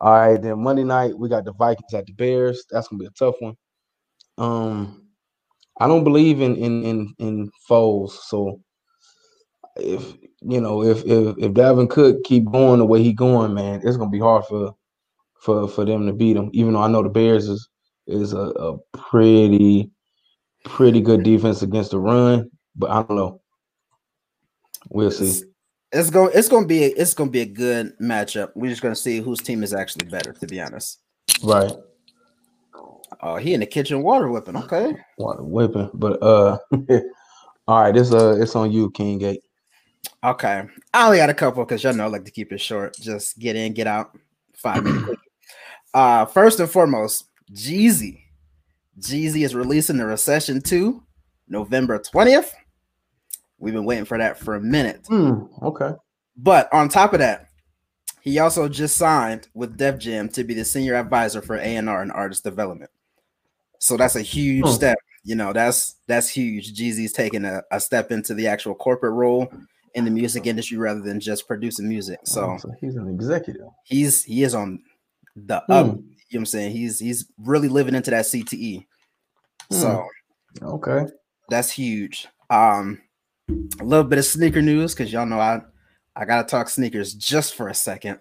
All 0.00 0.12
right, 0.12 0.40
then 0.40 0.62
Monday 0.62 0.84
night 0.84 1.18
we 1.18 1.28
got 1.28 1.44
the 1.44 1.52
Vikings 1.52 1.92
at 1.92 2.06
the 2.06 2.12
Bears. 2.12 2.64
That's 2.70 2.86
gonna 2.86 3.00
be 3.00 3.06
a 3.06 3.10
tough 3.10 3.34
one. 3.40 3.56
Um, 4.38 5.08
I 5.80 5.88
don't 5.88 6.04
believe 6.04 6.40
in 6.40 6.54
in 6.56 6.84
in 6.84 7.14
in 7.18 7.50
Foles, 7.68 8.10
so 8.10 8.60
if 9.76 10.14
you 10.40 10.60
know 10.60 10.84
if 10.84 10.98
if 11.04 11.36
if 11.36 11.52
Dalvin 11.52 11.90
Cook 11.90 12.22
keep 12.22 12.44
going 12.44 12.78
the 12.78 12.86
way 12.86 13.02
he 13.02 13.12
going, 13.12 13.54
man, 13.54 13.80
it's 13.82 13.96
gonna 13.96 14.08
be 14.08 14.20
hard 14.20 14.44
for 14.44 14.74
for 15.40 15.66
for 15.66 15.84
them 15.84 16.06
to 16.06 16.12
beat 16.12 16.36
him. 16.36 16.48
Even 16.52 16.74
though 16.74 16.82
I 16.82 16.88
know 16.88 17.02
the 17.02 17.08
Bears 17.08 17.48
is 17.48 17.68
is 18.06 18.32
a, 18.32 18.38
a 18.38 18.78
pretty 18.92 19.90
pretty 20.64 21.00
good 21.00 21.24
defense 21.24 21.62
against 21.62 21.90
the 21.90 21.98
run, 21.98 22.50
but 22.76 22.90
I 22.90 23.02
don't 23.02 23.16
know. 23.16 23.40
We'll 24.90 25.10
see. 25.10 25.28
It's, 25.28 25.42
it's 25.92 26.10
going 26.10 26.32
it's 26.34 26.48
gonna 26.48 26.66
be 26.66 26.84
a, 26.84 26.88
it's 26.88 27.14
gonna 27.14 27.30
be 27.30 27.40
a 27.40 27.46
good 27.46 27.96
matchup. 27.98 28.50
We're 28.54 28.70
just 28.70 28.82
gonna 28.82 28.96
see 28.96 29.20
whose 29.20 29.40
team 29.40 29.62
is 29.62 29.72
actually 29.72 30.06
better, 30.06 30.32
to 30.32 30.46
be 30.46 30.60
honest. 30.60 31.00
Right. 31.42 31.72
Oh, 33.20 33.36
he 33.36 33.54
in 33.54 33.60
the 33.60 33.66
kitchen 33.66 34.02
water 34.02 34.28
whipping. 34.28 34.56
Okay. 34.56 34.96
Water 35.18 35.42
whipping. 35.42 35.90
But 35.94 36.22
uh 36.22 36.58
all 37.68 37.82
right, 37.82 37.94
this 37.94 38.12
uh 38.12 38.36
it's 38.40 38.56
on 38.56 38.72
you, 38.72 38.90
King 38.90 39.18
Gate. 39.18 39.42
Okay. 40.22 40.64
I 40.92 41.06
only 41.06 41.18
got 41.18 41.30
a 41.30 41.34
couple 41.34 41.64
because 41.64 41.82
y'all 41.84 41.94
know 41.94 42.04
I 42.04 42.08
like 42.08 42.24
to 42.24 42.30
keep 42.30 42.52
it 42.52 42.60
short. 42.60 42.96
Just 42.96 43.38
get 43.38 43.56
in, 43.56 43.72
get 43.72 43.86
out. 43.86 44.18
Five 44.54 44.84
minutes. 44.84 45.20
Uh 45.92 46.26
first 46.26 46.58
and 46.58 46.68
foremost, 46.68 47.26
Jeezy. 47.52 48.18
Jeezy 48.98 49.44
is 49.44 49.54
releasing 49.54 49.96
the 49.96 50.04
recession 50.04 50.60
2 50.60 51.00
November 51.46 52.00
20th. 52.00 52.50
We've 53.58 53.74
been 53.74 53.84
waiting 53.84 54.04
for 54.04 54.18
that 54.18 54.38
for 54.38 54.54
a 54.56 54.60
minute. 54.60 55.06
Hmm, 55.08 55.44
okay. 55.62 55.92
But 56.36 56.72
on 56.72 56.88
top 56.88 57.12
of 57.12 57.20
that, 57.20 57.48
he 58.20 58.38
also 58.38 58.68
just 58.68 58.96
signed 58.96 59.48
with 59.54 59.76
Def 59.76 59.98
Jam 59.98 60.28
to 60.30 60.44
be 60.44 60.54
the 60.54 60.64
senior 60.64 60.94
advisor 60.94 61.40
for 61.42 61.56
A&R 61.56 62.02
and 62.02 62.12
artist 62.12 62.42
development. 62.44 62.90
So 63.80 63.96
that's 63.96 64.16
a 64.16 64.22
huge 64.22 64.66
Hmm. 64.66 64.72
step. 64.72 64.98
You 65.24 65.36
know, 65.36 65.52
that's 65.52 65.96
that's 66.06 66.28
huge. 66.28 66.74
Jeezy's 66.74 67.12
taking 67.12 67.44
a, 67.44 67.62
a 67.70 67.80
step 67.80 68.10
into 68.10 68.34
the 68.34 68.46
actual 68.46 68.74
corporate 68.74 69.14
role 69.14 69.50
in 69.94 70.04
the 70.04 70.10
music 70.10 70.46
industry 70.46 70.76
rather 70.76 71.00
than 71.00 71.20
just 71.20 71.46
producing 71.46 71.88
music. 71.88 72.18
So 72.24 72.58
Oh, 72.62 72.72
he's 72.80 72.96
an 72.96 73.08
executive. 73.08 73.68
he's 73.84 74.24
he 74.24 74.42
is 74.42 74.54
on 74.54 74.82
the 75.36 75.60
Hmm. 75.60 75.72
up. 75.72 75.86
You 75.86 75.92
know 75.92 76.02
what 76.30 76.38
I'm 76.40 76.46
saying? 76.46 76.72
He's 76.72 76.98
he's 76.98 77.26
really 77.38 77.68
living 77.68 77.94
into 77.94 78.10
that 78.10 78.24
CTE. 78.26 78.86
So 79.70 80.04
Okay. 80.62 81.06
that's 81.48 81.70
huge. 81.70 82.26
Um 82.50 83.00
a 83.48 83.84
little 83.84 84.04
bit 84.04 84.18
of 84.18 84.24
sneaker 84.24 84.62
news 84.62 84.94
because 84.94 85.12
y'all 85.12 85.26
know 85.26 85.40
I 85.40 85.60
I 86.16 86.24
gotta 86.24 86.46
talk 86.46 86.68
sneakers 86.68 87.14
just 87.14 87.54
for 87.54 87.68
a 87.68 87.74
second. 87.74 88.18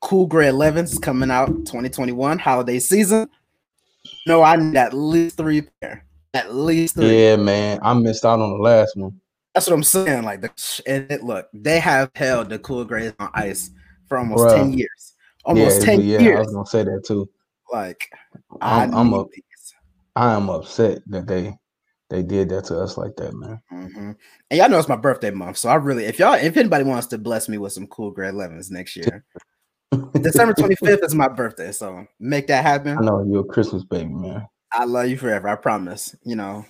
Cool 0.00 0.26
Gray 0.26 0.48
11s 0.48 1.00
coming 1.00 1.30
out 1.30 1.48
2021 1.48 2.38
holiday 2.38 2.78
season. 2.78 3.28
No, 4.26 4.42
I 4.42 4.56
need 4.56 4.76
at 4.76 4.92
least 4.92 5.38
three 5.38 5.62
pair. 5.80 6.04
At 6.34 6.54
least 6.54 6.96
three. 6.96 7.22
Yeah, 7.22 7.36
man. 7.36 7.78
I 7.82 7.94
missed 7.94 8.24
out 8.24 8.40
on 8.40 8.50
the 8.50 8.62
last 8.62 8.96
one. 8.96 9.18
That's 9.54 9.66
what 9.66 9.74
I'm 9.74 9.82
saying. 9.82 10.24
Like 10.24 10.42
the 10.42 10.82
and 10.86 11.10
it, 11.10 11.22
look, 11.22 11.48
they 11.54 11.80
have 11.80 12.10
held 12.14 12.50
the 12.50 12.58
cool 12.58 12.84
grays 12.84 13.12
on 13.18 13.30
ice 13.34 13.70
for 14.08 14.18
almost 14.18 14.44
Bruh. 14.44 14.56
10 14.56 14.72
years. 14.74 15.14
Almost 15.44 15.80
yeah, 15.80 15.84
10 15.84 16.00
yeah, 16.02 16.36
I 16.36 16.40
was 16.40 16.52
gonna 16.52 16.66
say 16.66 16.84
that 16.84 17.04
too. 17.06 17.28
Like 17.72 18.10
I 18.60 18.82
I'm, 18.82 18.94
I'm 18.94 19.10
need 19.10 19.16
up. 19.16 19.28
I 20.16 20.34
am 20.34 20.50
upset 20.50 21.02
that 21.06 21.26
they 21.26 21.56
they 22.14 22.22
did 22.22 22.48
that 22.50 22.64
to 22.66 22.78
us 22.78 22.96
like 22.96 23.16
that, 23.16 23.34
man. 23.34 23.60
Mhm. 23.72 24.16
And 24.50 24.58
y'all 24.58 24.68
know 24.68 24.78
it's 24.78 24.88
my 24.88 24.96
birthday 24.96 25.30
month, 25.30 25.56
so 25.56 25.68
I 25.68 25.74
really, 25.74 26.04
if 26.04 26.18
y'all, 26.18 26.34
if 26.34 26.56
anybody 26.56 26.84
wants 26.84 27.08
to 27.08 27.18
bless 27.18 27.48
me 27.48 27.58
with 27.58 27.72
some 27.72 27.88
cool 27.88 28.12
grade 28.12 28.34
11s 28.34 28.70
next 28.70 28.94
year, 28.96 29.24
December 30.20 30.54
25th 30.54 31.04
is 31.04 31.14
my 31.14 31.28
birthday, 31.28 31.72
so 31.72 32.06
make 32.20 32.46
that 32.46 32.64
happen. 32.64 32.96
I 32.98 33.00
know 33.00 33.24
you're 33.24 33.40
a 33.40 33.44
Christmas 33.44 33.84
baby, 33.84 34.10
man. 34.10 34.46
I 34.72 34.84
love 34.84 35.08
you 35.08 35.16
forever, 35.16 35.48
I 35.48 35.56
promise. 35.56 36.14
You 36.24 36.36
know, 36.36 36.64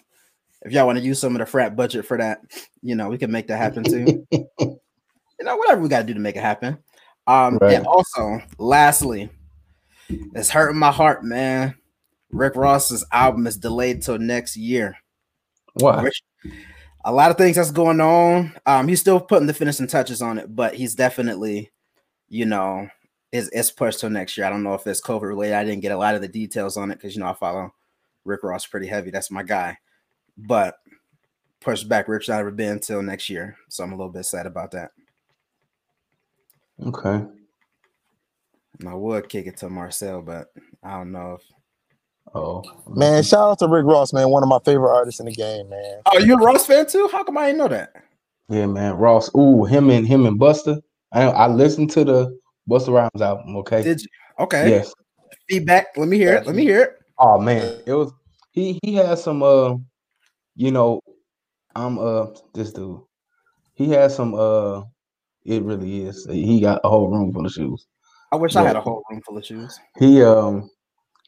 if 0.62 0.72
y'all 0.72 0.86
want 0.86 0.98
to 0.98 1.04
use 1.04 1.18
some 1.18 1.34
of 1.34 1.40
the 1.40 1.46
frat 1.46 1.76
budget 1.76 2.06
for 2.06 2.16
that, 2.16 2.40
you 2.82 2.94
know, 2.94 3.08
we 3.10 3.18
can 3.18 3.30
make 3.30 3.48
that 3.48 3.58
happen 3.58 3.84
too. 3.84 4.26
you 4.32 4.78
know, 5.40 5.56
whatever 5.56 5.80
we 5.80 5.88
got 5.88 6.00
to 6.00 6.06
do 6.06 6.14
to 6.14 6.20
make 6.20 6.36
it 6.36 6.42
happen. 6.42 6.78
Um, 7.26 7.58
Right. 7.60 7.74
and 7.74 7.86
also, 7.86 8.40
lastly, 8.58 9.30
it's 10.08 10.50
hurting 10.50 10.78
my 10.78 10.90
heart, 10.90 11.24
man. 11.24 11.74
Rick 12.30 12.56
Ross's 12.56 13.04
album 13.12 13.46
is 13.46 13.56
delayed 13.56 14.02
till 14.02 14.18
next 14.18 14.56
year. 14.56 14.96
Which 16.02 16.22
a 17.04 17.12
lot 17.12 17.30
of 17.30 17.36
things 17.36 17.56
that's 17.56 17.70
going 17.70 18.00
on. 18.00 18.54
Um, 18.66 18.88
he's 18.88 19.00
still 19.00 19.20
putting 19.20 19.46
the 19.46 19.54
finishing 19.54 19.86
touches 19.86 20.22
on 20.22 20.38
it, 20.38 20.54
but 20.54 20.74
he's 20.74 20.94
definitely, 20.94 21.70
you 22.28 22.46
know, 22.46 22.88
is 23.30 23.50
it's 23.52 23.70
pushed 23.70 24.00
till 24.00 24.10
next 24.10 24.36
year. 24.36 24.46
I 24.46 24.50
don't 24.50 24.62
know 24.62 24.74
if 24.74 24.86
it's 24.86 25.02
COVID 25.02 25.22
related. 25.22 25.54
I 25.54 25.64
didn't 25.64 25.82
get 25.82 25.92
a 25.92 25.98
lot 25.98 26.14
of 26.14 26.22
the 26.22 26.28
details 26.28 26.76
on 26.76 26.90
it 26.90 26.96
because 26.96 27.14
you 27.14 27.20
know 27.20 27.28
I 27.28 27.34
follow 27.34 27.74
Rick 28.24 28.42
Ross 28.42 28.66
pretty 28.66 28.86
heavy. 28.86 29.10
That's 29.10 29.30
my 29.30 29.42
guy, 29.42 29.76
but 30.38 30.78
pushed 31.60 31.88
back 31.88 32.08
Rich 32.08 32.28
not 32.28 32.40
ever 32.40 32.50
been 32.50 32.72
until 32.72 33.02
next 33.02 33.28
year. 33.28 33.56
So 33.68 33.84
I'm 33.84 33.92
a 33.92 33.96
little 33.96 34.12
bit 34.12 34.24
sad 34.24 34.46
about 34.46 34.70
that. 34.72 34.92
Okay. 36.84 37.24
And 38.80 38.88
I 38.88 38.94
would 38.94 39.28
kick 39.28 39.46
it 39.46 39.56
to 39.58 39.68
Marcel, 39.68 40.22
but 40.22 40.52
I 40.82 40.96
don't 40.98 41.12
know 41.12 41.38
if. 41.40 41.53
Oh 42.34 42.62
Man, 42.88 43.22
shout 43.22 43.50
out 43.50 43.58
to 43.60 43.68
Rick 43.68 43.86
Ross, 43.86 44.12
man. 44.12 44.28
One 44.28 44.42
of 44.42 44.48
my 44.48 44.58
favorite 44.64 44.92
artists 44.92 45.20
in 45.20 45.26
the 45.26 45.32
game, 45.32 45.68
man. 45.68 46.00
Oh, 46.06 46.18
you 46.18 46.34
a 46.34 46.38
Ross 46.38 46.66
fan 46.66 46.86
too? 46.86 47.08
How 47.12 47.22
come 47.22 47.38
I 47.38 47.46
didn't 47.46 47.58
know 47.58 47.68
that? 47.68 47.92
Yeah, 48.48 48.66
man. 48.66 48.94
Ross. 48.94 49.30
Ooh, 49.36 49.64
him 49.64 49.90
and 49.90 50.06
him 50.06 50.26
and 50.26 50.38
Busta. 50.38 50.80
I 51.12 51.22
I 51.22 51.46
listened 51.46 51.90
to 51.92 52.04
the 52.04 52.38
Busta 52.68 52.92
Rhymes 52.92 53.22
album. 53.22 53.56
Okay. 53.58 53.82
Did 53.82 54.02
you? 54.02 54.08
Okay. 54.40 54.68
Yes. 54.68 54.92
Feedback. 55.48 55.96
Let 55.96 56.08
me 56.08 56.16
hear 56.16 56.34
it. 56.34 56.46
Let 56.46 56.56
me 56.56 56.62
hear 56.62 56.82
it. 56.82 56.98
Oh 57.18 57.40
man, 57.40 57.80
it 57.86 57.92
was 57.92 58.12
he 58.50 58.78
he 58.82 58.94
had 58.94 59.18
some 59.18 59.42
uh 59.42 59.76
you 60.56 60.72
know, 60.72 61.00
I'm 61.76 61.98
uh 61.98 62.26
this 62.52 62.72
dude. 62.72 63.00
He 63.74 63.90
had 63.90 64.10
some 64.10 64.34
uh 64.34 64.82
it 65.44 65.62
really 65.62 66.06
is. 66.06 66.26
He 66.28 66.60
got 66.60 66.80
a 66.82 66.88
whole 66.88 67.10
room 67.10 67.32
full 67.32 67.46
of 67.46 67.52
shoes. 67.52 67.86
I 68.32 68.36
wish 68.36 68.56
I 68.56 68.64
had 68.64 68.76
a 68.76 68.80
whole 68.80 69.04
room 69.10 69.20
full 69.22 69.38
of 69.38 69.46
shoes. 69.46 69.78
He 69.98 70.22
um 70.22 70.68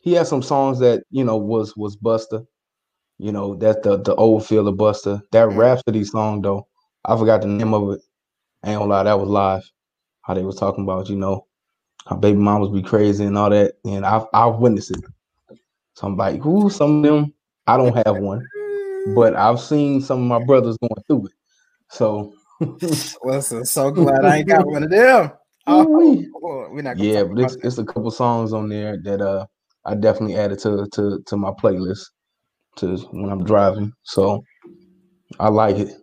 he 0.07 0.13
had 0.13 0.29
some 0.29 0.41
songs 0.41 0.79
that 0.79 1.03
you 1.11 1.25
know 1.25 1.37
was 1.37 1.77
was 1.77 1.97
Busta. 1.97 2.47
You 3.19 3.33
know, 3.33 3.57
that 3.57 3.83
the 3.83 3.99
the 3.99 4.15
old 4.15 4.47
feel 4.47 4.69
of 4.69 4.77
Busta. 4.77 5.21
That 5.33 5.49
Mhm. 5.49 5.57
Rhapsody 5.57 6.05
song 6.05 6.43
though, 6.43 6.69
I 7.05 7.17
forgot 7.17 7.41
the 7.43 7.49
name 7.49 7.75
of 7.75 7.91
it. 7.91 8.01
I 8.63 8.71
ain't 8.71 8.79
gonna 8.79 8.91
lie, 8.91 9.03
that 9.03 9.19
was 9.19 9.29
live. 9.29 9.69
How 10.23 10.35
they 10.35 10.45
was 10.45 10.57
talking 10.57 10.85
about, 10.85 11.09
you 11.09 11.17
know, 11.17 11.47
how 12.07 12.15
baby 12.17 12.39
mamas 12.39 12.71
be 12.71 12.83
crazy 12.83 13.25
and 13.25 13.37
all 13.37 13.51
that. 13.51 13.75
And 13.85 14.07
I've 14.07 14.27
I've 14.33 14.57
witnessed 14.57 14.93
it. 14.93 15.05
So 15.95 16.07
I'm 16.07 16.17
like, 16.17 16.47
ooh, 16.47 16.71
some 16.71 16.99
of 16.99 17.03
them, 17.03 17.35
I 17.67 17.77
don't 17.77 17.97
have 18.07 18.19
one, 18.19 18.47
but 19.17 19.35
I've 19.35 19.59
seen 19.59 20.01
some 20.01 20.21
of 20.21 20.41
my 20.41 20.47
brothers 20.47 20.79
going 20.79 21.03
through 21.09 21.27
it. 21.27 21.33
So 21.91 22.33
Listen, 23.25 23.65
so 23.65 23.91
glad 23.91 24.25
I 24.25 24.37
ain't 24.39 24.49
got 24.49 24.67
one 24.67 24.85
of 24.85 24.91
them. 24.91 25.33
Oh, 25.67 25.85
we're 26.71 26.83
not 26.83 26.97
gonna 26.97 27.09
yeah, 27.09 27.25
but 27.25 27.39
it's 27.41 27.57
it's 27.57 27.79
a 27.79 27.85
couple 27.85 28.13
songs 28.13 28.53
on 28.53 28.69
there 28.69 28.99
that 28.99 29.21
uh 29.21 29.47
I 29.87 29.95
definitely 29.95 30.37
added 30.37 30.59
to 30.61 30.87
to 30.93 31.21
to 31.27 31.37
my 31.37 31.51
playlist 31.53 32.05
to 32.77 32.97
when 33.13 33.31
I'm 33.31 33.45
driving. 33.45 33.93
So 34.03 34.43
I 35.41 35.49
like 35.49 35.77
it. 35.77 35.95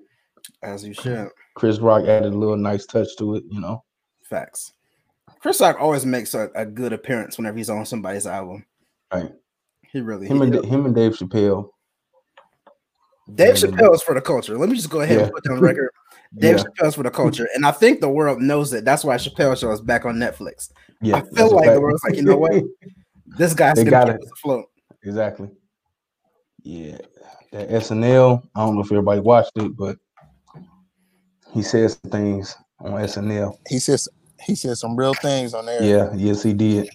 as 0.63 0.83
you 0.85 0.93
should. 0.93 1.29
Chris 1.55 1.77
Rock 1.79 2.05
added 2.07 2.33
a 2.33 2.37
little 2.37 2.57
nice 2.57 2.85
touch 2.87 3.09
to 3.19 3.35
it, 3.35 3.43
you 3.49 3.59
know. 3.61 3.83
Facts. 4.29 4.73
Chris 5.39 5.59
Rock 5.61 5.77
always 5.79 6.05
makes 6.05 6.33
a, 6.33 6.49
a 6.55 6.65
good 6.65 6.93
appearance 6.93 7.37
whenever 7.37 7.57
he's 7.57 7.69
on 7.69 7.85
somebody's 7.85 8.25
album. 8.25 8.65
Right. 9.13 9.31
He 9.91 9.99
really. 10.01 10.25
Him 10.27 10.37
he 10.41 10.43
and 10.57 10.65
him 10.65 10.85
and 10.87 10.95
Dave 10.95 11.11
Chappelle. 11.13 11.69
Dave. 13.35 13.55
Chappelle 13.55 13.93
is 13.93 14.01
for 14.01 14.15
the 14.15 14.21
culture. 14.21 14.57
Let 14.57 14.69
me 14.69 14.75
just 14.75 14.89
go 14.89 15.01
ahead 15.01 15.17
Yeah. 15.19 15.23
and 15.25 15.33
put 15.33 15.47
on 15.51 15.59
record. 15.59 15.91
Dave 16.37 16.57
Yeah. 16.57 16.63
Chappelle's 16.63 16.95
for 16.95 17.03
the 17.03 17.11
culture, 17.11 17.47
and 17.53 17.63
I 17.65 17.71
think 17.71 18.01
the 18.01 18.09
world 18.09 18.41
knows 18.41 18.73
it. 18.73 18.83
That's 18.85 19.03
why 19.03 19.15
Chappelle 19.17 19.55
Show 19.57 19.71
is 19.71 19.81
back 19.81 20.03
on 20.05 20.15
Netflix. 20.15 20.71
Yeah, 21.01 21.17
I 21.17 21.21
feel 21.35 21.51
like 21.55 21.69
the 21.71 21.79
world's 21.79 22.03
like, 22.03 22.15
you 22.15 22.23
know 22.23 22.37
what? 22.37 22.53
This 23.37 23.53
guy's 23.53 23.75
They 23.75 23.85
gonna 23.85 24.05
got 24.05 24.07
keep 24.07 24.15
it. 24.15 24.21
us 24.25 24.31
afloat. 24.31 24.65
exactly. 25.03 25.49
Yeah. 26.63 26.97
That 27.51 27.69
SNL, 27.69 28.41
I 28.55 28.59
don't 28.65 28.75
know 28.75 28.81
if 28.81 28.91
everybody 28.91 29.19
watched 29.19 29.51
it, 29.55 29.75
but 29.77 29.97
he 31.53 31.61
says 31.61 31.95
things 31.95 32.55
on 32.79 32.91
SNL. 32.93 33.57
He 33.69 33.79
says 33.79 34.09
he 34.41 34.55
said 34.55 34.77
some 34.77 34.95
real 34.95 35.13
things 35.13 35.53
on 35.53 35.65
there. 35.65 35.83
Yeah, 35.83 36.13
yes, 36.15 36.43
he 36.43 36.53
did. 36.53 36.89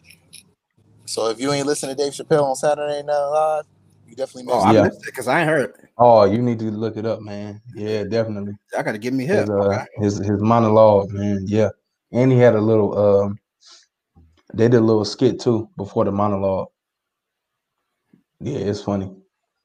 So 1.07 1.29
if 1.29 1.40
you 1.40 1.53
ain't 1.53 1.66
listen 1.66 1.88
to 1.88 1.94
Dave 1.94 2.12
Chappelle 2.12 2.42
on 2.42 2.57
Saturday 2.57 3.03
Night 3.03 3.27
Live, 3.27 3.64
you 4.07 4.14
definitely 4.14 4.53
Oh, 4.53 4.57
missed. 4.57 4.66
I 4.66 4.83
missed 4.83 5.01
it 5.03 5.07
because 5.07 5.29
I 5.29 5.40
ain't 5.40 5.48
heard. 5.48 5.88
Oh, 5.96 6.24
you 6.24 6.42
need 6.42 6.59
to 6.61 6.70
look 6.70 6.96
it 6.96 7.07
up, 7.07 7.20
man. 7.20 7.61
Yeah, 7.74 8.05
definitely. 8.05 8.55
I 8.77 8.83
gotta 8.83 8.98
give 8.98 9.14
me 9.14 9.24
hit. 9.27 9.40
his 9.40 9.51
uh, 9.51 9.85
his 9.96 10.18
his 10.18 10.40
monologue, 10.40 11.11
man. 11.12 11.44
Yeah, 11.46 11.70
and 12.12 12.31
he 12.33 12.38
had 12.38 12.55
a 12.55 12.61
little 12.61 12.96
um, 12.98 13.38
they 14.54 14.68
did 14.68 14.78
a 14.78 14.80
little 14.80 15.04
skit 15.04 15.40
too 15.40 15.68
before 15.76 16.04
the 16.04 16.12
monologue. 16.12 16.68
Yeah, 18.40 18.58
it's 18.58 18.82
funny. 18.82 19.11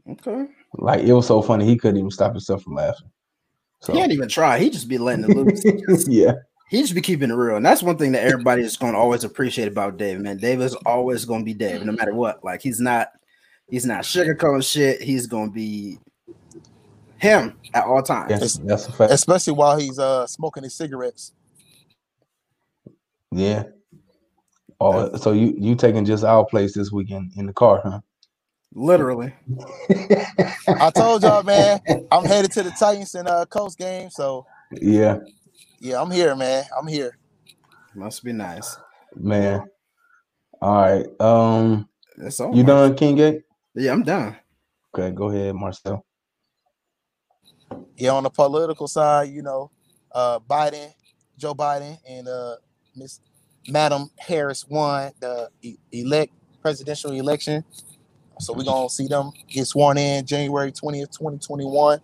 Okay. 0.09 0.47
Like 0.73 1.03
it 1.03 1.13
was 1.13 1.27
so 1.27 1.41
funny 1.41 1.65
he 1.65 1.77
couldn't 1.77 1.97
even 1.97 2.11
stop 2.11 2.31
himself 2.31 2.63
from 2.63 2.75
laughing. 2.75 3.09
So 3.81 3.93
He 3.93 3.99
ain't 3.99 4.11
even 4.11 4.29
try. 4.29 4.59
He 4.59 4.69
just 4.69 4.87
be 4.87 4.97
letting 4.97 5.25
it 5.25 5.35
loose. 5.35 6.07
Yeah, 6.07 6.33
he 6.69 6.81
just 6.81 6.95
be 6.95 7.01
keeping 7.01 7.29
it 7.29 7.35
real, 7.35 7.57
and 7.57 7.65
that's 7.65 7.83
one 7.83 7.97
thing 7.97 8.13
that 8.13 8.23
everybody 8.23 8.63
is 8.63 8.77
going 8.77 8.93
to 8.93 8.99
always 8.99 9.23
appreciate 9.23 9.67
about 9.67 9.97
Dave. 9.97 10.19
Man, 10.19 10.37
Dave 10.37 10.61
is 10.61 10.73
always 10.85 11.25
going 11.25 11.41
to 11.41 11.45
be 11.45 11.53
Dave, 11.53 11.83
no 11.85 11.91
matter 11.91 12.13
what. 12.13 12.43
Like 12.43 12.61
he's 12.61 12.79
not, 12.79 13.09
he's 13.69 13.85
not 13.85 14.03
sugarcoating 14.03 14.69
shit. 14.69 15.01
He's 15.01 15.27
going 15.27 15.49
to 15.49 15.53
be 15.53 15.99
him 17.17 17.55
at 17.73 17.85
all 17.85 18.01
times. 18.01 18.29
that's, 18.39 18.57
that's 18.57 18.87
a 18.87 18.91
fact. 18.91 19.13
Especially 19.13 19.53
while 19.53 19.77
he's 19.77 19.99
uh 19.99 20.27
smoking 20.27 20.63
his 20.63 20.73
cigarettes. 20.73 21.33
Yeah. 23.31 23.63
Oh, 24.83 25.15
so 25.17 25.31
you 25.31 25.55
you 25.57 25.75
taking 25.75 26.05
just 26.05 26.23
our 26.23 26.45
place 26.45 26.73
this 26.73 26.91
weekend 26.91 27.31
in 27.37 27.45
the 27.45 27.53
car, 27.53 27.81
huh? 27.83 28.01
Literally. 28.73 29.33
I 30.79 30.89
told 30.91 31.23
y'all, 31.23 31.43
man, 31.43 31.79
I'm 32.11 32.25
headed 32.25 32.51
to 32.53 32.63
the 32.63 32.71
Titans 32.71 33.15
and 33.15 33.27
uh 33.27 33.45
Colts 33.45 33.75
game. 33.75 34.09
So 34.09 34.45
Yeah, 34.71 35.19
yeah, 35.79 36.01
I'm 36.01 36.11
here, 36.11 36.35
man. 36.35 36.65
I'm 36.77 36.87
here. 36.87 37.17
Must 37.95 38.23
be 38.23 38.33
nice. 38.33 38.77
man. 39.15 39.69
All 40.61 40.81
right. 40.81 41.05
Um, 41.21 41.89
That's 42.17 42.39
all. 42.39 42.55
you 42.55 42.63
done, 42.63 42.95
King 42.95 43.15
Gate? 43.15 43.41
Yeah, 43.75 43.93
I'm 43.93 44.03
done. 44.03 44.35
Okay, 44.95 45.13
go 45.13 45.29
ahead, 45.29 45.55
Marcel. 45.55 46.05
Yeah, 47.95 48.11
on 48.11 48.23
the 48.23 48.29
political 48.29 48.87
side, 48.87 49.29
you 49.29 49.41
know, 49.43 49.71
uh 50.11 50.39
Biden, 50.39 50.93
Joe 51.37 51.53
Biden, 51.53 51.97
and 52.07 52.27
uh 52.27 52.55
Miss 52.95 53.19
Madam 53.67 54.09
Harris 54.19 54.67
won 54.67 55.11
the 55.19 55.49
elect 55.91 56.33
presidential 56.61 57.11
election. 57.11 57.63
So 58.39 58.53
we're 58.53 58.63
gonna 58.63 58.89
see 58.89 59.07
them 59.07 59.31
get 59.47 59.65
sworn 59.67 59.97
in 59.97 60.25
January 60.25 60.71
20th, 60.71 61.11
2021. 61.11 62.01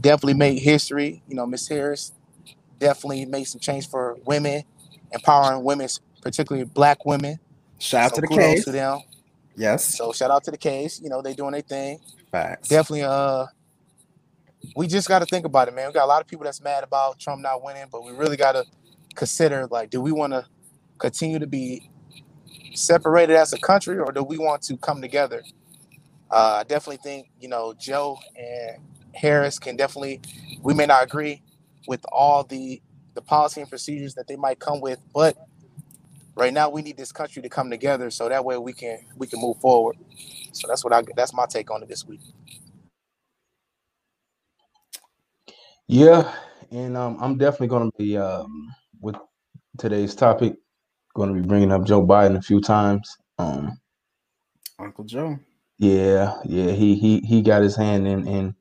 Definitely 0.00 0.34
made 0.34 0.58
history. 0.58 1.22
You 1.28 1.34
know, 1.36 1.46
Miss 1.46 1.68
Harris 1.68 2.12
definitely 2.78 3.26
made 3.26 3.44
some 3.44 3.60
change 3.60 3.88
for 3.88 4.16
women, 4.24 4.62
empowering 5.12 5.64
women, 5.64 5.88
particularly 6.22 6.64
black 6.64 7.04
women. 7.04 7.38
Shout 7.78 8.04
out 8.04 8.10
So 8.14 8.14
to 8.16 8.20
the 8.22 8.28
case. 8.36 8.64
to 8.64 8.72
them. 8.72 9.00
Yes. 9.56 9.96
So 9.96 10.12
shout 10.12 10.30
out 10.30 10.44
to 10.44 10.50
the 10.50 10.56
case. 10.56 11.00
You 11.02 11.10
know, 11.10 11.20
they 11.20 11.34
doing 11.34 11.52
their 11.52 11.60
thing. 11.60 12.00
Facts. 12.30 12.68
Definitely 12.68 13.02
uh 13.02 13.46
we 14.76 14.86
just 14.86 15.08
got 15.08 15.18
to 15.18 15.26
think 15.26 15.44
about 15.44 15.68
it, 15.68 15.74
man. 15.74 15.88
We 15.88 15.92
got 15.92 16.04
a 16.04 16.06
lot 16.06 16.20
of 16.20 16.28
people 16.28 16.44
that's 16.44 16.62
mad 16.62 16.84
about 16.84 17.18
Trump 17.18 17.42
not 17.42 17.62
winning, 17.64 17.86
but 17.90 18.04
we 18.04 18.12
really 18.12 18.36
got 18.36 18.52
to 18.52 18.64
consider 19.14 19.66
like, 19.66 19.90
do 19.90 20.00
we 20.00 20.12
want 20.12 20.32
to 20.32 20.46
continue 21.02 21.40
to 21.40 21.48
be 21.48 21.90
separated 22.74 23.36
as 23.36 23.52
a 23.54 23.58
country, 23.58 23.98
or 23.98 24.12
do 24.12 24.22
we 24.24 24.38
want 24.38 24.62
to 24.64 24.78
come 24.78 25.02
together? 25.02 25.42
Uh, 26.30 26.58
I 26.60 26.64
definitely 26.64 26.98
think 26.98 27.28
you 27.40 27.48
know 27.48 27.74
Joe 27.78 28.18
and 28.36 28.78
Harris 29.14 29.58
can 29.58 29.76
definitely. 29.76 30.20
We 30.62 30.74
may 30.74 30.86
not 30.86 31.04
agree 31.04 31.42
with 31.88 32.04
all 32.12 32.44
the 32.44 32.82
the 33.14 33.22
policy 33.22 33.62
and 33.62 33.70
procedures 33.70 34.14
that 34.14 34.28
they 34.28 34.36
might 34.36 34.60
come 34.60 34.80
with, 34.80 35.00
but 35.14 35.36
right 36.36 36.52
now 36.52 36.70
we 36.70 36.82
need 36.82 36.96
this 36.96 37.12
country 37.12 37.42
to 37.42 37.48
come 37.48 37.70
together 37.70 38.10
so 38.10 38.28
that 38.28 38.44
way 38.44 38.58
we 38.58 38.72
can 38.72 39.00
we 39.16 39.26
can 39.26 39.40
move 39.40 39.58
forward. 39.60 39.96
So 40.52 40.68
that's 40.68 40.84
what 40.84 40.92
I 40.92 41.02
that's 41.16 41.34
my 41.34 41.46
take 41.46 41.70
on 41.70 41.82
it 41.82 41.88
this 41.90 42.06
week. 42.06 42.20
Yeah, 45.88 46.32
and 46.70 46.96
um, 46.96 47.18
I'm 47.20 47.38
definitely 47.38 47.68
going 47.68 47.90
to 47.90 47.98
be 47.98 48.16
um, 48.18 48.74
with 49.00 49.16
today's 49.78 50.14
topic. 50.14 50.56
Going 51.14 51.34
to 51.34 51.40
be 51.40 51.46
bringing 51.46 51.72
up 51.72 51.84
Joe 51.84 52.06
Biden 52.06 52.36
a 52.38 52.42
few 52.42 52.60
times. 52.60 53.18
Um, 53.38 53.78
Uncle 54.78 55.04
Joe. 55.04 55.38
yeah, 55.78 56.38
yeah, 56.44 56.72
he 56.72 56.94
he 56.94 57.20
he 57.20 57.42
got 57.42 57.62
his 57.62 57.76
hand 57.76 58.06
in 58.08 58.26
in 58.26 58.54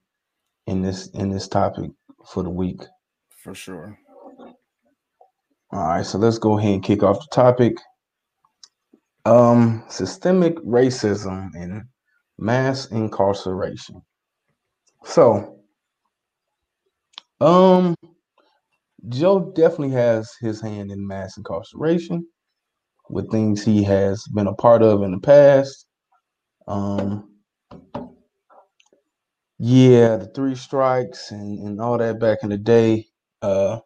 in 0.67 0.81
this 0.81 1.07
in 1.07 1.29
this 1.29 1.47
topic 1.47 1.91
for 2.25 2.43
the 2.43 2.49
week. 2.49 2.81
For 3.29 3.53
sure. 3.55 3.97
All 5.71 5.87
right, 5.87 6.05
so 6.05 6.17
let's 6.17 6.37
go 6.37 6.57
ahead 6.57 6.73
and 6.73 6.83
kick 6.83 7.03
off 7.03 7.19
the 7.19 7.27
topic. 7.33 7.77
Um, 9.25 9.83
systemic 9.87 10.57
racism 10.57 11.51
and 11.55 11.83
mass 12.37 12.87
incarceration. 12.87 14.01
So, 15.05 15.59
um, 17.39 17.95
Joe 19.09 19.51
definitely 19.55 19.91
has 19.91 20.31
his 20.41 20.59
hand 20.59 20.91
in 20.91 21.07
mass 21.07 21.37
incarceration 21.37 22.27
with 23.11 23.31
things 23.31 23.63
he 23.63 23.83
has 23.83 24.25
been 24.33 24.47
a 24.47 24.53
part 24.55 24.81
of 24.83 25.03
in 25.03 25.11
the 25.11 25.19
past. 25.19 25.87
Um, 26.67 27.29
yeah, 29.59 30.17
the 30.17 30.27
three 30.35 30.55
strikes 30.55 31.31
and, 31.31 31.59
and 31.59 31.81
all 31.81 31.97
that 31.97 32.19
back 32.19 32.39
in 32.43 32.49
the 32.49 32.57
day, 32.57 33.07
uh, 33.41 33.79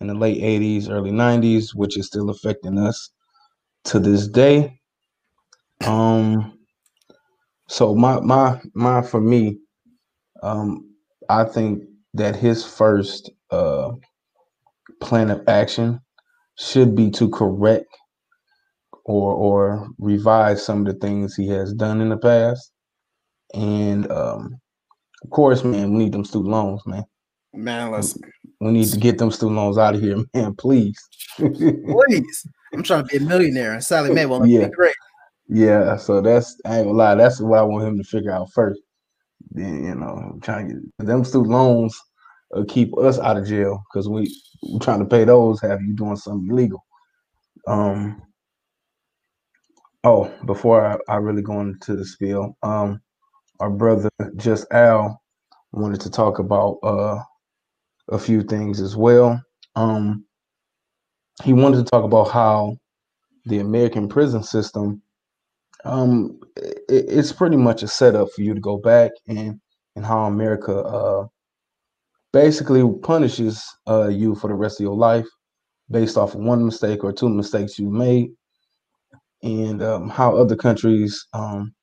in 0.00 0.08
the 0.08 0.14
late 0.14 0.42
80s, 0.42 0.90
early 0.90 1.12
90s, 1.12 1.74
which 1.74 1.98
is 1.98 2.06
still 2.06 2.30
affecting 2.30 2.78
us 2.78 3.10
to 3.84 3.98
this 4.00 4.28
day. 4.28 4.80
Um, 5.86 6.58
so 7.68 7.94
my 7.94 8.20
my 8.20 8.60
my 8.74 9.02
for 9.02 9.20
me, 9.20 9.58
um, 10.42 10.90
I 11.28 11.44
think 11.44 11.84
that 12.14 12.36
his 12.36 12.64
first 12.64 13.30
uh 13.50 13.92
plan 15.00 15.30
of 15.30 15.42
action 15.48 16.00
should 16.58 16.94
be 16.96 17.10
to 17.12 17.28
correct 17.30 17.86
or 19.04 19.32
or 19.34 19.88
revise 19.98 20.64
some 20.64 20.86
of 20.86 20.92
the 20.92 20.98
things 21.00 21.34
he 21.34 21.48
has 21.48 21.72
done 21.72 22.00
in 22.00 22.08
the 22.08 22.16
past. 22.16 22.72
And 23.54 24.10
um 24.10 24.58
of 25.24 25.30
course, 25.30 25.62
man, 25.64 25.92
we 25.92 26.04
need 26.04 26.12
them 26.12 26.24
student 26.24 26.50
loans, 26.50 26.82
man. 26.86 27.04
Man, 27.54 27.92
listen, 27.92 28.22
We 28.60 28.72
need 28.72 28.88
to 28.88 28.98
get 28.98 29.18
them 29.18 29.30
student 29.30 29.56
loans 29.56 29.78
out 29.78 29.94
of 29.94 30.00
here, 30.00 30.16
man, 30.34 30.54
please. 30.54 30.98
please. 31.36 32.46
I'm 32.74 32.82
trying 32.82 33.06
to 33.06 33.08
be 33.08 33.16
a 33.18 33.20
millionaire, 33.28 33.72
and 33.74 33.84
Sallie 33.84 34.10
Mae 34.10 34.26
will 34.26 34.46
Yeah. 34.46 34.66
be 34.68 34.72
great. 34.74 34.94
yeah, 35.48 35.96
so 35.96 36.20
that's 36.20 36.60
I 36.64 36.78
ain't 36.78 36.86
gonna 36.86 36.98
lie, 36.98 37.14
that's 37.14 37.40
what 37.40 37.58
I 37.58 37.62
want 37.62 37.86
him 37.86 37.98
to 37.98 38.04
figure 38.04 38.32
out 38.32 38.50
first. 38.52 38.80
Then 39.50 39.84
you 39.84 39.94
know, 39.94 40.06
I'm 40.32 40.40
trying 40.40 40.68
to 40.68 40.74
get 40.74 41.06
them 41.06 41.24
student 41.24 41.52
loans 41.52 42.00
uh, 42.54 42.64
keep 42.68 42.96
us 42.98 43.18
out 43.18 43.36
of 43.36 43.46
jail 43.46 43.82
because 43.92 44.08
we 44.08 44.34
we're 44.62 44.78
trying 44.78 45.00
to 45.00 45.04
pay 45.06 45.24
those, 45.24 45.60
have 45.60 45.80
you 45.82 45.94
doing 45.94 46.16
something 46.16 46.48
illegal. 46.50 46.84
Um 47.66 48.22
oh, 50.04 50.32
before 50.46 50.84
I, 50.84 50.96
I 51.12 51.16
really 51.16 51.42
go 51.42 51.60
into 51.60 51.96
the 51.96 52.04
spiel, 52.04 52.56
um 52.62 53.00
our 53.60 53.70
brother 53.70 54.10
just 54.36 54.66
Al 54.72 55.20
wanted 55.72 56.00
to 56.02 56.10
talk 56.10 56.38
about 56.38 56.78
uh 56.82 57.18
a 58.10 58.18
few 58.18 58.42
things 58.42 58.80
as 58.80 58.96
well. 58.96 59.40
Um 59.76 60.24
he 61.44 61.52
wanted 61.52 61.78
to 61.78 61.84
talk 61.84 62.04
about 62.04 62.30
how 62.30 62.76
the 63.46 63.58
American 63.60 64.08
prison 64.08 64.42
system 64.42 65.02
um 65.84 66.38
it, 66.56 66.84
it's 66.88 67.32
pretty 67.32 67.56
much 67.56 67.82
a 67.82 67.88
setup 67.88 68.28
for 68.34 68.42
you 68.42 68.54
to 68.54 68.60
go 68.60 68.76
back 68.78 69.10
and 69.28 69.60
and 69.96 70.06
how 70.06 70.24
America 70.24 70.74
uh 70.76 71.26
basically 72.32 72.82
punishes 73.02 73.64
uh 73.88 74.08
you 74.08 74.34
for 74.34 74.48
the 74.48 74.54
rest 74.54 74.80
of 74.80 74.84
your 74.84 74.96
life 74.96 75.26
based 75.90 76.16
off 76.16 76.34
of 76.34 76.40
one 76.40 76.64
mistake 76.64 77.04
or 77.04 77.12
two 77.12 77.28
mistakes 77.28 77.78
you 77.78 77.90
made 77.90 78.30
and 79.42 79.82
um, 79.82 80.08
how 80.08 80.36
other 80.36 80.56
countries 80.56 81.26
um 81.34 81.74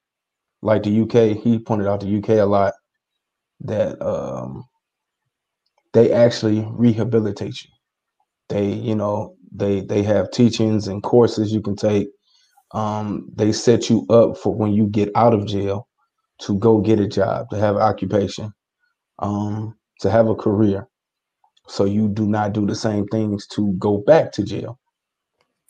like 0.61 0.83
the 0.83 1.01
UK 1.01 1.37
he 1.43 1.59
pointed 1.59 1.87
out 1.87 2.01
the 2.01 2.07
UK 2.07 2.29
a 2.31 2.45
lot 2.45 2.73
that 3.61 4.01
um 4.01 4.65
they 5.93 6.11
actually 6.11 6.67
rehabilitate 6.71 7.63
you. 7.63 7.71
They 8.49 8.67
you 8.73 8.95
know 8.95 9.35
they 9.53 9.81
they 9.81 10.03
have 10.03 10.31
teachings 10.31 10.87
and 10.87 11.03
courses 11.03 11.53
you 11.53 11.61
can 11.61 11.75
take. 11.75 12.09
Um 12.73 13.29
they 13.35 13.51
set 13.53 13.89
you 13.89 14.05
up 14.09 14.37
for 14.37 14.55
when 14.55 14.73
you 14.73 14.87
get 14.87 15.11
out 15.15 15.33
of 15.35 15.47
jail 15.47 15.87
to 16.43 16.57
go 16.59 16.79
get 16.81 16.99
a 16.99 17.07
job 17.07 17.49
to 17.51 17.57
have 17.57 17.77
occupation 17.77 18.51
um 19.19 19.75
to 20.01 20.11
have 20.11 20.27
a 20.29 20.35
career. 20.35 20.87
So 21.69 21.85
you 21.85 22.09
do 22.09 22.27
not 22.27 22.53
do 22.53 22.65
the 22.67 22.75
same 22.75 23.07
things 23.07 23.47
to 23.49 23.73
go 23.79 23.99
back 23.99 24.33
to 24.33 24.43
jail 24.45 24.78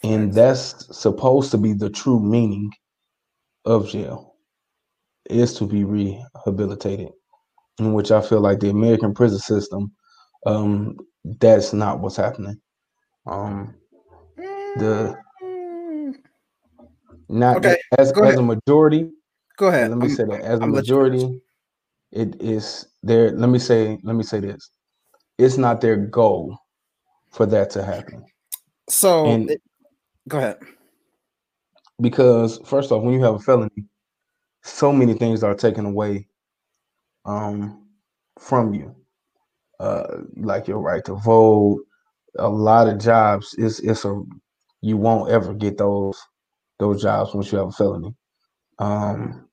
and 0.04 0.34
that's 0.34 0.86
supposed 0.98 1.52
to 1.52 1.58
be 1.58 1.74
the 1.74 1.90
true 1.90 2.20
meaning 2.20 2.72
of 3.66 3.88
jail 3.90 4.36
is 5.30 5.54
to 5.56 5.66
be 5.66 5.84
rehabilitated 5.84 7.10
in 7.80 7.94
which 7.94 8.12
i 8.12 8.22
feel 8.22 8.40
like 8.40 8.60
the 8.60 8.70
american 8.70 9.14
prison 9.14 9.40
system 9.40 9.92
um 10.46 10.96
that's 11.40 11.74
not 11.74 12.00
what's 12.00 12.16
happening. 12.16 12.60
Um 13.28 13.76
the 14.78 15.18
not 17.28 17.58
Okay, 17.58 17.78
as, 17.98 18.12
as 18.12 18.38
a 18.38 18.42
majority 18.42 19.12
Go 19.58 19.68
ahead. 19.68 19.90
let 19.90 19.98
me 19.98 20.08
I'm- 20.08 20.16
say 20.16 20.24
that 20.24 20.42
as 20.42 20.60
a 20.60 20.64
I'm 20.64 20.72
let 20.72 20.84
majority 20.84 21.42
it 22.12 22.42
is 22.42 22.88
there 23.04 23.32
let 23.32 23.50
me 23.50 23.60
say 23.60 24.00
let 24.04 24.16
me 24.16 24.24
say 24.24 24.40
this. 24.40 24.72
It's 25.38 25.58
not 25.58 25.82
their 25.82 25.96
goal 25.98 26.58
for 27.32 27.46
that 27.46 27.70
to 27.72 27.84
happen. 27.84 28.26
So, 28.90 29.26
and- 29.26 29.58
go 30.28 30.38
ahead. 30.38 30.58
because 32.02 32.60
first 32.66 32.92
off 32.92 33.04
when 33.04 33.14
you 33.14 33.24
have 33.24 33.36
a 33.36 33.40
felony 33.40 33.86
so 34.64 34.92
many 34.92 35.14
things 35.14 35.44
are 35.44 35.56
taken 35.56 35.86
away 35.86 36.28
um 37.26 37.88
from 38.40 38.74
you. 38.74 38.96
Uh 39.80 40.20
like 40.38 40.68
your 40.68 40.80
right 40.80 41.04
to 41.06 41.16
vote 41.16 41.82
a 42.40 42.50
lot 42.50 42.88
of 42.90 43.00
jobs 43.00 43.54
is 43.56 43.80
it's 43.82 44.06
a 44.06 44.22
you 44.82 44.98
won't 44.98 45.32
ever 45.32 45.54
get 45.54 45.78
those 45.78 46.20
those 46.80 47.02
jobs 47.02 47.34
once 47.34 47.52
you 47.52 47.58
have 47.58 47.70
a 47.70 47.72
felony. 47.72 48.16
Um 48.80 49.48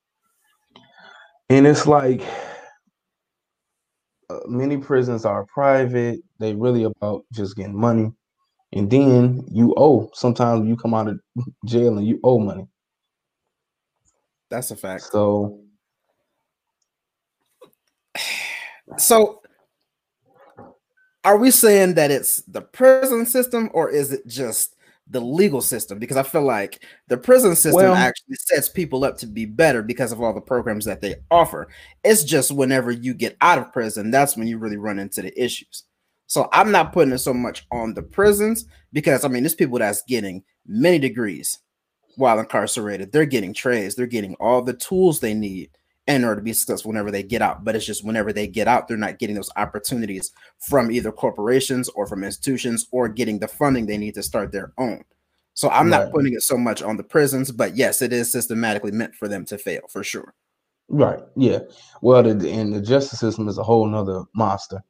and 1.49 1.67
it's 1.67 1.87
like 1.87 2.23
uh, 4.31 4.41
many 4.47 4.77
prisons 4.77 5.25
are 5.25 5.47
private. 5.47 6.21
They 6.39 6.55
really 6.55 6.85
about 6.85 7.25
just 7.33 7.57
getting 7.57 7.79
money 7.79 8.13
and 8.73 8.91
then 8.91 9.45
you 9.51 9.75
owe 9.77 10.11
sometimes 10.15 10.67
you 10.67 10.77
come 10.77 10.95
out 10.95 11.09
of 11.09 11.21
jail 11.65 11.97
and 11.99 12.07
you 12.07 12.19
owe 12.25 12.39
money 12.39 12.67
That's 14.51 14.71
a 14.71 14.77
fact. 14.77 15.03
so 15.05 15.61
So, 18.99 19.43
are 21.25 21.37
we 21.37 21.51
saying 21.51 21.95
that 21.95 22.13
it's 22.13 22.43
the 22.43 22.63
prison 22.63 23.27
system 23.27 23.69
or 23.75 23.91
is 23.91 24.13
it 24.13 24.25
just 24.29 24.77
the 25.11 25.21
legal 25.21 25.61
system? 25.61 25.99
Because 25.99 26.17
I 26.17 26.23
feel 26.23 26.43
like 26.45 26.85
the 27.09 27.17
prison 27.17 27.57
system 27.57 27.83
Well- 27.83 27.95
actually 27.97 28.37
sets 28.37 28.69
people 28.69 29.05
up 29.05 29.19
to 29.19 29.27
be 29.27 29.45
better 29.45 29.83
because 29.83 30.13
of 30.13 30.23
all 30.23 30.33
the 30.33 30.41
programs 30.41 30.85
that 30.85 31.01
they 31.01 31.17
offer. 31.33 31.67
It's 32.05 32.23
just 32.23 32.53
whenever 32.53 32.93
you 32.93 33.13
get 33.13 33.37
out 33.41 33.59
of 33.59 33.73
prison, 33.73 34.13
that's 34.13 34.37
when 34.37 34.47
you 34.47 34.59
really 34.59 34.77
run 34.77 35.01
into 35.01 35.21
the 35.23 35.37
issues. 35.43 35.83
So, 36.27 36.49
I'm 36.53 36.71
not 36.73 36.93
putting 36.93 37.13
it 37.13 37.19
so 37.19 37.35
much 37.35 37.67
on 37.71 37.95
the 37.95 38.03
prisons 38.03 38.67
because 38.93 39.25
I 39.25 39.29
mean, 39.29 39.43
there's 39.43 39.55
people 39.55 39.79
that's 39.79 40.03
getting 40.03 40.43
many 40.67 40.99
degrees 40.99 41.59
while 42.17 42.39
incarcerated. 42.39 43.13
They're 43.13 43.27
getting 43.27 43.55
trades, 43.55 43.95
they're 43.95 44.07
getting 44.07 44.35
all 44.37 44.63
the 44.63 44.75
tools 44.75 45.21
they 45.21 45.35
need 45.35 45.71
in 46.07 46.25
order 46.25 46.37
to 46.37 46.43
be 46.43 46.53
successful 46.53 46.91
whenever 46.91 47.11
they 47.11 47.23
get 47.23 47.43
out. 47.43 47.65
But 47.65 47.77
it's 47.77 47.87
just 47.87 48.05
whenever 48.05 48.33
they 48.33 48.47
get 48.47 48.69
out, 48.69 48.87
they're 48.87 48.97
not 48.97 49.19
getting 49.19 49.37
those 49.37 49.51
opportunities 49.57 50.33
from 50.59 50.91
either 50.91 51.13
corporations 51.13 51.89
or 51.91 52.07
from 52.07 52.25
institutions 52.25 52.87
or 52.93 53.09
getting 53.09 53.39
the 53.39 53.49
funding 53.49 53.87
they 53.87 53.99
need 53.99 54.15
to 54.15 54.23
start 54.23 54.53
their 54.53 54.73
own. 54.79 55.05
So 55.55 55.71
I'm 55.71 55.89
not 55.89 56.13
putting 56.13 56.35
it 56.35 56.43
so 56.43 56.59
much 56.59 56.83
on 56.83 56.99
the 56.99 57.03
prisons, 57.03 57.51
but 57.51 57.77
yes, 57.77 58.03
it 58.03 58.13
is 58.13 58.31
systematically 58.31 58.93
meant 58.93 59.15
for 59.15 59.27
them 59.27 59.47
to 59.47 59.57
fail 59.57 59.81
for 59.89 60.05
sure. 60.05 60.35
Right. 60.89 61.21
Yeah. 61.35 61.61
Well, 62.03 62.23
the, 62.23 62.51
and 62.51 62.75
the 62.75 62.83
justice 62.83 63.21
system 63.21 63.49
is 63.49 63.57
a 63.57 63.63
whole 63.63 63.87
nother 63.87 64.25
monster 64.35 64.85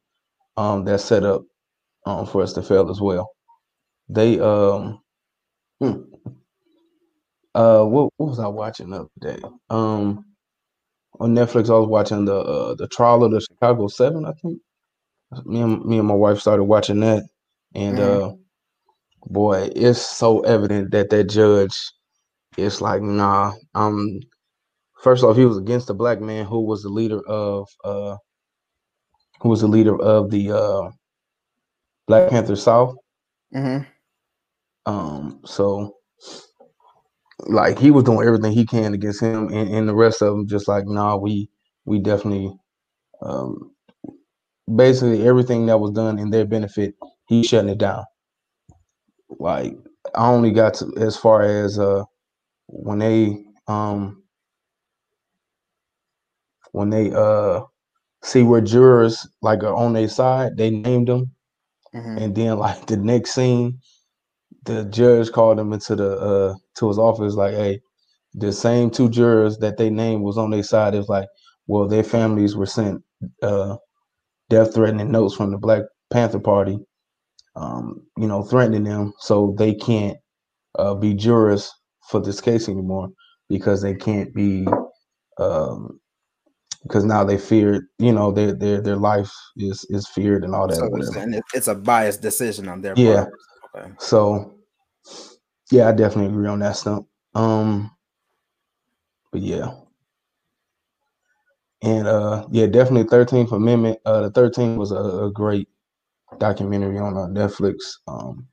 um, 0.57 0.85
that's 0.85 1.05
set 1.05 1.25
up 1.25 1.43
um, 2.07 2.27
for 2.27 2.43
us 2.43 2.53
to 2.55 2.63
fail 2.63 2.91
as 2.91 3.01
well. 3.01 3.29
They 4.09 4.39
um, 4.41 5.01
hmm. 5.81 6.03
uh, 7.55 7.85
what, 7.85 8.13
what 8.17 8.29
was 8.29 8.39
I 8.39 8.47
watching 8.49 8.91
the 8.91 9.01
other 9.01 9.09
day? 9.21 9.39
Um, 9.71 10.25
on 11.19 11.35
Netflix, 11.35 11.71
I 11.71 11.79
was 11.79 11.89
watching 11.89 12.25
the 12.27 12.37
uh, 12.37 12.75
the 12.75 12.89
trial 12.89 13.25
of 13.25 13.33
the 13.33 13.41
Chicago 13.41 13.89
Seven. 13.89 14.25
I 14.27 14.33
think 14.43 14.61
me 15.45 15.61
and 15.61 15.85
me 15.85 15.99
and 15.99 16.09
my 16.09 16.15
wife 16.15 16.39
started 16.41 16.65
watching 16.65 17.01
that, 17.01 17.25
and 17.75 17.99
Mhm. 17.99 18.33
uh, 18.33 18.37
boy, 19.27 19.71
it's 19.75 20.01
so 20.01 20.41
evident 20.41 20.91
that 20.93 21.11
that 21.11 21.25
judge, 21.25 21.91
it's 22.57 22.81
like 22.81 23.03
nah. 23.03 23.53
Um, 23.75 24.21
first 25.03 25.25
off, 25.25 25.37
he 25.37 25.45
was 25.45 25.59
against 25.59 25.91
a 25.91 25.95
black 25.95 26.21
man 26.21 26.45
who 26.47 26.61
was 26.61 26.83
the 26.83 26.89
leader 26.91 27.21
of 27.27 27.69
uh, 27.85 28.17
who 29.41 29.49
was 29.49 29.61
the 29.61 29.69
leader 29.69 30.01
of 30.01 30.31
the 30.31 30.53
uh, 30.53 30.91
Black 32.07 32.31
Panther 32.31 32.57
South. 32.57 32.95
hmm 33.53 33.79
Um, 34.87 35.41
so 35.45 35.97
like 37.47 37.79
he 37.79 37.91
was 37.91 38.05
doing 38.05 38.27
everything 38.27 38.53
he 38.53 38.65
can 38.65 38.95
against 38.95 39.21
him, 39.21 39.49
and, 39.49 39.69
and 39.69 39.89
the 39.89 39.95
rest 39.95 40.23
of 40.23 40.29
them 40.29 40.47
just 40.47 40.69
like, 40.69 40.87
nah, 40.87 41.17
we 41.17 41.51
we 41.85 41.99
definitely, 41.99 42.57
um, 43.23 43.73
basically 44.75 45.27
everything 45.27 45.67
that 45.67 45.79
was 45.79 45.93
done 45.93 46.19
in 46.19 46.31
their 46.31 46.45
benefit, 46.45 46.95
he's 47.29 47.47
shutting 47.47 47.71
it 47.71 47.79
down. 47.79 48.05
Like 49.39 49.77
I 50.15 50.29
only 50.31 50.51
got 50.51 50.75
to 50.75 50.93
as 50.99 51.17
far 51.17 51.43
as 51.43 51.79
uh 51.79 52.05
when 52.69 52.99
they 52.99 53.45
um 53.69 54.23
when 56.73 56.91
they 56.91 57.13
uh 57.13 57.61
see 58.25 58.43
where 58.43 58.61
jurors 58.61 59.27
like 59.43 59.63
are 59.65 59.75
on 59.75 59.93
their 59.95 60.09
side, 60.09 60.57
they 60.57 60.71
named 60.71 61.09
them, 61.09 61.33
hmm 61.93 62.19
and 62.19 62.35
then 62.37 62.59
like 62.59 62.87
the 62.87 62.97
next 62.97 63.33
scene, 63.35 63.81
the 64.65 64.85
judge 64.87 65.33
called 65.33 65.59
him 65.59 65.73
into 65.73 65.97
the 65.97 66.13
uh 66.19 66.55
to 66.79 66.89
his 66.89 66.99
office 66.99 67.35
like, 67.35 67.55
hey, 67.55 67.81
the 68.35 68.53
same 68.53 68.91
two 68.91 69.11
jurors 69.11 69.59
that 69.59 69.79
they 69.79 69.91
named 69.91 70.23
was 70.23 70.39
on 70.39 70.51
their 70.51 70.63
side. 70.65 70.95
It 70.95 70.99
was 70.99 71.09
like, 71.09 71.29
well, 71.67 71.89
their 71.89 72.05
families 72.05 72.57
were 72.57 72.67
sent 72.67 73.03
uh 73.43 73.77
death 74.51 74.75
threatening 74.75 75.11
notes 75.13 75.35
from 75.35 75.51
the 75.53 75.59
Black 75.59 75.83
Panther 76.11 76.41
Party, 76.41 76.79
um, 77.57 78.03
you 78.19 78.27
know, 78.29 78.43
threatening 78.43 78.85
them, 78.85 79.13
so 79.21 79.55
they 79.59 79.75
can't 79.75 80.19
uh, 80.79 80.95
be 80.95 81.15
jurors 81.15 81.71
for 82.11 82.21
this 82.21 82.41
case 82.41 82.69
anymore 82.69 83.09
because 83.49 83.83
they 83.83 83.95
can't 83.95 84.35
be 84.35 84.67
um 85.39 86.01
because 86.87 87.05
now 87.05 87.25
they 87.25 87.37
feared, 87.39 87.87
you 87.99 88.13
know, 88.13 88.31
their 88.31 88.53
their 88.53 88.81
their 88.81 88.97
life 88.97 89.33
is 89.57 89.85
is 89.91 90.07
feared 90.09 90.45
and 90.45 90.55
all 90.55 90.69
that 90.69 90.77
So 90.77 90.83
or 90.85 90.89
you're 90.91 91.03
whatever. 91.03 91.13
saying 91.13 91.35
it- 91.35 91.45
it's 91.55 91.69
a 91.69 91.75
biased 91.75 92.23
decision 92.23 92.69
on 92.69 92.81
their 92.81 92.97
Yeah. 92.97 93.25
part. 93.25 93.35
Okay. 93.77 93.93
So 93.99 94.55
yeah, 95.71 95.89
I 95.89 95.93
definitely 95.93 96.33
agree 96.33 96.49
on 96.49 96.61
that 96.61 96.77
stuff. 96.77 97.05
Um 97.35 97.91
but 99.33 99.43
yeah. 99.43 99.75
And 101.83 102.07
uh 102.07 102.47
yeah, 102.51 102.67
definitely 102.67 103.05
13th 103.05 103.53
Amendment. 103.53 103.99
Uh 104.05 104.29
the 104.29 104.31
13th 104.31 104.77
was 104.79 104.93
a, 104.93 104.97
a 104.97 105.33
great 105.33 105.69
documentary 106.39 106.99
on 106.99 107.17
uh, 107.17 107.27
Netflix. 107.27 107.75
Um 108.09 108.47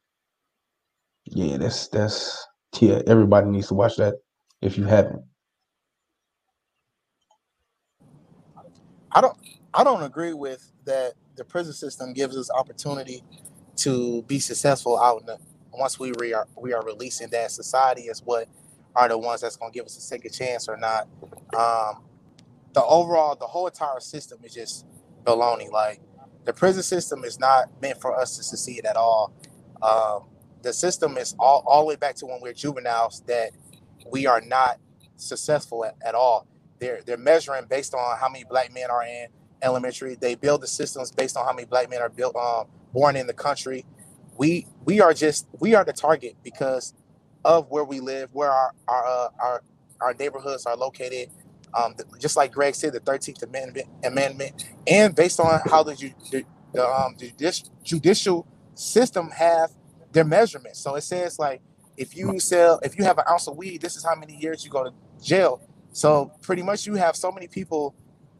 yeah, 1.25 1.57
that's 1.57 1.87
that's 1.87 2.47
yeah, 2.79 3.01
everybody 3.07 3.47
needs 3.47 3.67
to 3.67 3.75
watch 3.75 3.95
that 3.97 4.15
if 4.61 4.77
you 4.77 4.83
haven't. 4.85 5.23
I 9.13 9.21
don't 9.21 9.38
I 9.76 9.84
don't 9.86 10.04
agree 10.04 10.34
with 10.34 10.71
that 10.86 11.13
the 11.38 11.45
prison 11.45 11.73
system 11.73 12.13
gives 12.13 12.38
us 12.38 12.49
opportunity 12.52 13.23
to 13.78 14.23
be 14.23 14.39
successful 14.39 14.99
out 14.99 15.21
in 15.21 15.28
the 15.28 15.39
once 15.73 15.99
we 15.99 16.13
re 16.19 16.34
are 16.34 16.47
we 16.58 16.73
are 16.73 16.84
releasing 16.84 17.30
that 17.32 17.52
society 17.52 18.04
is 18.04 18.21
what 18.26 18.47
are 18.95 19.10
the 19.10 19.17
ones 19.19 19.41
that's 19.41 19.58
gonna 19.58 19.71
give 19.73 19.86
us 19.86 19.97
a 19.97 20.02
second 20.02 20.34
chance 20.34 20.69
or 20.69 20.78
not. 20.78 21.10
Um 21.58 22.04
the 22.73 22.84
overall 22.86 23.36
the 23.36 23.47
whole 23.47 23.67
entire 23.67 23.99
system 24.02 24.39
is 24.43 24.54
just 24.54 24.86
baloney. 25.23 25.71
Like 25.71 26.02
the 26.45 26.54
prison 26.54 26.84
system 26.84 27.23
is 27.26 27.39
not 27.39 27.69
meant 27.82 28.02
for 28.02 28.19
us 28.19 28.38
to 28.38 28.43
succeed 28.43 28.86
at 28.86 28.97
all. 28.97 29.34
Um 29.82 30.30
the 30.63 30.73
system 30.73 31.17
is 31.17 31.36
all, 31.39 31.63
all 31.67 31.82
the 31.82 31.88
way 31.88 31.95
back 31.97 32.15
to 32.17 32.26
when 32.28 32.39
we're 32.41 32.54
juveniles 32.54 33.23
that 33.28 33.52
we 34.12 34.28
are 34.28 34.41
not 34.41 34.80
successful 35.17 35.86
at, 35.86 35.95
at 36.06 36.15
all 36.15 36.47
they're 36.79 37.01
they're 37.05 37.17
measuring 37.17 37.65
based 37.69 37.93
on 37.93 38.17
how 38.19 38.29
many 38.29 38.45
black 38.45 38.73
men 38.73 38.91
are 38.91 39.03
in 39.03 39.27
elementary. 39.62 40.15
They 40.15 40.36
build 40.36 40.62
the 40.62 40.67
systems 40.67 41.12
based 41.12 41.38
on 41.38 41.45
how 41.45 41.53
many 41.53 41.65
black 41.67 41.89
men 41.89 42.01
are 42.01 42.09
built 42.09 42.36
um, 42.36 42.67
born 42.93 43.15
in 43.15 43.27
the 43.27 43.33
country. 43.33 43.86
We 44.38 44.67
we 44.86 45.01
are 45.01 45.13
just 45.13 45.47
we 45.59 45.75
are 45.75 45.86
the 45.86 45.93
target 45.93 46.36
because 46.43 46.93
of 47.45 47.69
where 47.69 47.83
we 47.83 47.99
live, 47.99 48.29
where 48.33 48.51
our 48.51 48.73
our 48.88 49.05
uh, 49.05 49.29
our, 49.41 49.63
our 50.01 50.13
neighborhoods 50.15 50.65
are 50.65 50.75
located. 50.75 51.29
Um, 51.73 51.95
th- 51.95 52.07
just 52.19 52.38
like 52.38 52.51
Greg 52.51 52.75
said, 52.75 52.93
the 52.93 52.99
Thirteenth 52.99 53.43
Amendment, 53.43 53.88
Amendment, 54.03 54.65
and 54.88 55.15
based 55.15 55.39
on 55.39 55.62
how 55.65 55.83
the, 55.83 55.95
ju- 55.95 56.13
the, 56.31 56.43
the 56.73 56.86
um, 56.88 57.15
judici- 57.17 57.65
judicial 57.83 58.47
system 58.75 59.29
have 59.31 59.71
their 60.12 60.25
measurements. 60.25 60.79
So 60.79 60.95
it 60.95 61.01
says 61.01 61.39
like 61.39 61.62
if 61.97 62.15
you 62.17 62.39
sell, 62.39 62.79
if 62.83 62.97
you 62.97 63.03
have 63.05 63.17
an 63.19 63.25
ounce 63.29 63.47
of 63.47 63.57
weed, 63.57 63.81
this 63.81 63.95
is 63.95 64.03
how 64.05 64.15
many 64.15 64.36
years 64.36 64.65
you 64.65 64.71
go 64.71 64.83
to 64.83 64.91
jail. 65.23 65.62
So 65.93 66.34
pretty 66.43 66.63
much 66.63 66.88
you 66.88 66.95
have 66.95 67.17
so 67.17 67.32
many 67.32 67.47
people, 67.47 67.95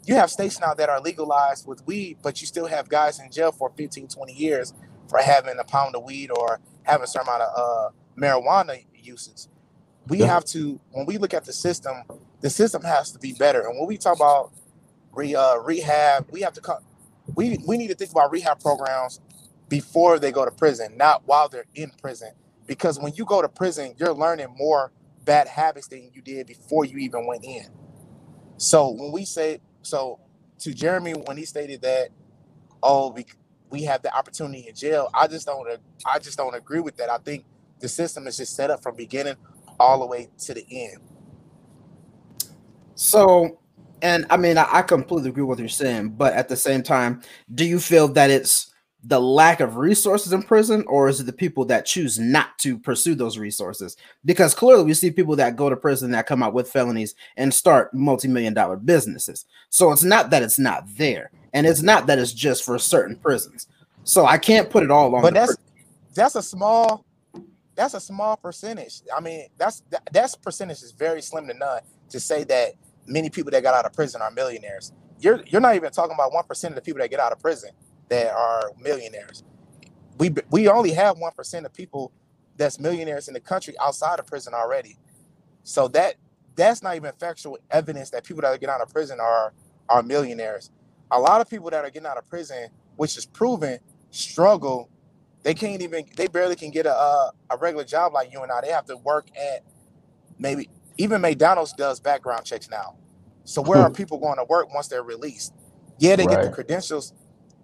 you 0.06 0.16
have 0.16 0.32
states 0.32 0.60
now 0.62 0.76
that 0.76 0.90
are 0.90 1.02
legalized 1.02 1.68
with 1.68 1.86
weed, 1.88 2.20
but 2.24 2.42
you 2.42 2.48
still 2.48 2.68
have 2.68 2.90
guys 2.90 3.20
in 3.20 3.32
jail 3.32 3.54
for 3.54 3.72
15, 3.78 4.10
20 4.10 4.34
years 4.34 4.74
for 5.10 5.20
having 5.20 5.60
a 5.60 5.66
pound 5.66 5.96
of 5.98 6.04
weed 6.06 6.32
or 6.32 6.62
having 6.84 7.06
a 7.06 7.08
certain 7.08 7.30
amount 7.30 7.44
of 7.44 7.52
uh, 7.58 7.90
marijuana 8.22 8.86
uses. 8.96 9.50
We 10.08 10.20
Yeah. 10.20 10.28
have 10.28 10.46
to, 10.48 10.82
when 10.92 11.08
we 11.08 11.18
look 11.20 11.34
at 11.36 11.46
the 11.46 11.54
system, 11.54 12.04
the 12.42 12.52
system 12.52 12.84
has 12.84 13.12
to 13.14 13.20
be 13.20 13.34
better. 13.34 13.62
And 13.68 13.80
when 13.80 13.88
we 13.88 13.98
talk 13.98 14.18
about 14.18 14.54
re, 15.14 15.36
uh, 15.36 15.58
rehab, 15.60 16.28
we 16.32 16.42
have 16.42 16.54
to 16.54 16.62
come, 16.62 16.80
we, 17.36 17.60
we 17.68 17.78
need 17.78 17.90
to 17.90 17.96
think 17.96 18.12
about 18.12 18.32
rehab 18.32 18.62
programs 18.62 19.22
before 19.70 20.20
they 20.20 20.32
go 20.32 20.46
to 20.46 20.52
prison, 20.52 20.98
not 20.98 21.24
while 21.28 21.50
they're 21.50 21.66
in 21.76 21.92
prison. 22.02 22.32
Because 22.68 23.00
when 23.00 23.14
you 23.16 23.26
go 23.26 23.42
to 23.42 23.50
prison, 23.50 23.96
you're 23.98 24.14
learning 24.14 24.48
more 24.58 24.92
bad 25.26 25.48
habits 25.48 25.88
than 25.88 26.10
you 26.14 26.22
did 26.22 26.48
before 26.48 26.86
you 26.86 26.98
even 26.98 27.26
went 27.26 27.44
in. 27.44 27.66
So 28.58 28.90
when 28.90 29.12
we 29.12 29.26
say 29.26 29.60
so 29.82 30.20
to 30.60 30.74
Jeremy 30.74 31.14
when 31.14 31.38
he 31.38 31.46
stated 31.46 31.82
that 31.82 32.10
oh 32.82 33.12
we 33.12 33.26
we 33.70 33.84
have 33.84 34.02
the 34.04 34.16
opportunity 34.16 34.68
in 34.68 34.76
jail, 34.76 35.10
I 35.14 35.28
just 35.28 35.46
don't 35.46 35.68
I 36.06 36.20
just 36.20 36.38
don't 36.38 36.56
agree 36.56 36.80
with 36.80 36.98
that. 36.98 37.10
I 37.10 37.18
think 37.18 37.46
the 37.80 37.90
system 37.90 38.28
is 38.28 38.38
just 38.38 38.56
set 38.56 38.70
up 38.70 38.82
from 38.82 38.96
beginning 38.96 39.36
all 39.80 40.00
the 40.00 40.06
way 40.06 40.30
to 40.40 40.54
the 40.54 40.66
end. 40.70 41.02
So, 42.96 43.60
and 44.02 44.26
I 44.30 44.38
mean, 44.38 44.58
I, 44.58 44.68
I 44.72 44.82
completely 44.84 45.30
agree 45.30 45.44
with 45.44 45.58
what 45.58 45.60
you're 45.60 45.70
saying, 45.70 46.10
but 46.10 46.34
at 46.34 46.48
the 46.48 46.56
same 46.56 46.84
time, 46.84 47.22
do 47.54 47.66
you 47.66 47.80
feel 47.80 48.08
that 48.10 48.30
it's 48.30 48.73
the 49.06 49.20
lack 49.20 49.60
of 49.60 49.76
resources 49.76 50.32
in 50.32 50.42
prison, 50.42 50.84
or 50.88 51.10
is 51.10 51.20
it 51.20 51.26
the 51.26 51.34
people 51.34 51.66
that 51.66 51.86
choose 51.86 52.18
not 52.20 52.58
to 52.60 52.78
pursue 52.78 53.16
those 53.16 53.38
resources? 53.38 53.98
Because 54.24 54.56
clearly, 54.56 54.86
we 54.86 54.94
see 54.94 55.12
people 55.12 55.36
that 55.36 55.58
go 55.58 55.70
to 55.70 55.76
prison 55.76 56.12
that 56.12 56.26
come 56.26 56.42
out 56.42 56.54
with 56.54 56.72
felonies 56.72 57.16
and 57.36 57.54
start 57.54 57.94
multi-million 57.94 58.54
dollar 58.54 58.78
businesses. 58.78 59.46
So 59.70 59.92
it's 59.92 60.04
not 60.04 60.30
that 60.30 60.42
it's 60.42 60.60
not 60.60 60.86
there, 60.96 61.32
and 61.54 61.68
it's 61.68 61.82
not 61.82 62.08
that 62.08 62.18
it's 62.18 62.34
just 62.34 62.64
for 62.64 62.80
certain 62.80 63.18
prisons. 63.18 63.68
So 64.06 64.26
I 64.26 64.38
can't 64.38 64.70
put 64.70 64.84
it 64.84 64.92
all 64.92 65.14
on. 65.16 65.22
But 65.22 65.34
that's 65.34 65.56
pri- 65.56 65.84
that's 66.14 66.36
a 66.36 66.44
small 66.44 67.06
that's 67.76 67.96
a 67.96 68.00
small 68.00 68.38
percentage. 68.38 69.02
I 69.16 69.20
mean, 69.20 69.48
that's 69.58 69.84
that, 69.90 70.08
that's 70.14 70.36
percentage 70.36 70.82
is 70.82 70.92
very 70.92 71.22
slim 71.22 71.48
to 71.48 71.54
none 71.54 71.82
to 72.10 72.20
say 72.20 72.46
that 72.46 72.74
many 73.06 73.30
people 73.30 73.52
that 73.52 73.64
got 73.64 73.74
out 73.74 73.86
of 73.86 73.92
prison 73.92 74.22
are 74.22 74.32
millionaires. 74.32 74.94
You're 75.20 75.44
you're 75.48 75.62
not 75.62 75.76
even 75.76 75.92
talking 75.92 76.14
about 76.14 76.32
one 76.32 76.46
percent 76.46 76.72
of 76.72 76.76
the 76.76 76.82
people 76.82 77.02
that 77.02 77.10
get 77.10 77.20
out 77.20 77.34
of 77.34 77.40
prison 77.40 77.72
that 78.10 78.34
are 78.34 78.72
millionaires. 78.82 79.44
We 80.20 80.34
we 80.52 80.68
only 80.70 80.92
have 80.94 81.18
one 81.20 81.34
percent 81.34 81.66
of 81.66 81.74
people 81.74 82.14
that's 82.58 82.80
millionaires 82.80 83.28
in 83.30 83.36
the 83.36 83.42
country 83.42 83.76
outside 83.82 84.20
of 84.20 84.28
prison 84.28 84.54
already. 84.54 84.98
So 85.64 85.88
that 85.90 86.16
that's 86.56 86.84
not 86.84 86.96
even 86.96 87.12
factual 87.20 87.58
evidence 87.72 88.10
that 88.12 88.24
people 88.26 88.42
that 88.42 88.50
are 88.50 88.58
getting 88.58 88.74
out 88.74 88.82
of 88.82 88.90
prison 88.94 89.20
are 89.20 89.54
are 89.90 90.04
millionaires. 90.04 90.72
A 91.12 91.20
lot 91.20 91.42
of 91.42 91.50
people 91.50 91.70
that 91.72 91.84
are 91.86 91.92
getting 91.92 92.08
out 92.08 92.18
of 92.18 92.30
prison, 92.30 92.70
which 92.98 93.18
is 93.18 93.26
proven, 93.26 93.80
struggle. 94.12 94.90
They 95.44 95.54
can't 95.56 95.82
even 95.82 96.06
they 96.18 96.28
barely 96.28 96.56
can 96.56 96.72
get 96.72 96.86
a 96.86 96.96
a, 96.96 97.32
a 97.52 97.58
regular 97.58 97.86
job 97.86 98.14
like 98.14 98.32
you 98.34 98.44
and 98.44 98.52
I. 98.52 98.62
They 98.62 98.70
have 98.72 98.86
to 98.86 98.98
work 98.98 99.28
at 99.38 99.64
maybe 100.40 100.70
even 100.98 101.22
McDonald's 101.22 101.74
does 101.74 102.00
background 102.02 102.46
checks 102.46 102.70
now. 102.70 102.98
So 103.46 103.62
where 103.62 103.80
are 103.82 103.92
people 103.92 104.20
going 104.20 104.38
to 104.38 104.46
work 104.46 104.74
once 104.74 104.90
they're 104.90 105.04
released? 105.04 105.54
Yeah, 106.00 106.18
they 106.18 106.28
get 106.28 106.42
the 106.42 106.50
Right. 106.50 106.52
credentials. 106.52 107.14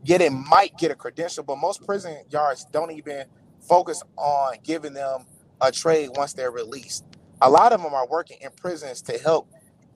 Yeah, 0.03 0.19
they 0.19 0.29
might 0.29 0.77
get 0.77 0.91
a 0.91 0.95
credential, 0.95 1.43
but 1.43 1.57
most 1.57 1.85
prison 1.85 2.17
yards 2.31 2.65
don't 2.71 2.91
even 2.91 3.25
focus 3.67 4.01
on 4.17 4.55
giving 4.63 4.93
them 4.93 5.25
a 5.61 5.71
trade 5.71 6.11
once 6.15 6.33
they're 6.33 6.51
released. 6.51 7.05
A 7.41 7.49
lot 7.49 7.73
of 7.73 7.83
them 7.83 7.93
are 7.93 8.07
working 8.07 8.37
in 8.41 8.51
prisons 8.51 9.01
to 9.03 9.17
help 9.17 9.49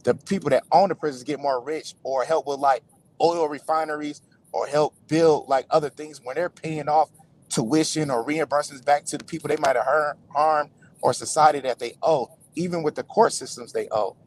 the 0.03 0.15
people 0.15 0.49
that 0.51 0.63
own 0.71 0.89
the 0.89 0.95
prisons 0.95 1.23
get 1.23 1.39
more 1.39 1.63
rich 1.63 1.95
or 2.03 2.25
help 2.25 2.47
with 2.47 2.59
like 2.59 2.83
oil 3.21 3.47
refineries 3.47 4.21
or 4.51 4.67
help 4.67 4.95
build 5.07 5.47
like 5.49 5.65
other 5.71 5.89
things 5.89 6.21
when 6.23 6.35
they're 6.35 6.49
paying 6.49 6.89
off 6.89 7.09
tuition 7.49 8.11
or 8.11 8.25
reimbursements 8.25 8.83
back 8.85 9.05
to 9.05 9.17
the 9.17 9.23
people 9.25 9.47
they 9.49 9.57
might 9.57 9.77
have 9.77 9.85
har- 9.85 10.17
harmed 10.35 10.71
or 11.01 11.13
society 11.13 11.61
that 11.61 11.79
they 11.79 11.95
owe, 12.03 12.29
even 12.55 12.83
with 12.83 12.95
the 12.95 13.03
court 13.03 13.33
systems 13.33 13.73
they 13.73 13.87
owe. 13.91 14.17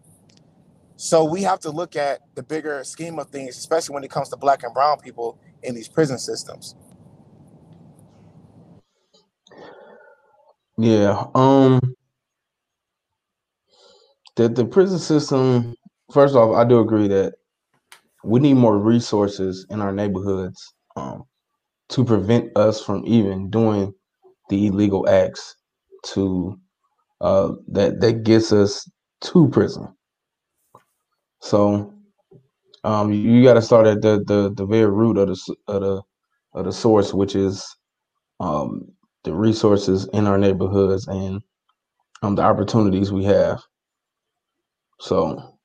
So 0.96 1.24
we 1.24 1.42
have 1.42 1.60
to 1.60 1.70
look 1.70 1.94
at 1.94 2.20
the 2.34 2.42
bigger 2.42 2.82
scheme 2.84 3.18
of 3.18 3.28
things, 3.28 3.58
especially 3.58 3.94
when 3.94 4.04
it 4.04 4.10
comes 4.10 4.30
to 4.30 4.36
black 4.36 4.62
and 4.62 4.72
brown 4.72 4.98
people 4.98 5.38
in 5.62 5.74
these 5.74 5.88
prison 5.88 6.18
systems. 6.18 6.74
Yeah. 10.78 11.24
Um 11.34 11.80
the 14.36 14.48
the 14.48 14.64
prison 14.64 14.98
system, 14.98 15.74
first 16.12 16.34
off, 16.34 16.54
I 16.56 16.64
do 16.64 16.80
agree 16.80 17.08
that 17.08 17.34
we 18.24 18.40
need 18.40 18.54
more 18.54 18.78
resources 18.78 19.66
in 19.70 19.80
our 19.80 19.92
neighborhoods 19.92 20.74
um, 20.96 21.24
to 21.90 22.04
prevent 22.04 22.56
us 22.56 22.82
from 22.82 23.06
even 23.06 23.50
doing 23.50 23.94
the 24.48 24.66
illegal 24.66 25.08
acts 25.08 25.56
to 26.04 26.58
uh, 27.20 27.52
that 27.68 28.00
that 28.00 28.24
gets 28.24 28.52
us 28.52 28.90
to 29.22 29.48
prison. 29.48 29.88
So 31.46 31.94
um, 32.82 33.12
you, 33.12 33.44
got 33.44 33.54
to 33.54 33.62
start 33.62 33.86
at 33.86 34.02
the, 34.02 34.24
the 34.26 34.52
the 34.52 34.66
very 34.66 34.90
root 34.90 35.16
of 35.16 35.28
the 35.28 35.56
of 35.68 35.80
the 35.80 36.02
of 36.54 36.64
the 36.64 36.72
source, 36.72 37.14
which 37.14 37.36
is 37.36 37.64
um, 38.40 38.88
the 39.22 39.32
resources 39.32 40.08
in 40.12 40.26
our 40.26 40.38
neighborhoods 40.38 41.06
and 41.06 41.40
um, 42.22 42.34
the 42.34 42.42
opportunities 42.42 43.12
we 43.12 43.22
have. 43.24 43.60
So, 44.98 45.56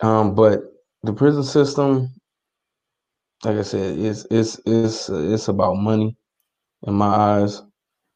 um, 0.00 0.34
but 0.34 0.62
the 1.02 1.12
prison 1.12 1.44
system, 1.44 2.08
like 3.44 3.58
I 3.58 3.62
said, 3.62 3.98
is 3.98 4.26
it's 4.30 4.58
it's 4.64 5.10
it's 5.10 5.48
about 5.48 5.76
money 5.76 6.16
in 6.86 6.94
my 6.94 7.08
eyes. 7.08 7.60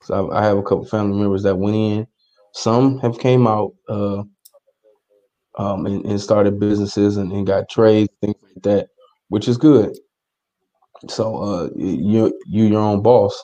So 0.05 0.31
I, 0.31 0.41
I 0.41 0.45
have 0.47 0.57
a 0.57 0.63
couple 0.63 0.87
family 0.87 1.19
members 1.21 1.43
that 1.43 1.57
went 1.57 1.77
in. 1.77 2.07
Some 2.55 2.99
have 3.01 3.19
came 3.19 3.47
out 3.47 3.73
uh, 3.91 4.23
um, 5.57 5.87
and, 5.87 6.05
and 6.05 6.21
started 6.21 6.61
businesses 6.61 7.17
and, 7.17 7.33
and 7.33 7.47
got 7.47 7.69
trades, 7.69 8.13
things 8.21 8.37
like 8.43 8.63
that, 8.63 8.89
which 9.29 9.49
is 9.49 9.57
good. 9.57 9.97
So 11.09 11.37
uh, 11.37 11.69
you 11.77 12.39
you 12.47 12.65
your 12.65 12.81
own 12.81 13.03
boss, 13.03 13.43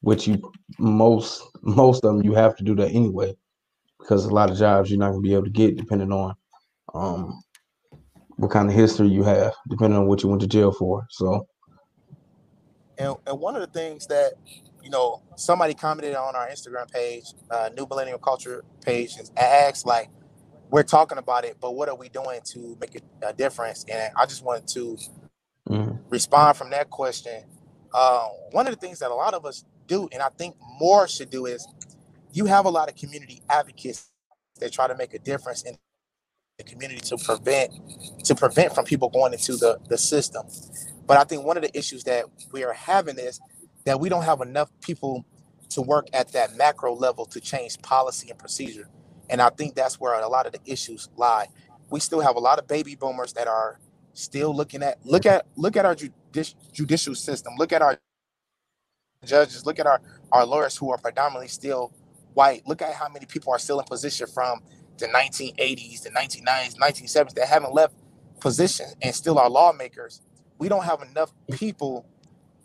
which 0.00 0.26
you 0.26 0.52
most 0.78 1.42
most 1.62 2.04
of 2.04 2.14
them 2.14 2.24
you 2.24 2.34
have 2.34 2.56
to 2.56 2.64
do 2.64 2.74
that 2.76 2.90
anyway, 2.90 3.34
because 3.98 4.24
a 4.24 4.30
lot 4.30 4.50
of 4.50 4.56
jobs 4.56 4.90
you're 4.90 4.98
not 4.98 5.10
gonna 5.10 5.20
be 5.20 5.34
able 5.34 5.44
to 5.44 5.50
get 5.50 5.76
depending 5.76 6.12
on 6.12 6.34
um, 6.94 7.42
what 8.36 8.50
kind 8.50 8.68
of 8.68 8.74
history 8.74 9.08
you 9.08 9.22
have, 9.22 9.52
depending 9.68 9.98
on 9.98 10.06
what 10.06 10.22
you 10.22 10.28
went 10.28 10.40
to 10.42 10.48
jail 10.48 10.72
for. 10.72 11.06
So 11.10 11.46
And, 12.98 13.16
and 13.26 13.40
one 13.40 13.56
of 13.56 13.60
the 13.62 13.66
things 13.78 14.06
that, 14.08 14.34
you 14.82 14.90
know, 14.90 15.22
somebody 15.36 15.74
commented 15.74 16.14
on 16.14 16.36
our 16.36 16.48
Instagram 16.48 16.90
page, 16.90 17.24
uh, 17.50 17.70
New 17.76 17.86
Millennial 17.86 18.18
Culture 18.18 18.64
page, 18.84 19.16
and 19.18 19.30
asked, 19.38 19.86
like, 19.86 20.10
we're 20.72 20.84
talking 20.84 21.18
about 21.18 21.46
it, 21.46 21.58
but 21.62 21.76
what 21.76 21.90
are 21.90 21.96
we 21.96 22.10
doing 22.10 22.40
to 22.46 22.78
make 22.80 23.00
a 23.22 23.34
difference? 23.34 23.86
And 23.92 24.12
I 24.18 24.26
just 24.26 24.44
wanted 24.44 24.68
to 24.70 24.98
mhm, 25.68 26.00
respond 26.10 26.56
from 26.58 26.70
that 26.70 26.90
question. 26.90 27.44
Uh, 27.94 28.28
one 28.52 28.66
of 28.68 28.74
the 28.74 28.80
things 28.80 29.00
that 29.00 29.10
a 29.10 29.14
lot 29.14 29.34
of 29.34 29.46
us 29.46 29.64
do, 29.88 30.08
and 30.12 30.22
I 30.22 30.30
think 30.30 30.56
more 30.80 31.08
should 31.08 31.30
do, 31.30 31.46
is 31.46 31.66
you 32.32 32.46
have 32.46 32.66
a 32.66 32.70
lot 32.70 32.90
of 32.90 32.96
community 32.96 33.42
advocates 33.50 34.10
that 34.60 34.72
try 34.72 34.88
to 34.88 34.96
make 34.96 35.14
a 35.14 35.20
difference 35.20 35.62
in 35.62 35.76
the 36.58 36.64
community 36.64 37.00
to 37.00 37.18
prevent 37.18 37.72
to 38.24 38.34
prevent 38.34 38.74
from 38.74 38.84
people 38.86 39.10
going 39.10 39.32
into 39.34 39.56
the, 39.56 39.78
the 39.88 39.98
system. 39.98 40.46
But 41.06 41.18
I 41.18 41.24
think 41.24 41.44
one 41.44 41.56
of 41.58 41.64
the 41.64 41.76
issues 41.78 42.04
that 42.04 42.26
we 42.52 42.64
are 42.64 42.74
having 42.74 43.18
is 43.18 43.40
that 43.86 44.00
we 44.00 44.08
don't 44.08 44.24
have 44.24 44.40
enough 44.42 44.70
people 44.82 45.24
to 45.70 45.82
work 45.82 46.08
at 46.14 46.32
that 46.32 46.56
macro 46.56 46.94
level 46.94 47.26
to 47.26 47.40
change 47.40 47.80
policy 47.82 48.30
and 48.30 48.38
procedure. 48.38 48.88
And 49.32 49.42
I 49.42 49.50
think 49.50 49.76
that's 49.76 50.00
where 50.00 50.14
a 50.20 50.28
lot 50.28 50.46
of 50.46 50.54
the 50.54 50.60
issues 50.66 51.10
lie. 51.16 51.48
We 51.90 52.00
still 52.00 52.20
have 52.20 52.36
a 52.36 52.40
lot 52.40 52.60
of 52.60 52.68
baby 52.68 52.96
boomers 52.96 53.34
that 53.34 53.48
are 53.48 53.80
still 54.14 54.56
looking 54.56 54.84
at 54.84 54.98
look 55.06 55.26
at 55.26 55.46
look 55.56 55.76
at 55.76 55.86
our 55.86 55.96
judici- 55.96 56.56
judicial 56.72 57.16
system, 57.16 57.54
look 57.58 57.72
at 57.72 57.82
our 57.82 57.98
judges, 59.26 59.66
look 59.66 59.80
at 59.80 59.86
our, 59.86 60.02
our 60.32 60.46
lawyers 60.46 60.76
who 60.78 60.92
are 60.92 60.98
predominantly 60.98 61.48
still 61.48 61.92
white. 62.34 62.66
Look 62.66 62.82
at 62.82 62.94
how 62.94 63.08
many 63.10 63.26
people 63.26 63.52
are 63.54 63.60
still 63.60 63.80
in 63.80 63.86
position 63.86 64.28
from 64.28 64.62
the 64.98 65.08
1980s, 65.08 66.04
the 66.04 66.10
1990s, 66.10 66.76
1970s 66.78 67.34
that 67.34 67.48
haven't 67.48 67.74
left 67.74 67.94
position 68.40 68.86
and 69.02 69.14
still 69.14 69.38
are 69.38 69.50
lawmakers. 69.50 70.22
We 70.58 70.70
don't 70.70 70.84
have 70.84 71.02
enough 71.02 71.32
people 71.52 72.06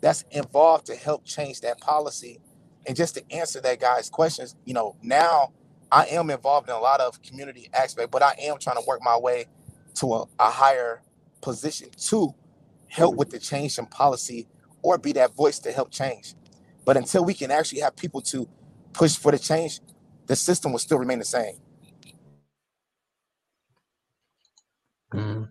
that's 0.02 0.24
involved 0.32 0.86
to 0.88 0.96
help 0.96 1.26
change 1.26 1.62
that 1.62 1.80
policy. 1.80 2.40
And 2.86 2.96
just 2.96 3.16
to 3.16 3.32
answer 3.32 3.60
that 3.62 3.80
guy's 3.80 4.10
questions, 4.10 4.56
you 4.66 4.74
know, 4.74 4.96
now 5.02 5.52
I 5.92 6.06
am 6.06 6.30
involved 6.30 6.68
in 6.68 6.74
a 6.74 6.80
lot 6.80 7.00
of 7.00 7.22
community 7.22 7.68
aspect, 7.74 8.10
but 8.10 8.22
I 8.22 8.34
am 8.40 8.58
trying 8.58 8.76
to 8.76 8.84
work 8.86 9.00
my 9.02 9.16
way 9.18 9.46
to 9.96 10.14
a, 10.14 10.24
a 10.40 10.50
higher 10.50 11.02
position 11.42 11.90
to 12.08 12.34
help 12.88 13.16
with 13.16 13.30
the 13.30 13.38
change 13.38 13.78
in 13.78 13.86
policy 13.86 14.48
or 14.82 14.98
be 14.98 15.12
that 15.14 15.34
voice 15.34 15.58
to 15.60 15.72
help 15.72 15.90
change. 15.90 16.34
But 16.84 16.96
until 16.96 17.24
we 17.24 17.34
can 17.34 17.50
actually 17.50 17.80
have 17.82 17.96
people 17.96 18.20
to 18.22 18.48
push 18.92 19.16
for 19.16 19.32
the 19.32 19.38
change, 19.38 19.80
the 20.26 20.36
system 20.36 20.72
will 20.72 20.78
still 20.80 20.98
remain 20.98 21.18
the 21.20 21.24
same. 21.24 21.56
mhm. 25.14 25.48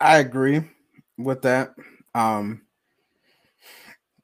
I 0.00 0.18
agree 0.18 0.62
with 1.18 1.42
that. 1.42 1.74
Um, 2.14 2.62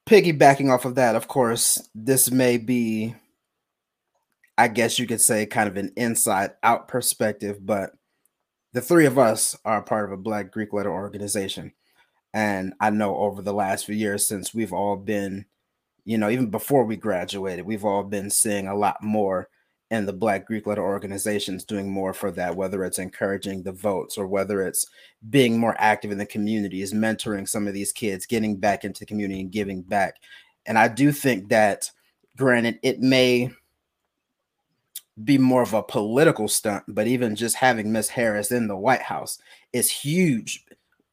piggybacking 0.09 0.73
off 0.73 0.87
of 0.87 0.95
that, 0.95 1.15
of 1.15 1.29
course, 1.29 1.87
this 1.95 2.31
may 2.31 2.57
be, 2.57 3.15
I 4.57 4.69
guess 4.69 4.99
you 4.99 5.07
could 5.07 5.21
say, 5.21 5.45
kind 5.45 5.69
of 5.69 5.77
an 5.77 5.93
inside 5.97 6.53
out 6.63 6.89
perspective, 6.89 7.59
but 7.61 7.93
the 8.73 8.81
three 8.81 9.05
of 9.05 9.19
us 9.19 9.55
are 9.67 9.83
part 9.83 10.07
of 10.07 10.13
a 10.13 10.17
Black 10.17 10.51
Greek 10.51 10.73
letter 10.73 10.91
organization. 10.91 11.73
And 12.33 12.73
I 12.81 12.89
know 12.89 13.19
over 13.19 13.43
the 13.43 13.53
last 13.53 13.85
few 13.85 13.95
years, 13.95 14.27
since 14.27 14.55
we've 14.55 14.73
all 14.73 14.97
been, 14.97 15.45
you 16.07 16.17
know, 16.17 16.31
even 16.31 16.51
before 16.51 16.85
we 16.85 16.97
graduated, 16.97 17.67
we've 17.67 17.85
all 17.85 18.03
been 18.03 18.31
seeing 18.31 18.67
a 18.67 18.77
lot 18.77 19.03
more 19.03 19.49
in 19.91 20.05
the 20.05 20.13
Black 20.13 20.47
Greek 20.47 20.67
letter 20.67 20.83
organizations 20.83 21.65
doing 21.65 21.91
more 21.91 22.13
for 22.13 22.31
that, 22.33 22.55
whether 22.55 22.85
it's 22.85 22.99
encouraging 22.99 23.63
the 23.63 23.73
votes 23.73 24.19
or 24.19 24.27
whether 24.27 24.61
it's 24.63 24.87
being 25.31 25.59
more 25.59 25.75
active 25.79 26.11
in 26.11 26.19
the 26.19 26.27
community, 26.27 26.83
is 26.83 26.93
mentoring 26.93 27.49
some 27.49 27.67
of 27.67 27.75
these 27.75 27.93
kids, 27.93 28.27
getting 28.27 28.57
back 28.57 28.85
into 28.85 29.01
the 29.01 29.07
community 29.07 29.41
and 29.41 29.51
giving 29.51 29.83
back. 29.83 30.17
And 30.67 30.79
I 30.79 30.89
do 30.89 31.11
think 31.11 31.49
that, 31.49 31.91
granted, 32.37 32.79
it 32.83 33.01
may 33.01 33.51
be 35.25 35.39
more 35.39 35.63
of 35.63 35.75
a 35.75 35.83
political 35.83 36.49
stunt, 36.49 36.85
but 36.87 37.07
even 37.07 37.35
just 37.35 37.57
having 37.57 37.91
Miss 37.91 38.09
Harris 38.09 38.53
in 38.53 38.69
the 38.69 38.77
White 38.77 39.03
House 39.03 39.39
is 39.73 39.91
huge 39.91 40.65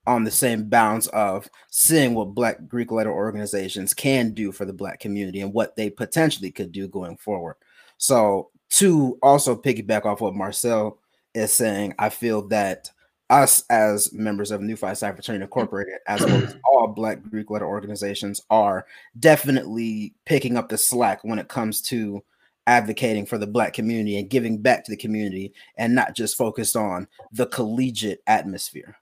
on 0.08 0.24
the 0.24 0.32
same 0.32 0.70
bounds 0.70 1.08
of 1.08 1.50
seeing 1.72 2.14
what 2.14 2.36
Black 2.36 2.68
Greek 2.68 2.92
letter 2.92 3.12
organizations 3.12 3.94
can 3.94 4.32
do 4.32 4.52
for 4.52 4.66
the 4.66 4.74
Black 4.74 5.00
community 5.00 5.42
and 5.42 5.54
what 5.54 5.76
they 5.76 5.90
potentially 5.90 6.52
could 6.52 6.72
do 6.72 6.88
going 6.88 7.18
forward. 7.18 7.56
So, 7.98 8.52
to 8.76 9.18
also 9.22 9.56
piggyback 9.56 10.06
off 10.06 10.22
what 10.22 10.36
Marcel 10.36 11.00
is 11.34 11.54
saying, 11.54 11.94
I 12.00 12.10
feel 12.10 12.48
that 12.50 12.90
us 13.30 13.64
as 13.70 14.14
members 14.14 14.52
of 14.52 14.62
New 14.62 14.76
Phi 14.76 14.94
Psi 14.94 15.12
Fraternity 15.14 15.44
Incorporated, 15.44 15.96
as 16.08 16.22
well 16.22 16.44
as 16.44 16.56
all 16.72 16.88
Black 16.88 17.24
Greek 17.24 17.50
letter 17.50 17.66
organizations, 17.66 18.42
are 18.50 18.86
definitely 19.20 20.14
picking 20.26 20.58
up 20.58 20.70
the 20.70 20.78
slack 20.78 21.24
when 21.24 21.40
it 21.40 21.48
comes 21.48 21.82
to 21.84 22.24
advocating 22.68 23.26
for 23.26 23.38
the 23.38 23.48
Black 23.48 23.74
community 23.74 24.18
and 24.18 24.30
giving 24.30 24.62
back 24.62 24.84
to 24.84 24.92
the 24.92 24.98
community, 24.98 25.54
and 25.78 25.96
not 25.96 26.16
just 26.16 26.38
focused 26.38 26.76
on 26.76 27.08
the 27.32 27.46
collegiate 27.48 28.22
atmosphere. 28.28 28.98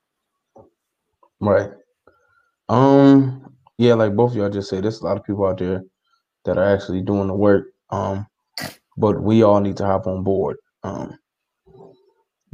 right. 1.40 1.72
Um, 2.70 3.54
yeah, 3.78 3.96
like 3.96 4.16
both 4.16 4.32
of 4.32 4.38
y'all 4.38 4.50
just 4.50 4.70
said, 4.70 4.84
there's 4.84 5.02
a 5.02 5.06
lot 5.06 5.18
of 5.18 5.24
people 5.24 5.46
out 5.46 5.58
there 5.58 5.84
that 6.46 6.58
are 6.58 6.76
actually 6.76 7.02
doing 7.02 7.28
the 7.28 7.34
work. 7.34 7.74
Um, 7.90 8.28
but 8.98 9.22
we 9.22 9.44
all 9.44 9.60
need 9.60 9.78
to 9.78 9.86
hop 9.86 10.08
on 10.08 10.24
board. 10.24 10.58
Um, 10.84 11.18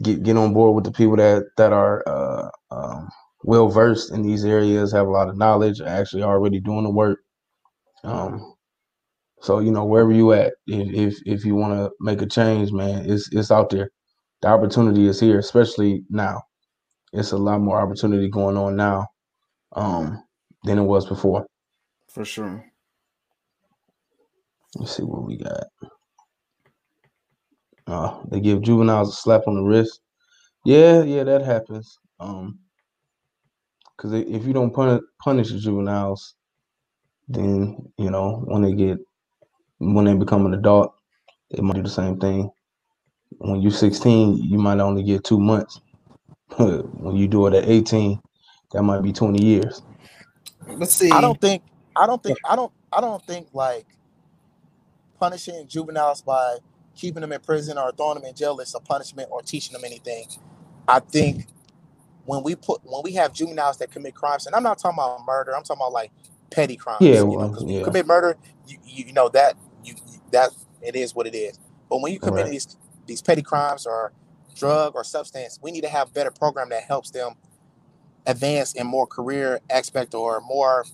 get 0.01 0.23
get 0.23 0.37
on 0.37 0.53
board 0.53 0.75
with 0.75 0.85
the 0.85 0.91
people 0.91 1.17
that 1.17 1.43
that 1.57 1.73
are 1.73 2.03
uh, 2.07 2.49
um, 2.71 3.09
well 3.43 3.69
versed 3.69 4.11
in 4.11 4.21
these 4.21 4.45
areas, 4.45 4.91
have 4.91 5.07
a 5.07 5.11
lot 5.11 5.29
of 5.29 5.37
knowledge, 5.37 5.81
actually 5.81 6.23
already 6.23 6.59
doing 6.59 6.83
the 6.83 6.91
work. 6.91 7.19
Um, 8.03 8.53
so 9.41 9.59
you 9.59 9.71
know 9.71 9.85
wherever 9.85 10.11
you 10.11 10.33
at, 10.33 10.53
if 10.67 11.13
if, 11.13 11.19
if 11.25 11.45
you 11.45 11.55
want 11.55 11.73
to 11.73 11.91
make 11.99 12.21
a 12.21 12.27
change, 12.27 12.71
man, 12.71 13.09
it's 13.09 13.29
it's 13.33 13.51
out 13.51 13.69
there. 13.69 13.89
The 14.41 14.49
opportunity 14.49 15.07
is 15.07 15.19
here, 15.19 15.39
especially 15.39 16.03
now. 16.09 16.41
It's 17.11 17.31
a 17.31 17.37
lot 17.37 17.61
more 17.61 17.81
opportunity 17.81 18.29
going 18.29 18.55
on 18.55 18.75
now 18.75 19.07
um, 19.75 20.23
than 20.63 20.77
it 20.77 20.83
was 20.83 21.07
before. 21.07 21.47
For 22.09 22.25
sure. 22.25 22.65
Let's 24.75 24.95
see 24.95 25.03
what 25.03 25.25
we 25.25 25.37
got. 25.37 25.65
Uh, 27.89 28.19
they 28.29 28.39
give 28.39 28.61
juveniles 28.61 29.09
a 29.09 29.13
slap 29.13 29.47
on 29.47 29.55
the 29.55 29.63
wrist. 29.63 30.01
Yeah, 30.63 31.01
yeah, 31.03 31.23
that 31.23 31.41
happens. 31.41 31.97
Um, 32.19 32.59
because 33.97 34.13
if 34.13 34.45
you 34.45 34.53
don't 34.53 34.71
punish 34.71 35.01
punish 35.19 35.51
the 35.51 35.57
juveniles, 35.57 36.35
then 37.27 37.77
you 37.97 38.11
know 38.11 38.43
when 38.45 38.61
they 38.61 38.73
get 38.73 38.97
when 39.79 40.05
they 40.05 40.13
become 40.13 40.45
an 40.45 40.53
adult, 40.53 40.93
they 41.51 41.61
might 41.61 41.75
do 41.75 41.83
the 41.83 41.89
same 41.89 42.19
thing. 42.19 42.51
When 43.39 43.61
you're 43.61 43.71
16, 43.71 44.37
you 44.37 44.57
might 44.57 44.79
only 44.79 45.03
get 45.03 45.23
two 45.23 45.39
months. 45.39 45.81
when 46.57 47.15
you 47.15 47.27
do 47.27 47.47
it 47.47 47.53
at 47.53 47.67
18, 47.67 48.19
that 48.71 48.83
might 48.83 49.01
be 49.01 49.13
20 49.13 49.43
years. 49.43 49.81
Let's 50.67 50.93
see. 50.93 51.11
I 51.11 51.21
don't 51.21 51.39
think 51.39 51.63
I 51.95 52.05
don't 52.05 52.21
think 52.21 52.37
I 52.47 52.55
don't 52.55 52.71
I 52.91 53.01
don't 53.01 53.23
think 53.25 53.47
like 53.53 53.85
punishing 55.19 55.67
juveniles 55.67 56.21
by 56.21 56.57
keeping 56.99 57.21
them 57.21 57.31
in 57.31 57.41
prison 57.41 57.77
or 57.77 57.91
throwing 57.93 58.15
them 58.15 58.25
in 58.25 58.35
jail 58.35 58.59
is 58.59 58.75
a 58.75 58.79
punishment 58.79 59.29
or 59.31 59.41
teaching 59.41 59.73
them 59.73 59.83
anything. 59.85 60.27
I 60.87 60.99
think 60.99 61.47
when 62.25 62.43
we 62.43 62.55
put 62.55 62.81
when 62.83 63.01
we 63.03 63.13
have 63.13 63.33
juveniles 63.33 63.77
that 63.77 63.91
commit 63.91 64.15
crimes, 64.15 64.47
and 64.47 64.55
I'm 64.55 64.63
not 64.63 64.79
talking 64.79 64.97
about 64.99 65.25
murder, 65.25 65.55
I'm 65.55 65.63
talking 65.63 65.81
about 65.81 65.93
like 65.93 66.11
petty 66.51 66.75
crimes. 66.75 66.99
Yeah, 67.01 67.21
you 67.21 67.25
well, 67.27 67.49
know, 67.51 67.59
yeah. 67.67 67.79
you 67.79 67.85
commit 67.85 68.07
murder, 68.07 68.37
you, 68.67 68.77
you 68.85 69.05
you 69.07 69.13
know 69.13 69.29
that 69.29 69.55
you 69.83 69.95
you- 70.11 70.21
that 70.31 70.51
it 70.81 70.95
is 70.95 71.15
what 71.15 71.27
it 71.27 71.35
is. 71.35 71.59
But 71.89 72.01
when 72.01 72.13
you 72.13 72.19
commit 72.19 72.45
Right. 72.45 72.51
these 72.51 72.77
these 73.07 73.21
petty 73.21 73.41
crimes 73.41 73.85
or 73.87 74.13
drug 74.55 74.95
or 74.95 75.03
substance, 75.03 75.59
we 75.61 75.71
need 75.71 75.81
to 75.81 75.89
have 75.89 76.09
a 76.09 76.11
better 76.11 76.31
program 76.31 76.69
that 76.69 76.83
helps 76.83 77.11
them 77.11 77.33
advance 78.27 78.73
in 78.75 78.87
more 78.87 79.07
career 79.07 79.59
aspect 79.69 80.13
or 80.15 80.41
more 80.41 80.85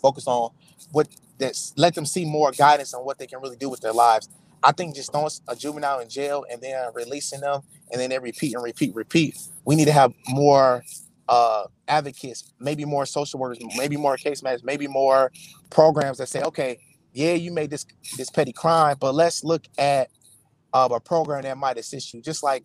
focus 0.00 0.26
on 0.26 0.50
what 0.92 1.08
that's 1.38 1.74
let 1.76 1.94
them 1.94 2.06
see 2.06 2.24
more 2.24 2.52
guidance 2.52 2.94
on 2.94 3.04
what 3.04 3.18
they 3.18 3.26
can 3.26 3.40
really 3.40 3.56
do 3.56 3.68
with 3.70 3.80
their 3.80 3.92
lives. 3.92 4.28
I 4.62 4.72
think 4.72 4.94
just 4.94 5.12
throwing 5.12 5.30
a 5.48 5.56
juvenile 5.56 6.00
in 6.00 6.08
jail 6.08 6.44
and 6.50 6.60
then 6.60 6.90
releasing 6.94 7.40
them 7.40 7.62
and 7.90 8.00
then 8.00 8.10
they 8.10 8.18
repeat 8.18 8.54
and 8.54 8.62
repeat, 8.62 8.94
repeat. 8.94 9.38
We 9.64 9.76
need 9.76 9.86
to 9.86 9.92
have 9.92 10.12
more 10.28 10.84
uh 11.28 11.64
advocates, 11.88 12.52
maybe 12.58 12.84
more 12.84 13.06
social 13.06 13.38
workers, 13.38 13.58
maybe 13.76 13.96
more 13.96 14.16
case 14.16 14.42
managers, 14.42 14.64
maybe 14.64 14.86
more 14.86 15.30
programs 15.70 16.18
that 16.18 16.28
say, 16.28 16.42
okay, 16.42 16.78
yeah, 17.12 17.34
you 17.34 17.52
made 17.52 17.70
this 17.70 17.86
this 18.16 18.30
petty 18.30 18.52
crime, 18.52 18.96
but 19.00 19.14
let's 19.14 19.44
look 19.44 19.64
at 19.78 20.08
uh, 20.72 20.88
a 20.90 21.00
program 21.00 21.42
that 21.42 21.58
might 21.58 21.78
assist 21.78 22.14
you. 22.14 22.22
Just 22.22 22.42
like 22.42 22.64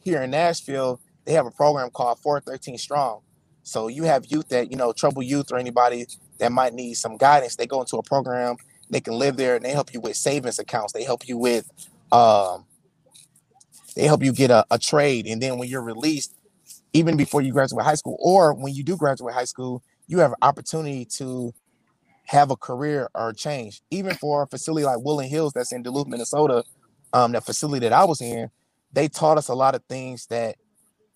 here 0.00 0.22
in 0.22 0.30
Nashville, 0.30 1.00
they 1.24 1.32
have 1.32 1.46
a 1.46 1.50
program 1.50 1.90
called 1.90 2.18
413 2.20 2.78
Strong. 2.78 3.20
So 3.62 3.88
you 3.88 4.04
have 4.04 4.26
youth 4.26 4.48
that, 4.48 4.70
you 4.70 4.76
know, 4.76 4.92
trouble 4.92 5.22
youth 5.22 5.52
or 5.52 5.58
anybody 5.58 6.06
that 6.38 6.50
might 6.50 6.74
need 6.74 6.94
some 6.94 7.16
guidance. 7.16 7.56
They 7.56 7.66
go 7.66 7.80
into 7.80 7.96
a 7.96 8.02
program, 8.02 8.56
they 8.92 9.00
can 9.00 9.14
live 9.14 9.36
there 9.36 9.56
and 9.56 9.64
they 9.64 9.72
help 9.72 9.92
you 9.92 10.00
with 10.00 10.16
savings 10.16 10.58
accounts. 10.58 10.92
They 10.92 11.02
help 11.02 11.26
you 11.26 11.36
with 11.36 11.68
um 12.12 12.66
they 13.96 14.04
help 14.04 14.22
you 14.22 14.32
get 14.32 14.50
a, 14.50 14.64
a 14.70 14.78
trade. 14.78 15.26
And 15.26 15.42
then 15.42 15.58
when 15.58 15.68
you're 15.68 15.82
released, 15.82 16.34
even 16.92 17.16
before 17.16 17.40
you 17.40 17.52
graduate 17.52 17.84
high 17.84 17.94
school, 17.94 18.16
or 18.20 18.54
when 18.54 18.74
you 18.74 18.84
do 18.84 18.96
graduate 18.96 19.34
high 19.34 19.44
school, 19.44 19.82
you 20.06 20.18
have 20.18 20.30
an 20.30 20.38
opportunity 20.42 21.04
to 21.16 21.52
have 22.26 22.50
a 22.50 22.56
career 22.56 23.08
or 23.14 23.32
change. 23.32 23.82
Even 23.90 24.14
for 24.14 24.42
a 24.42 24.46
facility 24.46 24.84
like 24.84 24.98
Woodland 25.00 25.30
Hills 25.30 25.52
that's 25.52 25.72
in 25.72 25.82
Duluth, 25.82 26.06
Minnesota, 26.06 26.64
um, 27.12 27.32
that 27.32 27.44
facility 27.44 27.88
that 27.88 27.92
I 27.94 28.04
was 28.04 28.20
in, 28.20 28.50
they 28.92 29.08
taught 29.08 29.38
us 29.38 29.48
a 29.48 29.54
lot 29.54 29.74
of 29.74 29.82
things 29.88 30.26
that 30.26 30.56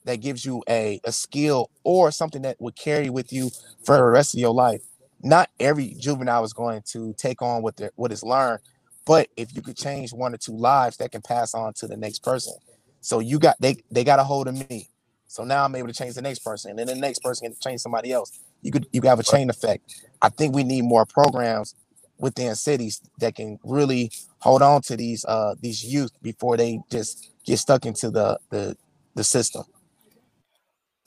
that 0.05 0.21
gives 0.21 0.45
you 0.45 0.63
a, 0.69 1.01
a 1.05 1.13
skill 1.13 1.69
or 1.83 2.11
something 2.13 2.43
that 2.43 2.57
would 2.61 2.77
carry 2.77 3.11
with 3.11 3.33
you 3.33 3.51
for 3.85 3.97
the 3.97 4.05
rest 4.05 4.35
of 4.35 4.41
your 4.41 4.55
life. 4.55 4.83
Not 5.27 5.51
every 5.61 5.97
juvenile 6.01 6.45
is 6.45 6.55
going 6.55 6.83
to 6.93 7.15
take 7.19 7.43
on 7.43 7.63
what 7.63 7.77
they 7.79 7.91
what 7.97 8.13
is 8.13 8.25
learned, 8.25 8.61
but 9.07 9.29
if 9.37 9.55
you 9.57 9.63
could 9.63 9.77
change 9.77 10.13
one 10.15 10.35
or 10.35 10.39
two 10.39 10.57
lives, 10.57 10.99
that 10.99 11.13
can 11.13 11.23
pass 11.23 11.55
on 11.55 11.75
to 11.77 11.89
the 11.89 11.99
next 11.99 12.25
person. 12.25 12.55
So 13.03 13.21
you 13.21 13.41
got 13.41 13.57
they 13.61 13.79
they 13.91 14.05
got 14.05 14.21
a 14.21 14.25
hold 14.25 14.49
of 14.49 14.71
me. 14.71 14.91
So 15.29 15.45
now 15.45 15.65
I'm 15.65 15.77
able 15.77 15.89
to 15.89 15.95
change 15.95 16.15
the 16.17 16.23
next 16.23 16.41
person, 16.41 16.71
and 16.71 16.81
then 16.81 16.89
the 16.89 16.97
next 16.97 17.21
person 17.23 17.49
can 17.49 17.57
change 17.63 17.83
somebody 17.83 18.13
else. 18.13 18.33
You 18.63 18.73
could 18.73 18.87
you 18.93 19.03
could 19.03 19.11
have 19.11 19.21
a 19.21 19.25
chain 19.25 19.51
effect. 19.51 19.95
I 20.23 20.31
think 20.31 20.55
we 20.57 20.65
need 20.65 20.85
more 20.85 21.07
programs 21.07 21.77
within 22.19 22.57
cities 22.57 23.03
that 23.21 23.37
can 23.37 23.59
really 23.65 24.13
hold 24.41 24.63
on 24.63 24.83
to 24.85 24.97
these 24.97 25.25
uh 25.27 25.57
these 25.61 25.85
youth 25.85 26.13
before 26.23 26.57
they 26.59 26.81
just 26.91 27.31
get 27.47 27.59
stuck 27.59 27.87
into 27.87 28.11
the 28.11 28.39
the 28.51 28.77
the 29.17 29.25
system. 29.25 29.65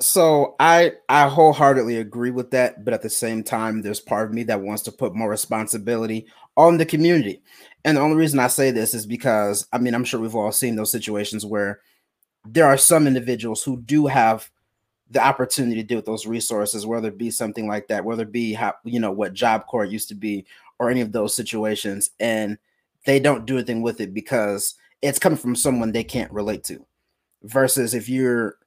So 0.02 0.56
I 0.60 0.93
I 1.10 1.28
wholeheartedly 1.28 1.97
agree 1.97 2.32
with 2.32 2.52
that, 2.52 2.86
but 2.86 2.93
at 2.93 3.02
the 3.02 3.10
same 3.10 3.43
time, 3.43 3.82
there's 3.82 4.00
part 4.00 4.28
of 4.28 4.34
me 4.34 4.43
that 4.43 4.62
wants 4.62 4.82
to 4.84 4.91
put 4.91 5.14
more 5.16 5.30
responsibility 5.30 6.26
on 6.56 6.78
the 6.78 6.86
community. 6.86 7.41
And 7.84 7.97
the 7.97 8.02
only 8.02 8.16
reason 8.16 8.39
I 8.39 8.47
say 8.47 8.72
this 8.72 8.93
is 8.93 9.06
because 9.06 9.68
I 9.74 9.78
mean 9.78 9.93
I'm 9.93 10.06
sure 10.06 10.20
we've 10.20 10.36
all 10.36 10.52
seen 10.54 10.76
those 10.76 10.91
situations 10.91 11.45
where 11.45 11.82
there 12.47 12.66
are 12.66 12.78
some 12.78 13.08
individuals 13.08 13.64
who 13.64 13.82
do 13.82 14.08
have 14.08 14.50
the 15.10 15.22
opportunity 15.22 15.76
to 15.82 15.84
deal 15.84 15.97
with 15.97 16.06
those 16.06 16.26
resources, 16.28 16.86
whether 16.86 17.10
it 17.10 17.18
be 17.18 17.32
something 17.32 17.68
like 17.68 17.88
that, 17.88 18.06
whether 18.06 18.24
it 18.24 18.32
be 18.32 18.54
how 18.54 18.76
you 18.86 19.00
know 19.02 19.12
what 19.12 19.34
Job 19.34 19.66
Corps 19.68 19.86
used 19.86 20.08
to 20.10 20.16
be, 20.16 20.45
or 20.80 20.89
any 20.89 21.02
of 21.02 21.12
those 21.12 21.36
situations, 21.36 22.12
and 22.22 22.58
they 23.06 23.20
don't 23.20 23.45
do 23.45 23.58
anything 23.58 23.82
with 23.82 24.00
it 24.00 24.14
because 24.14 24.76
it's 25.02 25.20
coming 25.20 25.38
from 25.38 25.56
someone 25.56 25.91
they 25.91 26.04
can't 26.06 26.32
relate 26.32 26.64
to. 26.66 26.86
Versus 27.43 27.93
if 27.93 28.08
you're 28.08 28.58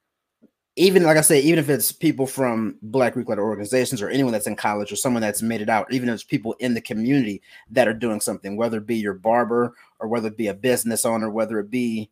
even 0.76 1.02
like 1.02 1.18
I 1.18 1.22
say, 1.22 1.40
even 1.40 1.58
if 1.58 1.68
it's 1.68 1.92
people 1.92 2.26
from 2.26 2.78
Black 2.80 3.12
Greek 3.12 3.28
letter 3.28 3.42
organizations 3.42 4.00
or 4.00 4.08
anyone 4.08 4.32
that's 4.32 4.46
in 4.46 4.56
college 4.56 4.90
or 4.90 4.96
someone 4.96 5.20
that's 5.20 5.42
made 5.42 5.60
it 5.60 5.68
out, 5.68 5.92
even 5.92 6.08
if 6.08 6.14
it's 6.14 6.24
people 6.24 6.54
in 6.60 6.72
the 6.72 6.80
community 6.80 7.42
that 7.70 7.88
are 7.88 7.94
doing 7.94 8.20
something, 8.20 8.56
whether 8.56 8.78
it 8.78 8.86
be 8.86 8.96
your 8.96 9.14
barber 9.14 9.74
or 9.98 10.08
whether 10.08 10.28
it 10.28 10.36
be 10.38 10.46
a 10.46 10.54
business 10.54 11.04
owner, 11.04 11.28
whether 11.28 11.58
it 11.58 11.70
be, 11.70 12.10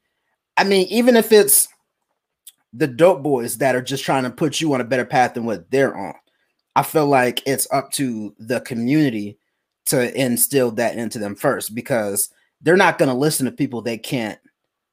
I 0.58 0.64
mean, 0.64 0.86
even 0.88 1.16
if 1.16 1.32
it's 1.32 1.68
the 2.72 2.86
dope 2.86 3.22
boys 3.22 3.58
that 3.58 3.74
are 3.74 3.82
just 3.82 4.04
trying 4.04 4.24
to 4.24 4.30
put 4.30 4.60
you 4.60 4.74
on 4.74 4.80
a 4.82 4.84
better 4.84 5.06
path 5.06 5.34
than 5.34 5.46
what 5.46 5.70
they're 5.70 5.96
on, 5.96 6.14
I 6.76 6.82
feel 6.82 7.06
like 7.06 7.42
it's 7.46 7.66
up 7.72 7.90
to 7.92 8.34
the 8.38 8.60
community 8.60 9.38
to 9.86 10.14
instill 10.20 10.70
that 10.72 10.96
into 10.96 11.18
them 11.18 11.34
first 11.34 11.74
because 11.74 12.30
they're 12.60 12.76
not 12.76 12.98
going 12.98 13.08
to 13.08 13.14
listen 13.14 13.46
to 13.46 13.52
people 13.52 13.80
they 13.80 13.98
can't 13.98 14.38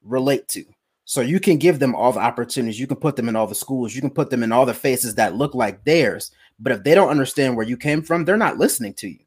relate 0.02 0.48
to. 0.48 0.64
So 1.08 1.22
you 1.22 1.40
can 1.40 1.56
give 1.56 1.78
them 1.78 1.94
all 1.94 2.12
the 2.12 2.20
opportunities, 2.20 2.78
you 2.78 2.86
can 2.86 2.98
put 2.98 3.16
them 3.16 3.30
in 3.30 3.34
all 3.34 3.46
the 3.46 3.54
schools, 3.54 3.94
you 3.94 4.02
can 4.02 4.10
put 4.10 4.28
them 4.28 4.42
in 4.42 4.52
all 4.52 4.66
the 4.66 4.74
faces 4.74 5.14
that 5.14 5.36
look 5.36 5.54
like 5.54 5.82
theirs. 5.82 6.32
But 6.60 6.72
if 6.72 6.84
they 6.84 6.94
don't 6.94 7.08
understand 7.08 7.56
where 7.56 7.64
you 7.64 7.78
came 7.78 8.02
from, 8.02 8.26
they're 8.26 8.36
not 8.36 8.58
listening 8.58 8.92
to 8.94 9.08
you. 9.08 9.20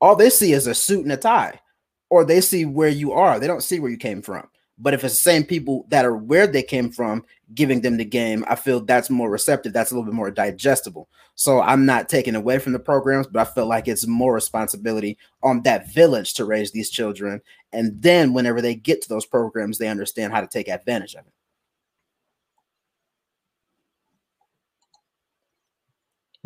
All 0.00 0.14
they 0.14 0.30
see 0.30 0.52
is 0.52 0.68
a 0.68 0.74
suit 0.76 1.02
and 1.02 1.10
a 1.10 1.16
tie, 1.16 1.60
or 2.08 2.24
they 2.24 2.40
see 2.40 2.66
where 2.66 2.88
you 2.88 3.10
are. 3.10 3.40
They 3.40 3.48
don't 3.48 3.64
see 3.64 3.80
where 3.80 3.90
you 3.90 3.96
came 3.96 4.22
from. 4.22 4.48
But 4.78 4.94
if 4.94 5.02
it's 5.02 5.14
the 5.14 5.28
same 5.28 5.42
people 5.42 5.86
that 5.88 6.04
are 6.04 6.16
where 6.16 6.46
they 6.46 6.62
came 6.62 6.92
from, 6.92 7.24
giving 7.54 7.80
them 7.80 7.96
the 7.96 8.04
game, 8.04 8.44
I 8.48 8.56
feel 8.56 8.80
that's 8.80 9.10
more 9.10 9.30
receptive. 9.30 9.72
That's 9.72 9.90
a 9.90 9.94
little 9.94 10.10
bit 10.10 10.14
more 10.14 10.30
digestible. 10.30 11.08
So 11.34 11.60
I'm 11.60 11.86
not 11.86 12.08
taking 12.08 12.34
away 12.34 12.58
from 12.58 12.72
the 12.72 12.78
programs, 12.78 13.26
but 13.26 13.46
I 13.46 13.50
feel 13.50 13.66
like 13.66 13.88
it's 13.88 14.06
more 14.06 14.34
responsibility 14.34 15.18
on 15.42 15.62
that 15.62 15.92
village 15.92 16.34
to 16.34 16.44
raise 16.44 16.72
these 16.72 16.90
children. 16.90 17.40
And 17.72 18.00
then 18.00 18.32
whenever 18.32 18.60
they 18.60 18.74
get 18.74 19.02
to 19.02 19.08
those 19.08 19.26
programs, 19.26 19.78
they 19.78 19.88
understand 19.88 20.32
how 20.32 20.40
to 20.40 20.46
take 20.46 20.68
advantage 20.68 21.14
of 21.14 21.26
it. 21.26 21.32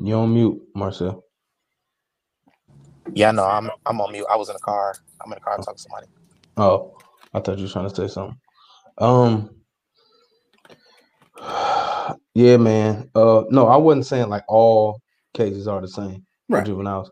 You 0.02 0.14
on 0.14 0.34
mute, 0.34 0.62
Marcel. 0.74 1.24
Yeah, 3.12 3.32
no, 3.32 3.44
I'm 3.44 3.70
I'm 3.86 4.00
on 4.00 4.12
mute. 4.12 4.26
I 4.30 4.36
was 4.36 4.48
in 4.48 4.54
the 4.54 4.60
car. 4.60 4.94
I'm 5.22 5.30
in 5.32 5.36
the 5.36 5.40
car 5.40 5.56
talking 5.58 5.74
to 5.74 5.82
somebody. 5.82 6.06
Oh, 6.56 6.96
I 7.34 7.40
thought 7.40 7.58
you 7.58 7.64
were 7.64 7.70
trying 7.70 7.88
to 7.88 7.94
say 7.94 8.08
something. 8.08 8.38
Um, 8.98 9.50
yeah, 12.34 12.56
man. 12.58 13.10
Uh, 13.14 13.44
no, 13.50 13.68
I 13.68 13.76
wasn't 13.76 14.06
saying 14.06 14.28
like 14.30 14.44
all 14.48 15.00
cases 15.34 15.68
are 15.68 15.80
the 15.80 15.88
same 15.88 16.24
for 16.50 16.62
juveniles. 16.62 17.10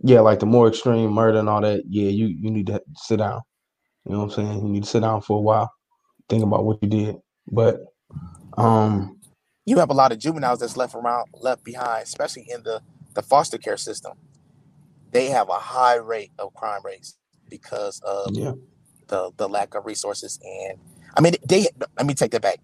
Yeah, 0.00 0.20
like 0.20 0.40
the 0.40 0.46
more 0.46 0.68
extreme 0.68 1.10
murder 1.12 1.38
and 1.38 1.48
all 1.48 1.62
that. 1.62 1.84
Yeah, 1.88 2.10
you 2.10 2.26
you 2.28 2.50
need 2.50 2.68
to 2.68 2.82
sit 2.96 3.18
down. 3.18 3.40
You 4.06 4.12
know 4.12 4.18
what 4.20 4.24
I'm 4.26 4.30
saying? 4.46 4.66
You 4.66 4.72
need 4.72 4.84
to 4.84 4.90
sit 4.90 5.00
down 5.00 5.22
for 5.22 5.38
a 5.38 5.42
while, 5.42 5.70
think 6.28 6.44
about 6.44 6.64
what 6.64 6.78
you 6.82 6.88
did. 6.88 7.16
But 7.50 7.80
um, 8.58 9.20
You 9.66 9.78
have 9.78 9.90
a 9.90 9.94
lot 9.94 10.12
of 10.12 10.18
juveniles 10.18 10.60
that's 10.60 10.76
left 10.76 10.94
around 10.94 11.28
left 11.34 11.64
behind, 11.64 12.04
especially 12.04 12.46
in 12.50 12.62
the 12.64 12.82
the 13.14 13.22
foster 13.22 13.58
care 13.58 13.76
system. 13.78 14.14
They 15.12 15.26
have 15.28 15.48
a 15.48 15.54
high 15.58 15.96
rate 15.96 16.32
of 16.38 16.54
crime 16.54 16.82
rates 16.84 17.16
because 17.50 18.00
of 18.02 18.34
yeah, 18.34 18.52
the 19.08 19.32
the 19.36 19.48
lack 19.48 19.74
of 19.74 19.86
resources 19.86 20.38
and 20.44 20.78
I 21.16 21.20
mean 21.22 21.34
they 21.48 21.68
let 21.96 22.06
me 22.06 22.14
take 22.14 22.32
that 22.32 22.42
back. 22.42 22.60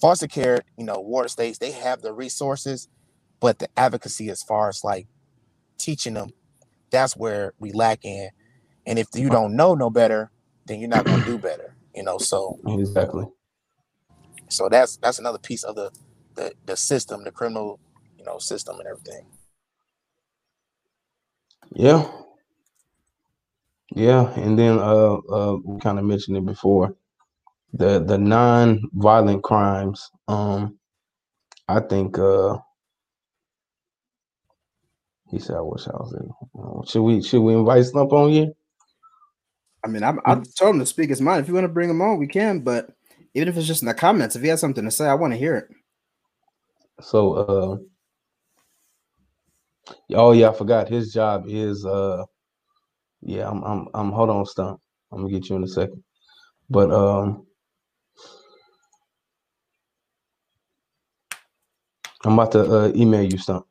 Foster 0.00 0.28
care, 0.28 0.60
you 0.78 0.84
know, 0.84 1.00
water 1.00 1.28
states, 1.28 1.58
they 1.58 1.72
have 1.72 2.02
the 2.02 2.12
resources, 2.12 2.88
but 3.40 3.58
the 3.58 3.68
advocacy 3.76 4.30
as 4.30 4.42
far 4.42 4.68
as 4.68 4.82
like 4.84 5.06
teaching 5.78 6.14
them, 6.14 6.30
that's 6.90 7.16
where 7.16 7.54
we 7.58 7.72
lack 7.72 8.04
in. 8.04 8.30
And 8.86 8.98
if 8.98 9.08
you 9.14 9.30
don't 9.30 9.56
know 9.56 9.74
no 9.74 9.90
better, 9.90 10.30
then 10.66 10.80
you're 10.80 10.88
not 10.88 11.04
gonna 11.06 11.24
do 11.24 11.38
better. 11.38 11.76
You 11.94 12.04
know, 12.04 12.18
so 12.18 12.58
exactly. 12.66 13.26
so 14.48 14.68
that's 14.68 14.96
that's 14.98 15.18
another 15.18 15.38
piece 15.38 15.64
of 15.64 15.76
the 15.76 15.90
the, 16.36 16.52
the 16.66 16.76
system, 16.76 17.24
the 17.24 17.32
criminal, 17.32 17.80
you 18.18 18.24
know, 18.24 18.38
system 18.38 18.78
and 18.78 18.88
everything. 18.88 19.26
Yeah. 21.74 22.10
Yeah, 23.94 24.32
and 24.34 24.58
then 24.58 24.78
uh 24.78 25.14
uh 25.14 25.56
we 25.64 25.80
kind 25.80 25.98
of 25.98 26.04
mentioned 26.04 26.36
it 26.36 26.46
before. 26.46 26.94
The 27.72 28.00
the 28.00 28.18
non-violent 28.18 29.42
crimes. 29.42 30.10
Um 30.28 30.78
I 31.68 31.80
think 31.80 32.18
uh 32.18 32.58
he 35.30 35.38
said 35.38 35.56
I 35.56 35.60
wish 35.60 35.86
I 35.86 35.92
was 35.92 36.12
in. 36.14 36.30
Uh, 36.60 36.84
should 36.84 37.02
we 37.02 37.22
should 37.22 37.42
we 37.42 37.54
invite 37.54 37.84
Stump 37.84 38.12
on 38.12 38.30
here? 38.30 38.52
I 39.84 39.88
mean, 39.88 40.02
I, 40.02 40.14
I 40.26 40.42
told 40.58 40.74
him 40.74 40.80
to 40.80 40.86
speak 40.86 41.08
his 41.08 41.20
mind. 41.20 41.40
If 41.40 41.48
you 41.48 41.54
want 41.54 41.64
to 41.64 41.68
bring 41.72 41.88
him 41.88 42.02
on, 42.02 42.18
we 42.18 42.26
can. 42.26 42.60
But 42.60 42.90
even 43.34 43.48
if 43.48 43.56
it's 43.56 43.66
just 43.66 43.82
in 43.82 43.88
the 43.88 43.94
comments, 43.94 44.36
if 44.36 44.42
he 44.42 44.48
has 44.48 44.60
something 44.60 44.84
to 44.84 44.90
say, 44.90 45.06
I 45.06 45.14
want 45.14 45.32
to 45.32 45.38
hear 45.38 45.56
it. 45.56 45.68
So 47.00 47.32
uh 47.32 47.76
oh 50.14 50.32
yeah, 50.32 50.50
I 50.50 50.54
forgot 50.54 50.88
his 50.88 51.12
job 51.12 51.44
is 51.46 51.86
uh 51.86 52.24
yeah, 53.22 53.48
I'm 53.48 53.62
I'm 53.62 53.88
I'm 53.94 54.12
hold 54.12 54.30
on, 54.30 54.44
Stump. 54.46 54.80
I'm 55.12 55.22
gonna 55.22 55.32
get 55.32 55.48
you 55.48 55.56
in 55.56 55.64
a 55.64 55.68
second. 55.68 56.02
But 56.68 56.90
um 56.90 57.46
I'm 62.24 62.34
about 62.34 62.52
to 62.52 62.60
uh, 62.62 62.92
email 62.96 63.22
you 63.24 63.38
Stump. 63.38 63.66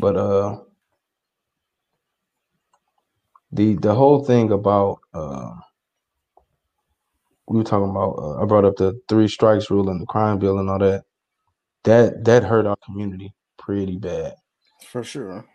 But 0.00 0.16
uh 0.16 0.60
the 3.52 3.76
the 3.76 3.94
whole 3.94 4.24
thing 4.24 4.52
about 4.52 5.00
uh 5.14 5.52
we 7.48 7.58
were 7.58 7.64
talking 7.64 7.90
about 7.90 8.14
uh, 8.18 8.42
I 8.42 8.46
brought 8.46 8.64
up 8.66 8.76
the 8.76 9.00
three 9.08 9.28
strikes 9.28 9.70
rule 9.70 9.90
and 9.90 10.00
the 10.00 10.06
crime 10.06 10.38
bill 10.38 10.58
and 10.58 10.70
all 10.70 10.78
that. 10.80 11.04
That 11.84 12.24
that 12.26 12.44
hurt 12.44 12.66
our 12.66 12.76
community 12.84 13.34
pretty 13.58 13.98
bad. 13.98 14.34
For 14.88 15.04
sure. 15.04 15.46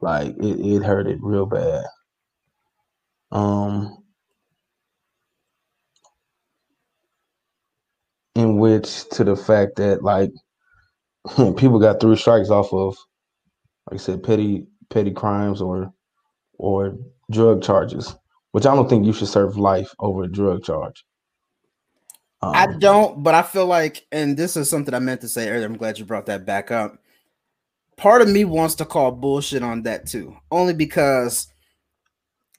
Like 0.00 0.36
it, 0.38 0.60
it 0.60 0.84
hurt 0.84 1.06
it 1.08 1.18
real 1.22 1.46
bad. 1.46 1.84
Um 3.32 3.98
in 8.34 8.49
which 8.60 9.08
to 9.10 9.24
the 9.24 9.36
fact 9.36 9.76
that 9.76 10.04
like 10.04 10.30
people 11.56 11.80
got 11.80 12.00
three 12.00 12.16
strikes 12.16 12.50
off 12.50 12.72
of 12.72 12.96
like 13.90 14.00
I 14.00 14.02
said 14.02 14.22
petty 14.22 14.66
petty 14.90 15.10
crimes 15.10 15.60
or 15.60 15.92
or 16.58 16.96
drug 17.30 17.62
charges, 17.62 18.14
which 18.52 18.66
I 18.66 18.74
don't 18.74 18.88
think 18.88 19.06
you 19.06 19.12
should 19.12 19.28
serve 19.28 19.56
life 19.56 19.94
over 19.98 20.24
a 20.24 20.30
drug 20.30 20.62
charge. 20.62 21.04
Um, 22.42 22.52
I 22.54 22.66
don't, 22.78 23.22
but 23.22 23.34
I 23.34 23.42
feel 23.42 23.66
like, 23.66 24.06
and 24.12 24.36
this 24.36 24.56
is 24.56 24.68
something 24.68 24.94
I 24.94 24.98
meant 24.98 25.20
to 25.22 25.28
say 25.28 25.48
earlier. 25.48 25.66
I'm 25.66 25.76
glad 25.76 25.98
you 25.98 26.04
brought 26.04 26.26
that 26.26 26.46
back 26.46 26.70
up. 26.70 26.98
Part 27.96 28.22
of 28.22 28.28
me 28.28 28.44
wants 28.44 28.76
to 28.76 28.86
call 28.86 29.12
bullshit 29.12 29.62
on 29.62 29.82
that 29.82 30.06
too, 30.06 30.36
only 30.50 30.72
because 30.72 31.48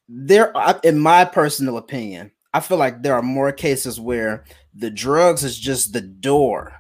there, 0.08 0.54
in 0.84 0.99
my 0.99 1.26
personal 1.26 1.78
opinion, 1.78 2.32
I 2.54 2.60
feel 2.60 2.78
like 2.78 3.02
there 3.02 3.16
are 3.16 3.22
more 3.22 3.52
cases 3.52 3.99
where 3.99 4.43
the 4.74 4.89
drugs 4.89 5.43
is 5.43 5.58
just 5.58 5.93
the 5.93 6.02
door 6.02 6.74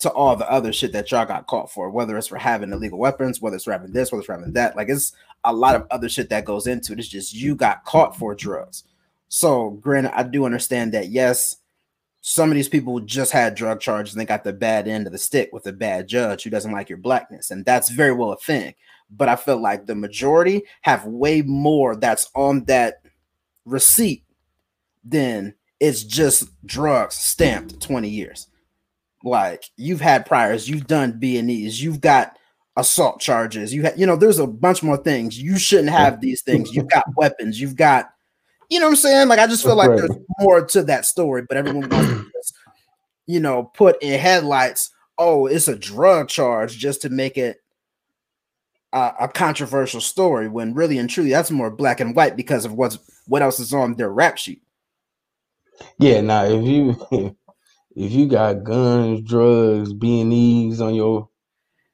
to 0.00 0.10
all 0.10 0.36
the 0.36 0.50
other 0.50 0.72
shit 0.72 0.92
that 0.92 1.10
y'all 1.10 1.24
got 1.24 1.46
caught 1.46 1.70
for, 1.70 1.90
whether 1.90 2.16
it's 2.18 2.26
for 2.26 2.36
having 2.36 2.72
illegal 2.72 2.98
weapons, 2.98 3.40
whether 3.40 3.56
it's 3.56 3.64
for 3.64 3.72
having 3.72 3.92
this, 3.92 4.12
whether 4.12 4.20
it's 4.20 4.26
for 4.26 4.34
having 4.34 4.52
that. 4.52 4.76
Like 4.76 4.88
it's 4.88 5.12
a 5.44 5.52
lot 5.52 5.76
of 5.76 5.86
other 5.90 6.08
shit 6.08 6.28
that 6.30 6.44
goes 6.44 6.66
into 6.66 6.92
it. 6.92 6.98
It's 6.98 7.08
just 7.08 7.34
you 7.34 7.54
got 7.54 7.84
caught 7.84 8.16
for 8.16 8.34
drugs. 8.34 8.84
So, 9.28 9.70
granted, 9.70 10.16
I 10.16 10.22
do 10.22 10.44
understand 10.44 10.92
that. 10.92 11.08
Yes, 11.08 11.56
some 12.20 12.50
of 12.50 12.54
these 12.54 12.68
people 12.68 13.00
just 13.00 13.32
had 13.32 13.54
drug 13.54 13.80
charges 13.80 14.14
and 14.14 14.20
they 14.20 14.26
got 14.26 14.44
the 14.44 14.52
bad 14.52 14.88
end 14.88 15.06
of 15.06 15.12
the 15.12 15.18
stick 15.18 15.50
with 15.52 15.66
a 15.66 15.72
bad 15.72 16.08
judge 16.08 16.42
who 16.42 16.50
doesn't 16.50 16.72
like 16.72 16.88
your 16.88 16.98
blackness, 16.98 17.50
and 17.50 17.64
that's 17.64 17.90
very 17.90 18.12
well 18.12 18.32
a 18.32 18.36
thing. 18.36 18.74
But 19.10 19.28
I 19.28 19.36
feel 19.36 19.60
like 19.60 19.86
the 19.86 19.94
majority 19.94 20.64
have 20.82 21.06
way 21.06 21.42
more 21.42 21.94
that's 21.96 22.30
on 22.34 22.64
that 22.64 23.02
receipt 23.64 24.23
than 25.04 25.54
it's 25.80 26.02
just 26.02 26.48
drugs 26.66 27.14
stamped 27.14 27.80
20 27.80 28.08
years. 28.08 28.48
Like 29.22 29.64
you've 29.76 30.00
had 30.00 30.26
priors, 30.26 30.68
you've 30.68 30.86
done 30.86 31.18
B 31.18 31.38
and 31.38 31.50
E's, 31.50 31.82
you've 31.82 32.00
got 32.00 32.38
assault 32.76 33.20
charges, 33.20 33.72
you 33.72 33.82
had, 33.82 33.98
you 33.98 34.06
know, 34.06 34.16
there's 34.16 34.38
a 34.38 34.46
bunch 34.46 34.82
more 34.82 34.96
things. 34.96 35.40
You 35.40 35.58
shouldn't 35.58 35.90
have 35.90 36.20
these 36.20 36.42
things. 36.42 36.74
You've 36.74 36.88
got 36.88 37.04
weapons, 37.16 37.60
you've 37.60 37.76
got, 37.76 38.10
you 38.68 38.80
know 38.80 38.86
what 38.86 38.92
I'm 38.92 38.96
saying? 38.96 39.28
Like 39.28 39.38
I 39.38 39.46
just 39.46 39.62
feel 39.62 39.76
like 39.76 39.96
there's 39.96 40.10
more 40.40 40.64
to 40.66 40.82
that 40.84 41.06
story, 41.06 41.42
but 41.48 41.56
everyone 41.56 41.88
wants 41.88 42.10
to 42.10 42.30
just, 42.34 42.54
you 43.26 43.40
know, 43.40 43.64
put 43.64 44.02
in 44.02 44.18
headlights, 44.18 44.90
oh, 45.16 45.46
it's 45.46 45.68
a 45.68 45.76
drug 45.76 46.28
charge 46.28 46.76
just 46.76 47.02
to 47.02 47.08
make 47.08 47.38
it 47.38 47.58
a, 48.92 49.12
a 49.20 49.28
controversial 49.28 50.00
story 50.00 50.48
when 50.48 50.74
really 50.74 50.98
and 50.98 51.10
truly 51.10 51.30
that's 51.30 51.50
more 51.50 51.70
black 51.70 52.00
and 52.00 52.16
white 52.16 52.36
because 52.36 52.64
of 52.64 52.72
what's 52.72 52.98
what 53.26 53.42
else 53.42 53.60
is 53.60 53.72
on 53.72 53.94
their 53.94 54.10
rap 54.10 54.38
sheet. 54.38 54.62
Yeah, 55.98 56.20
now 56.20 56.44
if 56.44 56.64
you 56.64 56.96
if 57.96 58.12
you 58.12 58.26
got 58.28 58.64
guns, 58.64 59.22
drugs, 59.22 59.92
B 59.92 60.20
and 60.20 60.32
E's 60.32 60.80
on 60.80 60.94
your 60.94 61.28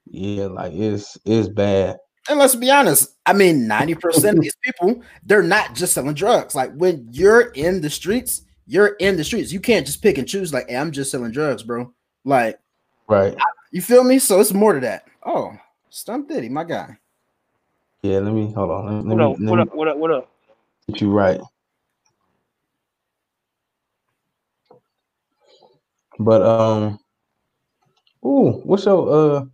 yeah, 0.06 0.46
like 0.46 0.72
it's 0.72 1.16
it's 1.24 1.48
bad. 1.48 1.98
And 2.28 2.38
let's 2.38 2.54
be 2.54 2.70
honest, 2.70 3.16
I 3.26 3.32
mean, 3.32 3.66
90% 3.66 4.32
of 4.36 4.40
these 4.40 4.54
people, 4.62 5.02
they're 5.24 5.42
not 5.42 5.74
just 5.74 5.94
selling 5.94 6.14
drugs. 6.14 6.54
Like 6.54 6.72
when 6.74 7.08
you're 7.10 7.50
in 7.52 7.80
the 7.80 7.90
streets, 7.90 8.42
you're 8.66 8.88
in 9.00 9.16
the 9.16 9.24
streets. 9.24 9.52
You 9.52 9.58
can't 9.58 9.86
just 9.86 10.02
pick 10.02 10.16
and 10.18 10.28
choose, 10.28 10.52
like, 10.52 10.68
hey, 10.68 10.76
I'm 10.76 10.92
just 10.92 11.10
selling 11.10 11.32
drugs, 11.32 11.62
bro. 11.62 11.92
Like, 12.24 12.60
Right. 13.08 13.34
you 13.72 13.80
feel 13.82 14.04
me? 14.04 14.18
So 14.20 14.38
it's 14.38 14.52
more 14.52 14.74
to 14.74 14.80
that. 14.80 15.06
Oh, 15.26 15.56
Stump 15.88 16.28
Diddy, 16.28 16.48
my 16.48 16.62
guy. 16.62 16.98
Yeah, 18.02 18.18
let 18.18 18.32
me 18.32 18.52
hold 18.52 18.70
on. 18.70 19.08
Let, 19.08 19.16
let 19.16 19.16
What 19.16 19.16
me, 19.16 19.24
up? 19.24 19.30
let 19.40 19.48
What 19.50 19.56
me 19.56 19.62
up? 19.62 19.74
What 19.74 19.88
up? 19.88 19.96
What 19.98 20.10
up? 20.12 20.30
get 20.88 21.00
you 21.00 21.10
right. 21.10 21.40
But 26.20 26.42
um 26.42 26.98
ooh, 28.24 28.60
what's 28.64 28.84
your 28.84 29.08
uh 29.10 29.44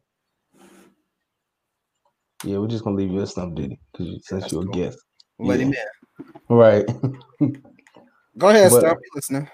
yeah, 2.45 2.59
we're 2.59 2.67
just 2.67 2.83
gonna 2.85 2.97
leave 2.97 3.11
you 3.12 3.21
a 3.21 3.27
stump 3.27 3.55
diddy 3.55 3.79
because 3.93 4.09
since 4.27 4.43
That's 4.43 4.53
you're 4.53 4.62
a 4.62 4.67
guest. 4.67 4.99
Let 5.39 5.61
him 5.61 5.73
Yeah. 5.73 5.81
in. 6.21 6.27
Right. 6.57 6.87
Go 8.39 8.49
ahead, 8.49 8.71
But- 8.73 8.81
Stump. 8.81 9.01
You 9.03 9.11
listening? 9.14 9.49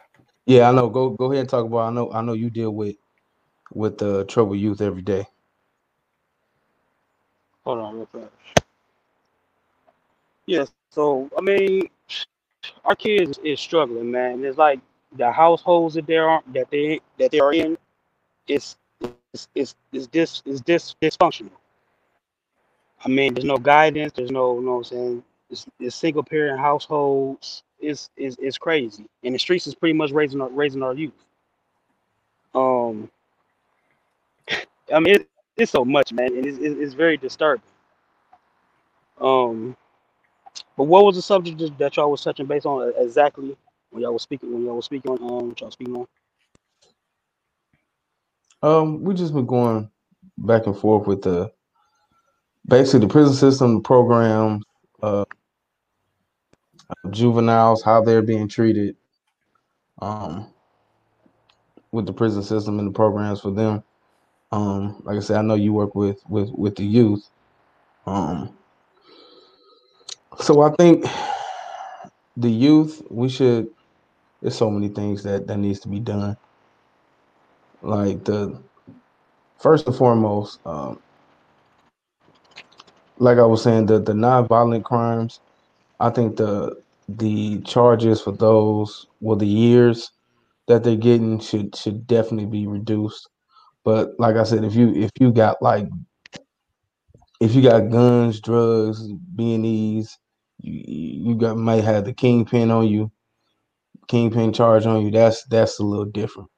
Yeah, 0.46 0.68
I 0.70 0.72
know. 0.72 0.88
Go 0.88 1.10
go 1.10 1.26
ahead 1.26 1.40
and 1.42 1.48
talk 1.48 1.66
about. 1.66 1.88
I 1.88 1.90
know. 1.90 2.10
I 2.12 2.20
know 2.22 2.32
you 2.32 2.50
deal 2.50 2.72
with 2.72 2.96
with 3.72 3.98
the 3.98 4.24
trouble 4.24 4.56
youth 4.56 4.80
every 4.80 5.02
day. 5.02 5.24
Hold 7.64 7.78
on, 7.78 7.94
real 7.96 8.06
fast. 8.06 8.64
Yes. 10.46 10.72
So 10.90 11.30
I 11.38 11.42
mean, 11.42 11.88
our 12.84 12.96
kids 12.96 13.38
is 13.44 13.60
struggling, 13.60 14.10
man. 14.10 14.44
It's 14.44 14.58
like 14.58 14.80
the 15.16 15.30
households 15.32 15.94
that 15.96 16.06
they 16.06 16.18
are 16.18 16.42
that 16.54 16.70
they 16.70 17.00
that 17.18 17.30
they 17.30 17.40
are 17.40 17.52
in, 17.54 17.78
is 18.48 18.76
it's 19.34 19.48
it's 19.54 19.76
it's 19.92 20.06
dis 20.08 20.42
it's 20.46 20.60
dis 20.62 20.96
dysfunctional. 21.02 21.50
I 23.04 23.08
mean, 23.08 23.34
there's 23.34 23.44
no 23.44 23.58
guidance. 23.58 24.12
There's 24.14 24.30
no, 24.30 24.56
you 24.58 24.64
know 24.64 24.72
what 24.72 24.78
I'm 24.78 24.84
saying. 24.84 25.24
It's, 25.50 25.66
it's 25.80 25.96
single 25.96 26.22
parent 26.22 26.60
households. 26.60 27.64
It's, 27.80 28.10
it's 28.16 28.36
it's 28.40 28.58
crazy, 28.58 29.06
and 29.24 29.34
the 29.34 29.38
streets 29.38 29.66
is 29.66 29.74
pretty 29.74 29.94
much 29.94 30.12
raising 30.12 30.40
our 30.40 30.48
raising 30.50 30.82
our 30.82 30.94
youth. 30.94 31.12
Um, 32.54 33.10
I 34.94 35.00
mean, 35.00 35.16
it, 35.16 35.28
it's 35.56 35.72
so 35.72 35.84
much, 35.84 36.12
man, 36.12 36.36
and 36.36 36.46
it's, 36.46 36.58
it's 36.60 36.94
very 36.94 37.16
disturbing. 37.16 37.62
Um, 39.20 39.76
but 40.76 40.84
what 40.84 41.04
was 41.04 41.16
the 41.16 41.22
subject 41.22 41.58
that- 41.58 41.78
that 41.78 41.96
y'all 41.96 42.10
was 42.10 42.22
touching 42.22 42.46
based 42.46 42.66
on 42.66 42.92
exactly 42.98 43.56
when 43.92 44.02
y'all 44.04 44.14
was 44.14 44.22
speaking 44.24 44.54
when 44.54 44.64
y'all 44.66 44.76
was 44.76 44.86
speaking 44.86 45.12
on 45.12 45.18
um 45.22 45.50
what 45.50 45.60
y'all 45.62 45.72
speaking 45.72 45.96
on? 45.96 46.06
Um, 48.62 49.04
we 49.04 49.14
just 49.14 49.34
been 49.34 49.46
going 49.46 49.90
back 50.38 50.66
and 50.66 50.78
forth 50.78 51.06
with 51.08 51.22
the 51.22 51.52
basically 52.66 53.00
the 53.00 53.08
prison 53.12 53.34
system, 53.34 53.76
the 53.76 53.80
programs, 53.82 54.64
uh, 55.02 55.24
juveniles, 57.10 57.82
how 57.82 58.02
they're 58.02 58.22
being 58.22 58.48
treated, 58.48 58.96
um, 60.02 60.52
with 61.92 62.06
the 62.06 62.12
prison 62.14 62.42
system 62.42 62.78
and 62.78 62.88
the 62.88 62.92
programs 62.92 63.40
for 63.40 63.52
them. 63.52 63.84
Um, 64.52 65.02
like 65.04 65.16
I 65.16 65.20
said, 65.20 65.38
I 65.38 65.42
know 65.42 65.54
you 65.54 65.72
work 65.72 65.94
with 65.94 66.20
with 66.28 66.50
with 66.52 66.76
the 66.76 66.84
youth. 66.84 67.28
Um, 68.06 68.56
so 70.40 70.62
I 70.62 70.70
think 70.76 71.06
the 72.36 72.50
youth, 72.50 73.02
we 73.10 73.28
should. 73.28 73.68
There's 74.42 74.56
so 74.56 74.70
many 74.70 74.88
things 74.88 75.22
that 75.22 75.46
that 75.46 75.56
needs 75.58 75.80
to 75.80 75.88
be 75.88 76.00
done. 76.00 76.36
Like 77.80 78.24
the 78.24 78.60
first 79.58 79.86
and 79.86 79.96
foremost, 79.96 80.58
um, 80.66 81.00
like 83.18 83.38
I 83.38 83.44
was 83.44 83.62
saying, 83.62 83.86
the 83.86 84.00
the 84.00 84.14
non-violent 84.14 84.84
crimes. 84.84 85.40
I 86.00 86.10
think 86.10 86.36
the 86.36 86.82
the 87.08 87.60
charges 87.62 88.20
for 88.20 88.32
those, 88.32 89.06
well, 89.20 89.36
the 89.36 89.46
years 89.46 90.10
that 90.66 90.82
they're 90.82 90.96
getting 90.96 91.38
should 91.38 91.76
should 91.76 92.06
definitely 92.06 92.46
be 92.46 92.66
reduced. 92.66 93.28
But 93.84 94.18
like 94.18 94.36
I 94.36 94.42
said, 94.42 94.64
if 94.64 94.74
you 94.74 94.92
if 94.94 95.10
you 95.20 95.32
got 95.32 95.62
like 95.62 95.88
if 97.40 97.54
you 97.54 97.62
got 97.62 97.90
guns, 97.90 98.40
drugs, 98.40 99.06
B 99.36 99.54
and 99.54 99.66
E's, 99.66 100.18
you 100.58 101.30
you 101.30 101.34
got 101.36 101.56
might 101.56 101.84
have 101.84 102.04
the 102.04 102.12
kingpin 102.12 102.72
on 102.72 102.88
you, 102.88 103.10
kingpin 104.08 104.52
charge 104.52 104.86
on 104.86 105.02
you. 105.04 105.10
That's 105.10 105.44
that's 105.44 105.78
a 105.78 105.82
little 105.82 106.04
different. 106.06 106.48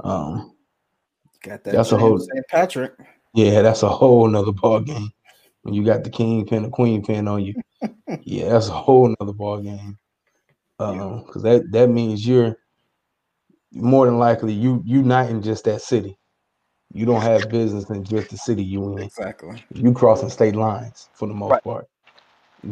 Um, 0.00 0.54
Got 1.42 1.64
that. 1.64 1.72
That's 1.74 1.92
a 1.92 1.98
whole- 1.98 2.18
St. 2.18 2.46
Patrick. 2.48 2.92
yeah, 3.34 3.62
that's 3.62 3.82
a 3.82 3.88
whole 3.88 4.28
nother 4.28 4.52
ball 4.52 4.80
game. 4.80 5.10
When 5.62 5.74
you 5.74 5.84
got 5.84 6.04
the 6.04 6.10
kingpin, 6.10 6.64
the 6.64 6.70
queen 6.70 7.04
pin 7.04 7.28
on 7.28 7.44
you, 7.44 7.54
yeah, 8.22 8.48
that's 8.50 8.68
a 8.68 8.72
whole 8.72 9.14
nother 9.20 9.32
ball 9.32 9.60
game. 9.60 9.98
Um, 10.78 11.22
because 11.24 11.42
that 11.42 11.70
that 11.72 11.88
means 11.88 12.26
you're 12.26 12.56
more 13.72 14.06
than 14.06 14.18
likely 14.18 14.52
you 14.52 14.82
you 14.84 15.02
not 15.02 15.30
in 15.30 15.42
just 15.42 15.64
that 15.64 15.80
city. 15.82 16.18
You 16.92 17.06
don't 17.06 17.22
have 17.22 17.48
business 17.48 17.88
in 17.90 18.04
just 18.04 18.30
the 18.30 18.36
city 18.36 18.62
you 18.62 18.92
in. 18.96 19.02
Exactly. 19.04 19.64
You 19.72 19.92
crossing 19.92 20.28
state 20.30 20.54
lines 20.56 21.08
for 21.14 21.26
the 21.26 21.34
most 21.34 21.50
Right. 21.52 21.64
part. 21.64 21.86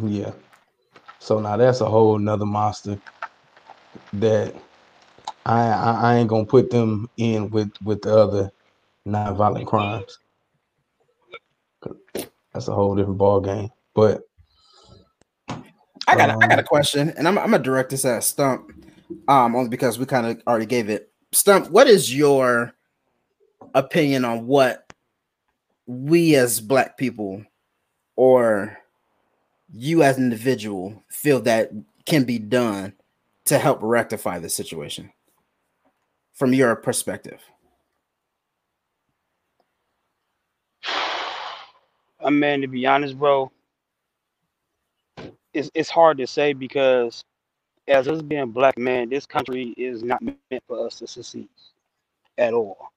Yeah. 0.05 0.33
So 1.21 1.39
now 1.41 1.57
that's 1.57 1.81
a 1.81 1.87
whole 1.87 2.19
nother 2.19 2.45
monster 2.47 2.99
that 4.15 4.55
I, 5.47 5.69
I 5.69 5.93
I 5.93 6.17
ain't 6.17 6.29
gonna 6.29 6.45
put 6.45 6.71
them 6.71 7.09
in 7.17 7.51
with 7.51 7.71
with 7.85 8.03
the 8.03 8.17
other 8.17 8.53
non-violent 9.05 9.67
crimes. 9.67 10.19
That's 12.53 12.69
a 12.69 12.75
whole 12.75 12.95
different 12.95 13.19
ball 13.19 13.41
game. 13.41 13.71
But 13.95 14.23
I 16.07 16.17
got 16.17 16.31
a, 16.31 16.39
I 16.43 16.49
got 16.49 16.59
a 16.59 16.63
Um, 16.63 16.65
question, 16.65 17.11
and 17.17 17.27
I'm 17.27 17.39
I'm 17.39 17.51
gonna 17.51 17.63
direct 17.63 17.91
this 17.91 18.05
at 18.05 18.25
Stump, 18.25 18.71
um, 19.29 19.55
only 19.55 19.69
because 19.69 19.99
we 19.99 20.07
kind 20.07 20.27
of 20.27 20.43
already 20.47 20.67
gave 20.67 20.89
it. 20.91 21.11
Stump, 21.33 21.71
what 21.71 21.87
is 21.87 22.15
your 22.15 22.75
opinion 23.75 24.25
on 24.25 24.47
what 24.47 24.93
we 25.87 26.37
as 26.37 26.61
Black 26.61 26.97
people, 26.97 27.45
or 28.17 28.77
you 29.73 30.03
as 30.03 30.19
an 30.19 30.25
individual, 30.25 31.03
feel 31.09 31.41
that 31.43 31.71
can 32.05 32.25
be 32.25 32.39
done 32.39 32.93
to 33.51 33.59
help 33.59 33.81
rectify 33.83 34.39
this 34.39 34.55
situation 34.55 35.13
from 36.35 36.55
your 36.55 36.75
perspective? 36.77 37.43
Uh, 42.23 42.27
I 42.27 42.31
mean, 42.31 42.61
to 42.61 42.67
be 42.67 42.85
honest, 42.85 43.19
bro, 43.19 43.51
it's 45.55 45.71
it's 45.73 45.89
hard 45.89 46.19
to 46.19 46.27
say 46.27 46.53
because 46.53 47.25
as 47.89 48.09
us 48.09 48.21
being 48.21 48.51
black 48.51 48.77
man, 48.77 49.09
this 49.09 49.25
country 49.25 49.73
is 49.79 50.03
not 50.03 50.21
meant 50.23 50.63
for 50.69 50.87
us 50.87 50.97
to 50.97 51.07
succeed 51.07 51.49
at 52.37 52.53
all. 52.53 52.91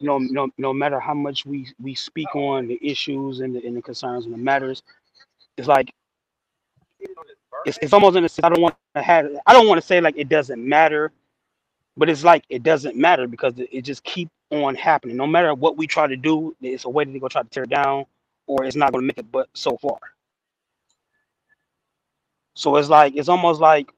Know, 0.00 0.16
no, 0.16 0.48
no 0.56 0.72
matter 0.72 0.98
how 0.98 1.12
much 1.12 1.44
we 1.44 1.68
we 1.78 1.94
speak 1.94 2.34
on 2.34 2.66
the 2.66 2.78
issues 2.80 3.40
and 3.40 3.54
the, 3.54 3.66
and 3.66 3.76
the 3.76 3.82
concerns 3.82 4.24
and 4.24 4.32
the 4.32 4.38
matters, 4.38 4.82
it's 5.58 5.68
like 5.68 5.92
it's, 7.66 7.78
it's 7.82 7.94
almost 7.94 8.16
in 8.16 8.24
a 8.24 8.30
I 8.44 8.50
don't 8.50 8.62
want 8.62 8.76
to 8.96 9.02
have 9.02 9.28
I 9.46 9.54
don't 9.54 9.68
want 9.68 9.80
to 9.80 9.86
say 9.86 10.00
like 10.00 10.16
it 10.18 10.30
doesn't 10.30 10.66
matter, 10.66 11.12
but 11.96 12.10
it's 12.10 12.24
like 12.24 12.44
it 12.50 12.62
doesn't 12.64 12.96
matter 12.96 13.28
because 13.28 13.54
it, 13.58 13.82
just 13.82 14.04
keep 14.04 14.30
on 14.52 14.76
happening. 14.76 15.16
No 15.16 15.26
matter 15.28 15.54
what 15.54 15.76
we 15.78 15.86
try 15.86 16.06
to 16.08 16.16
do, 16.16 16.56
it's 16.62 16.86
a 16.86 16.90
way 16.90 17.04
that 17.04 17.12
they 17.12 17.20
go 17.20 17.28
try 17.28 17.42
to 17.42 17.50
tear 17.50 17.64
it 17.64 17.70
down, 17.70 18.06
or 18.46 18.64
it's 18.64 18.76
not 18.76 18.92
going 18.92 19.02
to 19.02 19.06
make 19.06 19.18
it. 19.18 19.32
But 19.32 19.48
so 19.54 19.78
far, 19.78 19.98
so 22.54 22.76
it's 22.76 22.90
like 22.90 23.16
it's 23.16 23.28
almost 23.30 23.60
like 23.60 23.92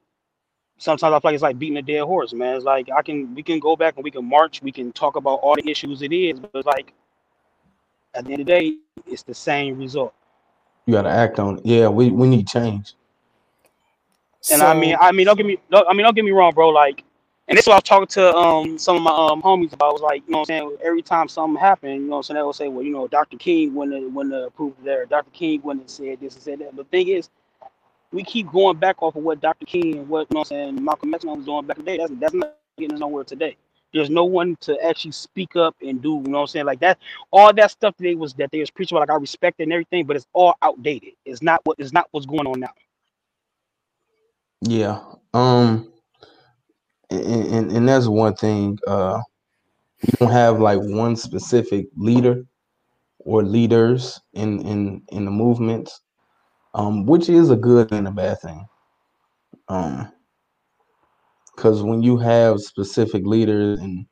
sometimes 0.79 1.13
I 1.13 1.19
feel 1.19 1.29
like 1.29 1.35
it's 1.35 1.43
like 1.43 1.59
beating 1.59 1.77
a 1.77 1.83
dead 1.83 2.03
horse, 2.03 2.33
man. 2.33 2.55
It's 2.57 2.65
like 2.65 2.89
I 2.95 3.03
can 3.03 3.35
we 3.35 3.43
can 3.43 3.59
go 3.59 3.75
back 3.77 3.95
and 3.97 4.03
we 4.03 4.11
can 4.11 4.25
march, 4.25 4.61
we 4.63 4.71
can 4.73 4.91
talk 4.93 5.15
about 5.17 5.37
all 5.41 5.55
the 5.55 5.69
issues 5.69 6.01
it 6.03 6.13
is, 6.13 6.39
but 6.39 6.51
it's 6.55 6.67
like 6.67 6.93
at 8.15 8.25
the 8.25 8.33
end 8.33 8.41
of 8.41 8.47
the 8.47 8.53
day, 8.53 8.77
it's 9.07 9.23
the 9.23 9.35
same 9.35 9.77
result. 9.79 10.13
you 10.87 10.93
gotta 10.93 11.09
act 11.09 11.39
on 11.39 11.57
it. 11.59 11.65
Yeah, 11.65 11.89
we, 11.89 12.09
we 12.11 12.27
need 12.27 12.47
change. 12.47 12.95
And 14.51 14.61
I 14.61 14.73
mean, 14.73 14.95
I 14.99 15.11
mean, 15.11 15.25
don't 15.25 15.37
get 15.37 15.45
me, 15.45 15.57
don't, 15.69 15.87
I 15.87 15.93
mean, 15.93 16.03
don't 16.03 16.15
get 16.15 16.25
me 16.25 16.31
wrong, 16.31 16.53
bro. 16.53 16.69
Like, 16.69 17.03
and 17.47 17.57
this 17.57 17.63
is 17.65 17.67
what 17.67 17.73
I 17.73 17.77
was 17.77 17.83
talking 17.83 18.07
to 18.07 18.35
um 18.35 18.77
some 18.77 18.95
of 18.97 19.01
my 19.01 19.11
um 19.11 19.41
homies 19.41 19.73
about. 19.73 19.93
Was 19.93 20.01
like, 20.01 20.23
you 20.27 20.31
know, 20.31 20.39
what 20.39 20.51
I'm 20.51 20.67
saying 20.67 20.77
every 20.83 21.01
time 21.01 21.27
something 21.27 21.59
happened, 21.59 21.95
you 21.95 21.99
know, 22.01 22.11
what 22.11 22.17
I'm 22.17 22.23
saying 22.23 22.35
they 22.35 22.43
will 22.43 22.53
say, 22.53 22.67
well, 22.67 22.83
you 22.83 22.91
know, 22.91 23.07
Dr. 23.07 23.37
King 23.37 23.73
wouldn't 23.73 24.11
wouldn't 24.13 24.35
have 24.35 24.45
approved 24.45 24.83
there, 24.83 25.05
Dr. 25.05 25.31
King 25.31 25.61
wouldn't 25.63 25.85
have 25.85 25.89
said 25.89 26.19
this 26.19 26.35
and 26.35 26.43
said 26.43 26.59
that. 26.59 26.75
But 26.75 26.91
the 26.91 26.97
thing 26.97 27.07
is, 27.09 27.29
we 28.11 28.23
keep 28.23 28.51
going 28.51 28.77
back 28.77 29.01
off 29.01 29.15
of 29.15 29.23
what 29.23 29.41
Dr. 29.41 29.65
King 29.65 29.97
and 29.97 30.09
what 30.09 30.27
you 30.29 30.35
know, 30.35 30.39
what 30.39 30.51
I'm 30.51 30.75
saying 30.75 30.83
Malcolm 30.83 31.13
X 31.13 31.25
was 31.25 31.45
doing 31.45 31.65
back 31.65 31.79
in 31.79 31.85
the 31.85 31.91
day. 31.91 31.97
That's 31.97 32.13
that's 32.19 32.33
not 32.33 32.55
getting 32.77 32.95
us 32.95 32.99
nowhere 32.99 33.23
today. 33.23 33.57
There's 33.93 34.09
no 34.11 34.25
one 34.25 34.55
to 34.61 34.79
actually 34.85 35.11
speak 35.11 35.55
up 35.55 35.75
and 35.81 36.01
do, 36.01 36.21
you 36.23 36.31
know 36.31 36.37
what 36.37 36.41
I'm 36.41 36.47
saying? 36.47 36.65
Like 36.67 36.79
that, 36.81 36.99
all 37.31 37.51
that 37.51 37.71
stuff 37.71 37.97
that 37.97 38.03
they 38.03 38.15
was 38.15 38.33
that 38.35 38.51
they 38.51 38.59
was 38.59 38.69
preaching 38.69 38.95
about, 38.95 39.09
like 39.09 39.15
I 39.15 39.19
respect 39.19 39.59
and 39.59 39.73
everything, 39.73 40.05
but 40.05 40.15
it's 40.15 40.27
all 40.33 40.55
outdated. 40.61 41.13
It's 41.25 41.41
not 41.41 41.61
what 41.63 41.79
it's 41.79 41.93
not 41.93 42.07
what's 42.11 42.27
going 42.27 42.45
on 42.45 42.59
now. 42.59 42.71
Yeah. 44.61 45.03
Um 45.33 45.91
and, 47.09 47.21
and, 47.53 47.71
and 47.71 47.87
that's 47.87 48.07
one 48.07 48.35
thing. 48.35 48.77
Uh 48.87 49.19
we 50.03 50.09
don't 50.19 50.31
have 50.31 50.59
like 50.61 50.79
one 50.81 51.15
specific 51.15 51.87
leader 51.97 52.45
or 53.19 53.43
leaders 53.43 54.19
in 54.33 54.61
in 54.61 55.03
in 55.09 55.25
the 55.25 55.31
movements. 55.31 56.01
Um, 56.75 57.05
which 57.05 57.29
is 57.29 57.51
a 57.51 57.57
good 57.57 57.91
and 57.91 58.07
a 58.07 58.11
bad 58.11 58.41
thing. 58.41 58.65
Um 59.69 60.11
because 61.55 61.83
when 61.83 62.01
you 62.01 62.17
have 62.17 62.59
specific 62.59 63.25
leaders 63.25 63.79
and 63.79 64.05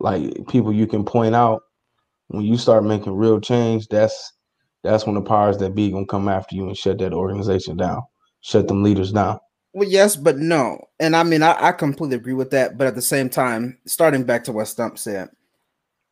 like 0.00 0.46
people 0.48 0.72
you 0.72 0.86
can 0.86 1.04
point 1.04 1.34
out, 1.34 1.62
when 2.28 2.44
you 2.44 2.56
start 2.58 2.84
making 2.84 3.14
real 3.14 3.40
change, 3.40 3.88
that's 3.88 4.32
that's 4.84 5.06
when 5.06 5.14
the 5.16 5.22
powers 5.22 5.58
that 5.58 5.74
be 5.74 5.90
gonna 5.90 6.06
come 6.06 6.28
after 6.28 6.56
you 6.56 6.66
and 6.66 6.76
shut 6.76 6.98
that 6.98 7.14
organization 7.14 7.76
down, 7.76 8.02
shut 8.42 8.68
them 8.68 8.82
leaders 8.82 9.12
down. 9.12 9.38
Well, 9.76 9.86
yes, 9.86 10.16
but 10.16 10.38
no. 10.38 10.88
And 11.00 11.14
I 11.14 11.22
mean, 11.22 11.42
I, 11.42 11.54
I 11.66 11.72
completely 11.72 12.16
agree 12.16 12.32
with 12.32 12.50
that. 12.52 12.78
But 12.78 12.86
at 12.86 12.94
the 12.94 13.02
same 13.02 13.28
time, 13.28 13.76
starting 13.84 14.24
back 14.24 14.42
to 14.44 14.52
what 14.52 14.68
Stump 14.68 14.96
said, 14.96 15.28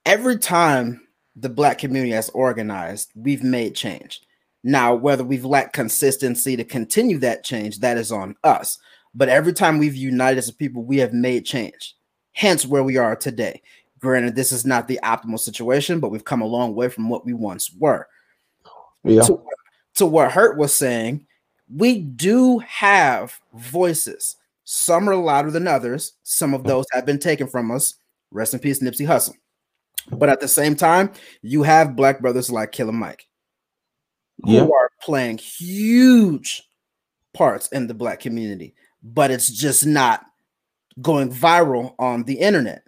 every 0.04 0.36
time 0.38 1.00
the 1.34 1.48
black 1.48 1.78
community 1.78 2.12
has 2.12 2.28
organized, 2.28 3.10
we've 3.14 3.42
made 3.42 3.74
change. 3.74 4.20
Now, 4.64 4.94
whether 4.94 5.24
we've 5.24 5.46
lacked 5.46 5.72
consistency 5.72 6.58
to 6.58 6.64
continue 6.64 7.16
that 7.20 7.42
change, 7.42 7.78
that 7.78 7.96
is 7.96 8.12
on 8.12 8.36
us. 8.44 8.76
But 9.14 9.30
every 9.30 9.54
time 9.54 9.78
we've 9.78 9.96
united 9.96 10.36
as 10.36 10.50
a 10.50 10.54
people, 10.54 10.82
we 10.84 10.98
have 10.98 11.14
made 11.14 11.46
change. 11.46 11.96
Hence 12.32 12.66
where 12.66 12.84
we 12.84 12.98
are 12.98 13.16
today. 13.16 13.62
Granted, 13.98 14.36
this 14.36 14.52
is 14.52 14.66
not 14.66 14.88
the 14.88 15.00
optimal 15.02 15.40
situation, 15.40 16.00
but 16.00 16.10
we've 16.10 16.22
come 16.22 16.42
a 16.42 16.46
long 16.46 16.74
way 16.74 16.90
from 16.90 17.08
what 17.08 17.24
we 17.24 17.32
once 17.32 17.72
were 17.72 18.08
Yeah. 19.04 19.22
to, 19.22 19.42
to 19.94 20.04
what 20.04 20.32
Hurt 20.32 20.58
was 20.58 20.74
saying, 20.76 21.26
we 21.72 22.00
do 22.00 22.58
have 22.60 23.38
voices. 23.54 24.36
Some 24.64 25.08
are 25.08 25.16
louder 25.16 25.50
than 25.50 25.68
others. 25.68 26.12
Some 26.22 26.54
of 26.54 26.64
those 26.64 26.86
have 26.92 27.04
been 27.06 27.18
taken 27.18 27.46
from 27.46 27.70
us. 27.70 27.94
Rest 28.30 28.54
in 28.54 28.60
peace, 28.60 28.80
Nipsey 28.82 29.06
Hussle. 29.06 29.34
But 30.10 30.28
at 30.28 30.40
the 30.40 30.48
same 30.48 30.74
time, 30.74 31.12
you 31.42 31.62
have 31.62 31.96
black 31.96 32.20
brothers 32.20 32.50
like 32.50 32.72
Killer 32.72 32.92
Mike 32.92 33.26
who 34.42 34.52
Yeah. 34.52 34.62
are 34.64 34.90
playing 35.02 35.38
huge 35.38 36.62
parts 37.32 37.68
in 37.68 37.86
the 37.86 37.94
black 37.94 38.20
community, 38.20 38.74
but 39.02 39.30
it's 39.30 39.50
just 39.50 39.86
not 39.86 40.24
going 41.00 41.30
viral 41.32 41.94
on 41.98 42.24
the 42.24 42.34
internet. 42.34 42.82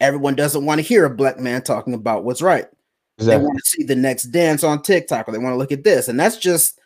Everyone 0.00 0.34
doesn't 0.34 0.64
want 0.64 0.78
to 0.78 0.82
hear 0.86 1.04
a 1.04 1.14
black 1.14 1.38
man 1.38 1.62
talking 1.62 1.94
about 1.94 2.24
what's 2.24 2.42
right 2.42 2.66
they 3.18 3.36
want 3.36 3.56
to 3.58 3.70
see 3.70 3.84
the 3.84 3.94
next 3.94 4.24
dance 4.24 4.64
on 4.64 4.82
TikTok 4.82 5.28
or 5.28 5.32
they 5.32 5.38
want 5.38 5.52
to 5.52 5.58
look 5.58 5.70
at 5.70 5.84
this. 5.84 6.08
And 6.08 6.18
that's 6.18 6.36
just, 6.36 6.80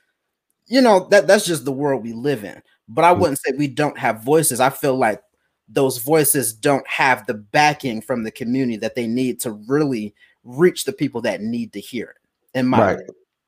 you 0.66 0.80
know, 0.80 1.06
that 1.10 1.26
that's 1.26 1.46
just 1.46 1.64
the 1.64 1.72
world 1.72 2.02
we 2.02 2.12
live 2.12 2.44
in. 2.44 2.62
But 2.88 3.04
I 3.04 3.14
Mm. 3.14 3.20
wouldn't 3.20 3.38
say 3.38 3.52
we 3.56 3.68
don't 3.68 3.98
have 3.98 4.22
voices. 4.22 4.60
I 4.60 4.70
feel 4.70 4.96
like 4.96 5.22
those 5.68 5.98
voices 5.98 6.52
don't 6.52 6.86
have 6.86 7.26
the 7.26 7.34
backing 7.34 8.00
from 8.00 8.22
the 8.24 8.30
community 8.30 8.76
that 8.78 8.94
they 8.94 9.06
need 9.06 9.40
to 9.40 9.52
really 9.52 10.14
reach 10.44 10.84
the 10.84 10.92
people 10.92 11.20
that 11.22 11.40
need 11.40 11.72
to 11.72 11.80
hear 11.80 12.10
it. 12.10 12.58
In 12.58 12.66
my 12.66 12.80
right 12.80 12.98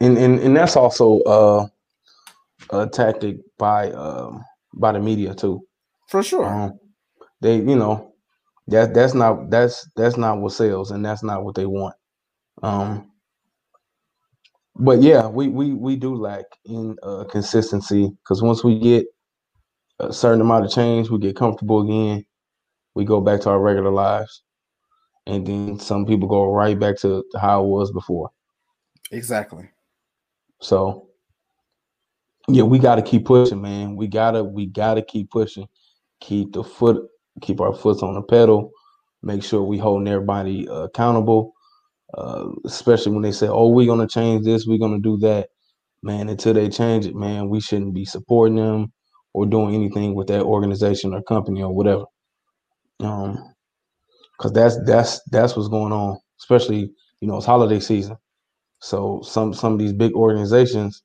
and, 0.00 0.18
and 0.18 0.38
and 0.40 0.56
that's 0.56 0.76
also 0.76 1.20
uh 1.20 1.66
a 2.70 2.86
tactic 2.86 3.36
by 3.58 3.90
um 3.92 4.44
by 4.74 4.92
the 4.92 5.00
media 5.00 5.34
too 5.34 5.64
for 6.08 6.22
sure. 6.22 6.46
um 6.46 6.78
they 7.40 7.56
you 7.56 7.76
know 7.76 8.12
that 8.66 8.94
that's 8.94 9.14
not 9.14 9.50
that's 9.50 9.88
that's 9.96 10.16
not 10.16 10.38
what 10.38 10.52
sells 10.52 10.90
and 10.90 11.04
that's 11.04 11.22
not 11.22 11.44
what 11.44 11.54
they 11.54 11.66
want 11.66 11.94
um 12.62 13.07
but 14.78 15.02
yeah 15.02 15.26
we 15.26 15.48
we 15.48 15.72
we 15.74 15.96
do 15.96 16.14
lack 16.14 16.44
in 16.64 16.96
uh 17.02 17.24
consistency 17.24 18.10
because 18.22 18.42
once 18.42 18.62
we 18.62 18.78
get 18.78 19.06
a 20.00 20.12
certain 20.12 20.40
amount 20.40 20.64
of 20.64 20.70
change 20.70 21.10
we 21.10 21.18
get 21.18 21.36
comfortable 21.36 21.82
again 21.82 22.24
we 22.94 23.04
go 23.04 23.20
back 23.20 23.40
to 23.40 23.50
our 23.50 23.60
regular 23.60 23.90
lives 23.90 24.42
and 25.26 25.46
then 25.46 25.78
some 25.78 26.06
people 26.06 26.28
go 26.28 26.52
right 26.52 26.78
back 26.78 26.96
to 26.96 27.24
how 27.40 27.62
it 27.62 27.66
was 27.66 27.90
before 27.92 28.30
Exactly. 29.10 29.68
So 30.60 31.08
yeah, 32.48 32.62
we 32.62 32.78
gotta 32.78 33.02
keep 33.02 33.26
pushing, 33.26 33.60
man. 33.60 33.96
We 33.96 34.06
gotta 34.06 34.42
we 34.42 34.66
gotta 34.66 35.02
keep 35.02 35.30
pushing. 35.30 35.68
Keep 36.20 36.52
the 36.52 36.64
foot, 36.64 37.08
keep 37.40 37.60
our 37.60 37.74
foot 37.74 38.02
on 38.02 38.14
the 38.14 38.22
pedal. 38.22 38.72
Make 39.22 39.42
sure 39.42 39.62
we 39.62 39.78
holding 39.78 40.08
everybody 40.08 40.68
uh, 40.68 40.84
accountable. 40.84 41.52
Uh, 42.16 42.48
especially 42.66 43.12
when 43.12 43.22
they 43.22 43.32
say, 43.32 43.48
"Oh, 43.48 43.68
we're 43.68 43.86
gonna 43.86 44.08
change 44.08 44.44
this, 44.44 44.66
we're 44.66 44.78
gonna 44.78 45.00
do 45.00 45.18
that." 45.18 45.46
man, 46.04 46.30
until 46.30 46.54
they 46.54 46.70
change 46.70 47.06
it, 47.06 47.16
man, 47.16 47.50
we 47.50 47.60
shouldn't 47.60 47.94
be 47.94 48.06
supporting 48.06 48.56
them 48.56 48.92
or 49.34 49.46
doing 49.46 49.76
anything 49.76 50.16
with 50.16 50.28
that 50.28 50.42
organization 50.42 51.14
or 51.14 51.22
company 51.24 51.62
or 51.62 51.74
whatever. 51.74 52.04
Um, 53.00 53.54
because 54.38 54.52
that's 54.52 54.78
that's 54.86 55.20
that's 55.30 55.56
what's 55.56 55.68
going 55.68 55.92
on, 55.92 56.18
especially 56.40 56.90
you 57.20 57.28
know 57.28 57.38
it's 57.38 57.46
holiday 57.46 57.80
season. 57.80 58.16
So 58.80 59.22
some 59.24 59.54
some 59.54 59.74
of 59.74 59.78
these 59.80 59.92
big 59.92 60.12
organizations 60.14 61.02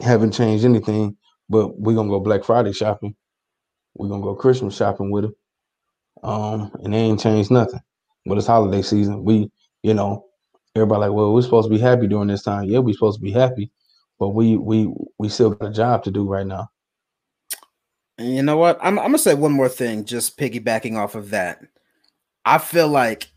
haven't 0.00 0.32
changed 0.32 0.64
anything, 0.64 1.16
but 1.48 1.78
we're 1.80 1.96
gonna 1.96 2.10
go 2.10 2.20
Black 2.20 2.44
Friday 2.44 2.72
shopping. 2.72 3.16
We're 3.94 4.08
gonna 4.08 4.22
go 4.22 4.34
Christmas 4.36 4.76
shopping 4.76 5.10
with 5.10 5.24
them. 5.24 5.34
Um, 6.22 6.72
and 6.84 6.94
they 6.94 6.98
ain't 6.98 7.20
changed 7.20 7.50
nothing. 7.50 7.80
But 8.26 8.38
it's 8.38 8.46
holiday 8.46 8.82
season. 8.82 9.24
We, 9.24 9.50
you 9.82 9.94
know, 9.94 10.26
everybody 10.74 11.00
like, 11.00 11.12
well, 11.12 11.32
we're 11.32 11.42
supposed 11.42 11.68
to 11.68 11.74
be 11.74 11.80
happy 11.80 12.06
during 12.06 12.28
this 12.28 12.42
time. 12.42 12.64
Yeah, 12.64 12.78
we're 12.78 12.94
supposed 12.94 13.18
to 13.18 13.24
be 13.24 13.32
happy, 13.32 13.70
but 14.18 14.30
we 14.30 14.56
we 14.56 14.92
we 15.18 15.28
still 15.28 15.50
got 15.50 15.70
a 15.70 15.72
job 15.72 16.04
to 16.04 16.10
do 16.10 16.28
right 16.28 16.46
now. 16.46 16.70
And 18.18 18.34
you 18.34 18.42
know 18.42 18.56
what? 18.56 18.78
I'm, 18.82 18.98
I'm 18.98 19.06
gonna 19.06 19.18
say 19.18 19.34
one 19.34 19.52
more 19.52 19.68
thing, 19.68 20.04
just 20.04 20.38
piggybacking 20.38 20.96
off 20.96 21.14
of 21.14 21.30
that. 21.30 21.60
I 22.44 22.58
feel 22.58 22.88
like 22.88 23.28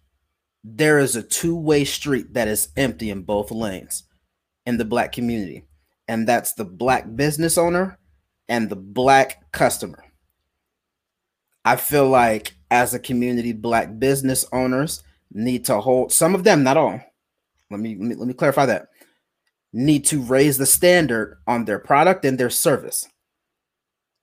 there 0.64 1.00
is 1.00 1.16
a 1.16 1.24
two-way 1.24 1.84
street 1.84 2.34
that 2.34 2.48
is 2.48 2.70
empty 2.78 3.10
in 3.10 3.24
both 3.24 3.52
lanes 3.52 4.04
in 4.66 4.78
the 4.78 4.86
black 4.86 5.12
community, 5.12 5.66
and 6.08 6.28
that's 6.28 6.54
the 6.54 6.66
black 6.66 7.16
business 7.16 7.58
owner 7.58 7.98
and 8.50 8.70
the 8.70 8.76
black 8.76 9.52
customer. 9.52 10.04
I 11.66 11.78
feel 11.78 12.10
like 12.10 12.56
as 12.70 12.94
a 12.94 13.00
community, 13.00 13.54
black 13.54 14.00
business 14.00 14.46
owners 14.52 15.02
need 15.34 15.66
to 15.66 15.80
hold 15.80 16.12
some 16.12 16.36
of 16.36 16.44
them, 16.44 16.64
not 16.64 16.78
all. 16.78 17.00
Let 17.70 17.80
me 17.80 17.96
let 17.96 18.08
me, 18.08 18.16
let 18.16 18.28
me 18.28 18.34
clarify 18.34 18.66
that. 18.68 18.88
Need 19.74 20.06
to 20.06 20.22
raise 20.22 20.58
the 20.58 20.66
standard 20.66 21.40
on 21.48 21.66
their 21.66 21.80
product 21.80 22.26
and 22.26 22.40
their 22.40 22.52
service 22.52 23.08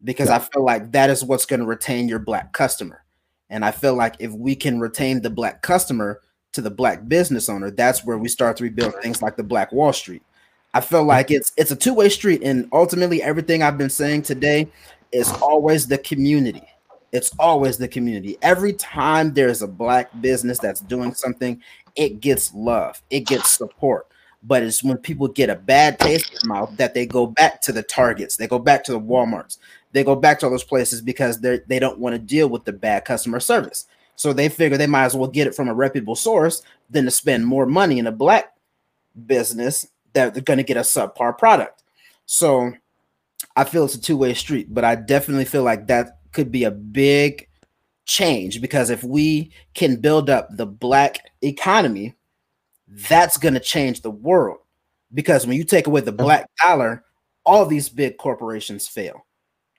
because 0.02 0.28
yeah. 0.28 0.36
I 0.36 0.38
feel 0.38 0.64
like 0.64 0.92
that 0.92 1.10
is 1.10 1.24
what's 1.24 1.46
going 1.46 1.60
to 1.60 1.66
retain 1.66 2.08
your 2.08 2.18
black 2.18 2.52
customer. 2.52 3.04
And 3.48 3.64
I 3.64 3.72
feel 3.72 3.94
like 3.94 4.14
if 4.20 4.30
we 4.32 4.54
can 4.54 4.78
retain 4.78 5.20
the 5.22 5.30
black 5.30 5.62
customer 5.62 6.20
to 6.52 6.60
the 6.60 6.70
black 6.70 7.08
business 7.08 7.48
owner, 7.48 7.70
that's 7.70 8.04
where 8.04 8.18
we 8.18 8.28
start 8.28 8.56
to 8.58 8.64
rebuild 8.64 8.94
things 9.02 9.22
like 9.22 9.36
the 9.36 9.42
Black 9.42 9.72
Wall 9.72 9.92
Street. 9.92 10.22
I 10.72 10.80
feel 10.80 11.02
like 11.02 11.32
it's 11.32 11.52
it's 11.56 11.72
a 11.72 11.76
two-way 11.76 12.08
street, 12.08 12.42
and 12.44 12.68
ultimately 12.72 13.22
everything 13.22 13.62
I've 13.62 13.78
been 13.78 13.90
saying 13.90 14.22
today 14.22 14.68
is 15.10 15.28
always 15.42 15.88
the 15.88 15.98
community. 15.98 16.62
It's 17.12 17.32
always 17.38 17.76
the 17.76 17.88
community. 17.88 18.38
Every 18.42 18.72
time 18.72 19.34
there's 19.34 19.62
a 19.62 19.68
black 19.68 20.08
business 20.20 20.58
that's 20.58 20.80
doing 20.80 21.12
something, 21.14 21.60
it 21.96 22.20
gets 22.20 22.54
love, 22.54 23.02
it 23.10 23.26
gets 23.26 23.50
support. 23.50 24.06
But 24.42 24.62
it's 24.62 24.82
when 24.82 24.96
people 24.96 25.28
get 25.28 25.50
a 25.50 25.56
bad 25.56 25.98
taste 25.98 26.30
in 26.30 26.48
their 26.48 26.56
mouth 26.56 26.76
that 26.76 26.94
they 26.94 27.04
go 27.04 27.26
back 27.26 27.60
to 27.62 27.72
the 27.72 27.82
Targets, 27.82 28.36
they 28.36 28.46
go 28.46 28.58
back 28.58 28.84
to 28.84 28.92
the 28.92 29.00
Walmarts, 29.00 29.58
they 29.92 30.02
go 30.02 30.14
back 30.14 30.38
to 30.38 30.46
all 30.46 30.50
those 30.50 30.64
places 30.64 31.02
because 31.02 31.40
they 31.40 31.60
they 31.66 31.78
don't 31.78 31.98
want 31.98 32.14
to 32.14 32.18
deal 32.18 32.48
with 32.48 32.64
the 32.64 32.72
bad 32.72 33.04
customer 33.04 33.40
service. 33.40 33.86
So 34.16 34.32
they 34.32 34.48
figure 34.48 34.78
they 34.78 34.86
might 34.86 35.04
as 35.04 35.16
well 35.16 35.28
get 35.28 35.46
it 35.46 35.54
from 35.54 35.68
a 35.68 35.74
reputable 35.74 36.16
source 36.16 36.62
than 36.88 37.04
to 37.06 37.10
spend 37.10 37.46
more 37.46 37.66
money 37.66 37.98
in 37.98 38.06
a 38.06 38.12
black 38.12 38.54
business 39.26 39.86
that 40.12 40.34
they're 40.34 40.42
going 40.42 40.58
to 40.58 40.62
get 40.62 40.76
a 40.76 40.80
subpar 40.80 41.36
product. 41.36 41.82
So 42.26 42.72
I 43.56 43.64
feel 43.64 43.84
it's 43.84 43.94
a 43.94 44.00
two-way 44.00 44.34
street, 44.34 44.72
but 44.72 44.84
I 44.84 44.94
definitely 44.94 45.44
feel 45.44 45.62
like 45.62 45.86
that 45.88 46.19
could 46.32 46.50
be 46.50 46.64
a 46.64 46.70
big 46.70 47.48
change 48.06 48.60
because 48.60 48.90
if 48.90 49.04
we 49.04 49.52
can 49.74 49.96
build 49.96 50.30
up 50.30 50.48
the 50.50 50.66
black 50.66 51.18
economy, 51.42 52.14
that's 52.88 53.36
going 53.36 53.54
to 53.54 53.60
change 53.60 54.02
the 54.02 54.10
world. 54.10 54.58
Because 55.12 55.46
when 55.46 55.56
you 55.56 55.64
take 55.64 55.86
away 55.86 56.00
the 56.02 56.12
black 56.12 56.48
dollar, 56.62 57.04
all 57.44 57.66
these 57.66 57.88
big 57.88 58.16
corporations 58.16 58.86
fail 58.86 59.24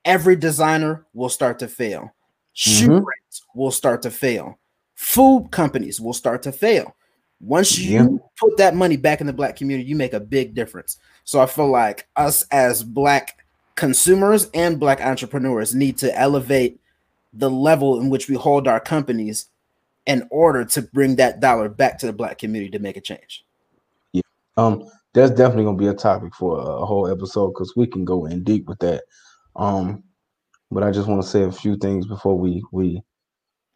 every 0.05 0.35
designer 0.35 1.05
will 1.13 1.29
start 1.29 1.59
to 1.59 1.67
fail. 1.67 2.13
Shoe 2.53 2.87
mm-hmm. 2.87 3.03
brands 3.03 3.43
will 3.55 3.71
start 3.71 4.01
to 4.03 4.11
fail. 4.11 4.59
Food 4.95 5.49
companies 5.51 6.01
will 6.01 6.13
start 6.13 6.43
to 6.43 6.51
fail. 6.51 6.95
Once 7.39 7.77
you 7.77 7.93
yeah. 7.93 8.07
put 8.39 8.57
that 8.57 8.75
money 8.75 8.97
back 8.97 9.19
in 9.19 9.27
the 9.27 9.33
black 9.33 9.55
community, 9.55 9.87
you 9.87 9.95
make 9.95 10.13
a 10.13 10.19
big 10.19 10.53
difference. 10.53 10.97
So 11.23 11.39
I 11.39 11.47
feel 11.47 11.69
like 11.71 12.07
us 12.15 12.43
as 12.51 12.83
black 12.83 13.40
consumers 13.75 14.49
and 14.53 14.79
black 14.79 15.01
entrepreneurs 15.01 15.73
need 15.73 15.97
to 15.99 16.17
elevate 16.17 16.79
the 17.33 17.49
level 17.49 17.99
in 17.99 18.09
which 18.09 18.29
we 18.29 18.35
hold 18.35 18.67
our 18.67 18.79
companies 18.79 19.47
in 20.05 20.27
order 20.31 20.65
to 20.65 20.81
bring 20.81 21.15
that 21.15 21.39
dollar 21.39 21.69
back 21.69 21.97
to 21.99 22.05
the 22.05 22.13
black 22.13 22.37
community 22.37 22.71
to 22.71 22.79
make 22.79 22.97
a 22.97 23.01
change. 23.01 23.45
Yeah. 24.11 24.21
Um 24.57 24.89
that's 25.13 25.31
definitely 25.31 25.65
going 25.65 25.77
to 25.77 25.83
be 25.83 25.89
a 25.89 25.93
topic 25.93 26.33
for 26.33 26.57
a 26.57 26.85
whole 26.85 27.07
episode 27.09 27.51
cuz 27.51 27.75
we 27.75 27.85
can 27.85 28.05
go 28.05 28.25
in 28.25 28.43
deep 28.43 28.67
with 28.67 28.79
that. 28.79 29.03
Um, 29.57 30.03
but 30.71 30.83
I 30.83 30.91
just 30.91 31.07
want 31.07 31.21
to 31.21 31.27
say 31.27 31.43
a 31.43 31.51
few 31.51 31.75
things 31.75 32.07
before 32.07 32.37
we 32.37 32.63
we 32.71 33.01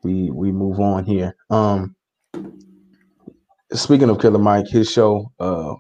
we 0.04 0.32
we 0.32 0.52
move 0.52 0.80
on 0.80 1.04
here. 1.04 1.36
Um, 1.50 1.96
speaking 3.74 4.10
of 4.10 4.20
Killer 4.20 4.40
Mike, 4.40 4.68
his 4.68 4.90
show, 4.90 5.32
uh, 5.40 5.76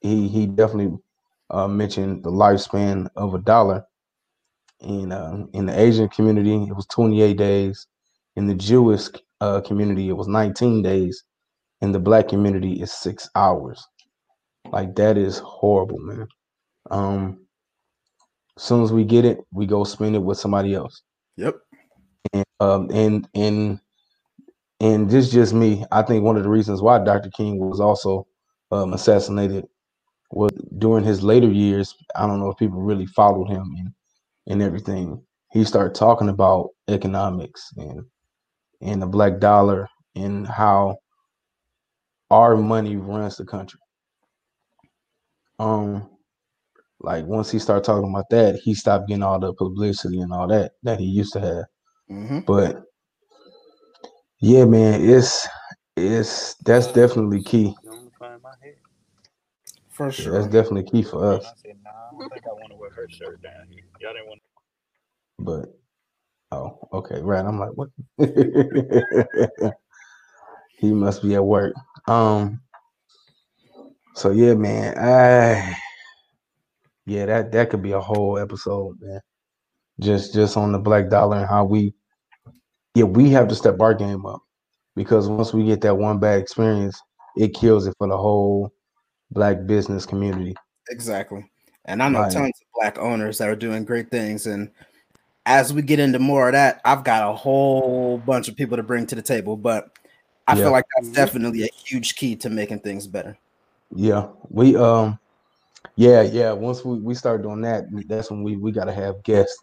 he 0.00 0.28
he 0.28 0.46
definitely 0.46 0.96
uh, 1.54 1.68
mentioned 1.68 2.24
the 2.24 2.30
lifespan 2.30 3.08
of 3.16 3.34
a 3.34 3.38
dollar. 3.38 3.84
In 4.80 5.12
uh, 5.12 5.46
in 5.54 5.66
the 5.66 5.80
Asian 5.80 6.08
community, 6.08 6.54
it 6.54 6.74
was 6.74 6.86
28 6.86 7.36
days. 7.36 7.86
In 8.36 8.46
the 8.46 8.54
Jewish 8.54 9.06
uh, 9.40 9.60
community, 9.60 10.08
it 10.08 10.16
was 10.16 10.26
19 10.28 10.82
days. 10.82 11.24
In 11.80 11.92
the 11.92 12.00
Black 12.00 12.28
community, 12.28 12.82
it's 12.82 12.92
six 12.92 13.30
hours. 13.34 13.86
Like 14.70 14.94
that 14.96 15.16
is 15.16 15.38
horrible, 15.38 15.98
man. 16.00 16.26
Um, 16.90 17.46
as 18.56 18.64
soon 18.64 18.82
as 18.82 18.92
we 18.92 19.04
get 19.04 19.24
it, 19.24 19.38
we 19.52 19.66
go 19.66 19.84
spend 19.84 20.16
it 20.16 20.22
with 20.22 20.38
somebody 20.38 20.74
else. 20.74 21.02
Yep. 21.36 21.54
And 22.32 22.44
um 22.60 22.90
and 22.92 23.28
and 23.34 23.80
and 24.80 25.08
this 25.08 25.30
just 25.30 25.54
me. 25.54 25.84
I 25.92 26.02
think 26.02 26.24
one 26.24 26.36
of 26.36 26.42
the 26.42 26.48
reasons 26.48 26.82
why 26.82 26.98
Dr. 26.98 27.30
King 27.30 27.58
was 27.58 27.80
also 27.80 28.26
um, 28.70 28.92
assassinated 28.92 29.66
was 30.34 30.52
during 30.78 31.04
his 31.04 31.22
later 31.22 31.50
years. 31.50 31.94
I 32.16 32.26
don't 32.26 32.40
know 32.40 32.50
if 32.50 32.58
people 32.58 32.80
really 32.80 33.06
followed 33.06 33.48
him 33.48 33.74
and 33.78 33.92
and 34.46 34.62
everything. 34.62 35.22
He 35.52 35.64
started 35.64 35.94
talking 35.94 36.28
about 36.28 36.70
economics 36.88 37.70
and 37.76 38.04
and 38.80 39.00
the 39.00 39.06
black 39.06 39.38
dollar 39.38 39.88
and 40.16 40.46
how 40.46 40.98
our 42.30 42.56
money 42.56 42.96
runs 42.96 43.36
the 43.36 43.44
country. 43.44 43.80
Um, 45.58 46.10
like 47.00 47.24
once 47.26 47.50
he 47.50 47.58
started 47.58 47.84
talking 47.84 48.10
about 48.10 48.28
that, 48.30 48.56
he 48.56 48.74
stopped 48.74 49.08
getting 49.08 49.22
all 49.22 49.38
the 49.38 49.52
publicity 49.54 50.20
and 50.20 50.32
all 50.32 50.48
that 50.48 50.72
that 50.82 50.98
he 50.98 51.06
used 51.06 51.32
to 51.34 51.40
have. 51.40 51.64
Mm-hmm. 52.10 52.40
But 52.40 52.82
yeah, 54.40 54.64
man, 54.64 55.08
it's 55.08 55.46
it's 55.96 56.54
that's 56.64 56.88
definitely 56.88 57.42
key. 57.42 57.74
For 59.94 60.10
sure, 60.10 60.32
yeah, 60.32 60.40
that's 60.40 60.52
definitely 60.52 60.90
key 60.90 61.04
for 61.04 61.24
us. 61.34 61.44
i 61.44 61.48
don't 62.10 62.32
think 62.32 62.46
i 62.46 62.52
want 62.52 62.70
to 62.70 62.76
wear 62.76 62.90
her 62.90 63.08
shirt 63.08 63.40
down 63.40 63.52
here 63.70 63.84
But 65.38 65.66
oh, 66.50 66.80
okay, 66.92 67.20
right. 67.22 67.44
I'm 67.44 67.60
like, 67.60 67.70
what? 67.74 67.90
he 70.78 70.92
must 70.92 71.22
be 71.22 71.36
at 71.36 71.44
work. 71.44 71.74
Um. 72.08 72.60
So 74.16 74.32
yeah, 74.32 74.54
man. 74.54 74.98
I 74.98 75.76
yeah, 77.06 77.26
that 77.26 77.52
that 77.52 77.70
could 77.70 77.82
be 77.82 77.92
a 77.92 78.00
whole 78.00 78.36
episode, 78.36 78.96
man. 79.00 79.20
Just 80.00 80.34
just 80.34 80.56
on 80.56 80.72
the 80.72 80.78
black 80.80 81.08
dollar 81.08 81.36
and 81.36 81.48
how 81.48 81.64
we 81.64 81.94
yeah, 82.96 83.04
we 83.04 83.30
have 83.30 83.46
to 83.46 83.54
step 83.54 83.80
our 83.80 83.94
game 83.94 84.26
up 84.26 84.42
because 84.96 85.28
once 85.28 85.54
we 85.54 85.64
get 85.64 85.82
that 85.82 85.94
one 85.94 86.18
bad 86.18 86.40
experience, 86.40 87.00
it 87.36 87.54
kills 87.54 87.86
it 87.86 87.94
for 87.96 88.08
the 88.08 88.16
whole 88.16 88.73
black 89.34 89.66
business 89.66 90.06
community. 90.06 90.54
Exactly. 90.88 91.50
And 91.84 92.02
I 92.02 92.08
know 92.08 92.20
right. 92.20 92.32
tons 92.32 92.60
of 92.60 92.66
black 92.74 92.98
owners 92.98 93.38
that 93.38 93.48
are 93.48 93.56
doing 93.56 93.84
great 93.84 94.10
things. 94.10 94.46
And 94.46 94.70
as 95.44 95.72
we 95.72 95.82
get 95.82 95.98
into 95.98 96.18
more 96.18 96.48
of 96.48 96.52
that, 96.52 96.80
I've 96.84 97.04
got 97.04 97.30
a 97.30 97.34
whole 97.34 98.18
bunch 98.18 98.48
of 98.48 98.56
people 98.56 98.76
to 98.76 98.82
bring 98.82 99.06
to 99.08 99.14
the 99.14 99.22
table. 99.22 99.56
But 99.56 99.90
I 100.46 100.54
yeah. 100.54 100.62
feel 100.62 100.72
like 100.72 100.84
that's 100.96 101.10
definitely 101.10 101.64
a 101.64 101.68
huge 101.84 102.14
key 102.14 102.36
to 102.36 102.48
making 102.48 102.80
things 102.80 103.06
better. 103.06 103.36
Yeah. 103.94 104.28
We 104.48 104.76
um 104.76 105.18
yeah, 105.96 106.22
yeah. 106.22 106.52
Once 106.52 106.84
we, 106.84 106.98
we 106.98 107.14
start 107.14 107.42
doing 107.42 107.60
that, 107.60 107.84
that's 108.08 108.30
when 108.30 108.42
we, 108.42 108.56
we 108.56 108.72
gotta 108.72 108.92
have 108.92 109.22
guests. 109.22 109.62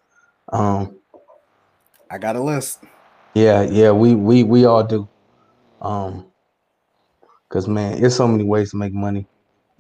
Um 0.50 0.98
I 2.10 2.18
got 2.18 2.36
a 2.36 2.44
list. 2.44 2.84
Yeah, 3.34 3.62
yeah, 3.62 3.92
we 3.92 4.16
we 4.16 4.44
we 4.44 4.66
all 4.66 4.84
do. 4.84 5.08
Um 5.82 6.28
because 7.48 7.68
man, 7.68 8.04
it's 8.04 8.16
so 8.16 8.28
many 8.28 8.44
ways 8.44 8.72
to 8.72 8.78
make 8.78 8.94
money 8.94 9.28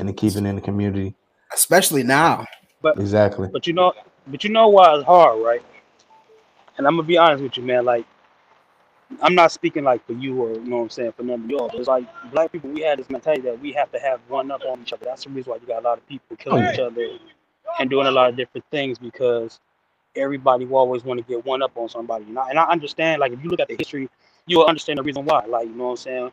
and 0.02 0.10
to 0.10 0.14
keep 0.14 0.36
it 0.36 0.44
in 0.44 0.56
the 0.56 0.62
community. 0.62 1.16
Especially 1.54 2.04
now. 2.04 2.46
But 2.82 3.00
exactly. 3.00 3.48
But 3.48 3.68
you 3.68 3.74
know, 3.74 3.94
but 4.28 4.44
you 4.44 4.50
know 4.50 4.68
why 4.68 4.96
it's 4.96 5.06
hard, 5.06 5.42
right? 5.44 5.62
And 6.78 6.88
I'm 6.88 6.96
gonna 6.96 7.08
be 7.08 7.18
honest 7.18 7.44
with 7.44 7.56
you, 7.56 7.64
man. 7.64 7.86
Like 7.86 8.06
I'm 9.22 9.36
not 9.36 9.52
speaking 9.52 9.84
like 9.84 10.06
for 10.06 10.14
you 10.14 10.42
or 10.42 10.54
you 10.54 10.62
know 10.62 10.78
what 10.78 10.84
I'm 10.84 10.90
saying 10.90 11.14
for 11.14 11.24
none 11.24 11.44
of 11.44 11.50
y'all. 11.50 11.70
It's 11.74 11.88
like 11.88 12.06
black 12.32 12.52
people, 12.52 12.72
we 12.72 12.82
had 12.82 13.00
this 13.00 13.10
mentality 13.10 13.44
that 13.44 13.60
we 13.62 13.72
have 13.74 13.92
to 13.92 14.00
have 14.00 14.20
one 14.28 14.50
up 14.52 14.62
on 14.68 14.82
each 14.82 14.94
other. 14.94 15.06
That's 15.06 15.24
the 15.26 15.30
reason 15.30 15.52
why 15.52 15.58
you 15.58 15.68
got 15.68 15.84
a 15.84 15.88
lot 15.88 15.98
of 15.98 16.08
people 16.08 16.36
killing 16.38 16.66
each 16.66 16.80
other 16.80 17.20
and 17.80 17.90
doing 17.90 18.08
a 18.08 18.12
lot 18.12 18.30
of 18.30 18.36
different 18.36 18.66
things 18.72 18.98
because 18.98 19.60
everybody 20.16 20.66
will 20.66 20.78
always 20.78 21.04
want 21.04 21.20
to 21.20 21.26
get 21.26 21.46
one 21.46 21.62
up 21.62 21.72
on 21.76 21.90
somebody. 21.90 22.26
And 22.26 22.40
I, 22.40 22.50
and 22.50 22.60
I 22.60 22.64
understand, 22.66 23.20
like 23.20 23.34
if 23.34 23.44
you 23.44 23.50
look 23.50 23.60
at 23.60 23.68
the 23.68 23.76
history, 23.76 24.10
you'll 24.48 24.66
understand 24.66 25.00
the 25.00 25.04
reason 25.04 25.26
why. 25.26 25.46
Like 25.46 25.68
you 25.68 25.76
know 25.76 25.86
what 25.86 25.92
I'm 25.92 25.98
saying. 25.98 26.32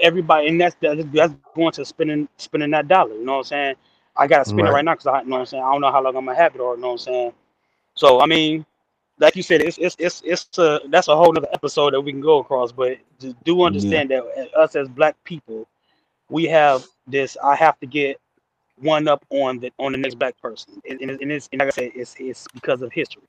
Everybody, 0.00 0.48
and 0.48 0.60
that's 0.60 0.76
that's 0.80 1.02
that's 1.12 1.34
going 1.34 1.72
to 1.72 1.84
spending 1.84 2.28
spending 2.36 2.70
that 2.70 2.72
dollar. 2.88 3.14
You 3.14 3.24
know 3.24 3.32
what 3.32 3.38
I'm 3.38 3.44
saying. 3.44 3.74
I 4.16 4.26
gotta 4.26 4.44
spend 4.44 4.66
it 4.66 4.70
Right. 4.70 4.72
right 4.72 4.84
now 4.84 4.92
because 4.94 5.06
I 5.06 5.20
you 5.22 5.28
know 5.28 5.36
what 5.36 5.40
I'm 5.40 5.46
saying. 5.46 5.62
I 5.62 5.72
don't 5.72 5.80
know 5.80 5.90
how 5.92 6.02
long 6.02 6.16
I'm 6.16 6.24
gonna 6.26 6.36
have 6.36 6.54
it 6.54 6.60
or 6.60 6.74
you 6.74 6.80
know 6.80 6.88
what 6.88 6.92
I'm 6.94 6.98
saying. 6.98 7.32
So 7.94 8.20
I 8.20 8.26
mean, 8.26 8.64
like 9.18 9.36
you 9.36 9.42
said, 9.42 9.62
it's 9.62 9.78
it's 9.78 9.96
it's 9.98 10.22
it's 10.24 10.48
a 10.48 10.80
that's 10.88 11.08
a 11.08 11.16
whole 11.16 11.32
nother 11.32 11.48
episode 11.52 11.84
that 11.86 12.00
we 12.00 12.12
can 12.12 12.20
go 12.20 12.38
across. 12.40 12.72
But 12.72 12.98
just 13.18 13.42
do 13.44 13.62
understand 13.62 14.10
that 14.10 14.22
us 14.56 14.74
as 14.76 14.88
black 14.88 15.16
people, 15.24 15.66
we 16.28 16.44
have 16.46 16.84
this. 17.06 17.36
I 17.42 17.54
have 17.56 17.78
to 17.80 17.86
get 17.86 18.18
one 18.78 19.08
up 19.08 19.24
on 19.30 19.58
the 19.60 19.70
on 19.78 19.92
the 19.92 19.98
next 19.98 20.16
black 20.16 20.40
person, 20.40 20.80
and, 20.88 21.00
and, 21.00 21.10
and 21.20 21.32
it's 21.32 21.48
and 21.52 21.60
like 21.60 21.68
I 21.68 21.70
said, 21.70 21.90
it's 21.94 22.16
it's 22.18 22.46
because 22.54 22.82
of 22.82 22.92
history. 22.92 23.22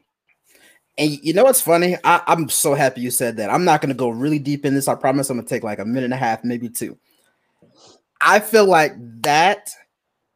And 1.01 1.19
you 1.23 1.33
know 1.33 1.45
what's 1.45 1.61
funny? 1.61 1.97
I, 2.03 2.21
I'm 2.27 2.47
so 2.47 2.75
happy 2.75 3.01
you 3.01 3.09
said 3.09 3.37
that. 3.37 3.49
I'm 3.49 3.65
not 3.65 3.81
going 3.81 3.89
to 3.89 3.95
go 3.95 4.09
really 4.09 4.37
deep 4.37 4.65
in 4.65 4.75
this. 4.75 4.87
I 4.87 4.93
promise 4.93 5.31
I'm 5.31 5.37
going 5.37 5.47
to 5.47 5.49
take 5.49 5.63
like 5.63 5.79
a 5.79 5.85
minute 5.85 6.03
and 6.03 6.13
a 6.13 6.17
half, 6.17 6.43
maybe 6.43 6.69
two. 6.69 6.95
I 8.21 8.39
feel 8.39 8.65
like 8.67 8.93
that 9.23 9.71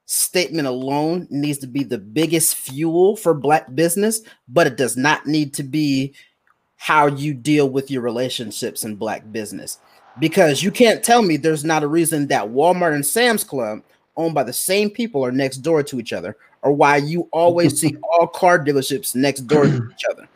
statement 0.07 0.67
alone 0.67 1.27
needs 1.29 1.59
to 1.59 1.67
be 1.67 1.83
the 1.83 1.99
biggest 1.99 2.55
fuel 2.55 3.15
for 3.15 3.35
black 3.35 3.75
business, 3.75 4.23
but 4.47 4.65
it 4.65 4.75
does 4.75 4.97
not 4.97 5.27
need 5.27 5.53
to 5.53 5.61
be 5.61 6.15
how 6.77 7.05
you 7.05 7.35
deal 7.35 7.69
with 7.69 7.91
your 7.91 8.01
relationships 8.01 8.83
in 8.83 8.95
black 8.95 9.31
business. 9.31 9.77
Because 10.17 10.63
you 10.63 10.71
can't 10.71 11.03
tell 11.03 11.21
me 11.21 11.37
there's 11.37 11.63
not 11.63 11.83
a 11.83 11.87
reason 11.87 12.25
that 12.29 12.47
Walmart 12.47 12.95
and 12.95 13.05
Sam's 13.05 13.43
Club, 13.43 13.83
owned 14.17 14.33
by 14.33 14.41
the 14.41 14.51
same 14.51 14.89
people, 14.89 15.23
are 15.23 15.31
next 15.31 15.57
door 15.57 15.83
to 15.83 15.99
each 15.99 16.11
other, 16.11 16.35
or 16.63 16.71
why 16.71 16.97
you 16.97 17.29
always 17.31 17.79
see 17.79 17.95
all 18.13 18.25
car 18.25 18.57
dealerships 18.57 19.13
next 19.13 19.41
door 19.41 19.65
to 19.65 19.89
each 19.91 20.05
other. 20.09 20.27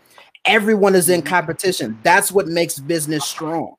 Everyone 0.49 0.95
is 0.95 1.09
in 1.09 1.21
mm-hmm. 1.21 1.29
competition. 1.29 1.97
That's 2.03 2.31
what 2.31 2.47
makes 2.47 2.79
business 2.79 3.25
strong. 3.25 3.75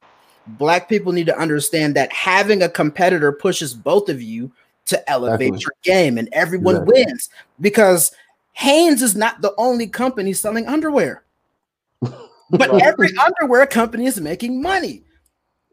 Black 0.47 0.89
people 0.89 1.13
need 1.13 1.27
to 1.27 1.39
understand 1.39 1.95
that 1.97 2.13
having 2.13 2.63
a 2.63 2.69
competitor 2.69 3.33
pushes 3.33 3.75
both 3.75 4.09
of 4.09 4.23
you 4.23 4.51
to 4.87 5.11
elevate 5.11 5.53
Definitely. 5.53 5.61
your 5.61 5.73
game, 5.83 6.19
and 6.19 6.29
everyone 6.33 6.77
Exactly. 6.77 7.05
wins 7.05 7.29
because 7.61 8.13
Hanes 8.53 9.03
is 9.03 9.15
not 9.15 9.41
the 9.41 9.55
only 9.59 9.87
company 9.87 10.33
selling 10.33 10.67
underwear, 10.67 11.23
but 12.01 12.71
Right. 12.71 12.83
every 12.83 13.09
underwear 13.17 13.67
company 13.67 14.07
is 14.07 14.21
making 14.21 14.61
money. 14.61 15.05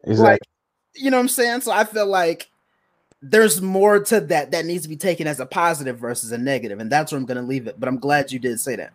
Exactly. 0.04 0.32
Like, 0.32 0.40
you 0.94 1.10
know 1.10 1.16
what 1.16 1.22
I'm 1.22 1.28
saying? 1.28 1.62
So 1.62 1.72
I 1.72 1.84
feel 1.84 2.06
like 2.06 2.50
there's 3.20 3.60
more 3.60 3.98
to 3.98 4.20
that 4.20 4.52
that 4.52 4.64
needs 4.64 4.84
to 4.84 4.88
be 4.88 4.96
taken 4.96 5.26
as 5.26 5.40
a 5.40 5.46
positive 5.46 5.98
versus 5.98 6.30
a 6.30 6.38
negative, 6.38 6.78
and 6.78 6.90
that's 6.90 7.10
where 7.10 7.18
I'm 7.18 7.26
going 7.26 7.40
to 7.40 7.42
leave 7.42 7.66
it. 7.66 7.80
But 7.80 7.88
I'm 7.88 7.98
glad 7.98 8.30
you 8.30 8.38
did 8.38 8.60
say 8.60 8.76
that. 8.76 8.92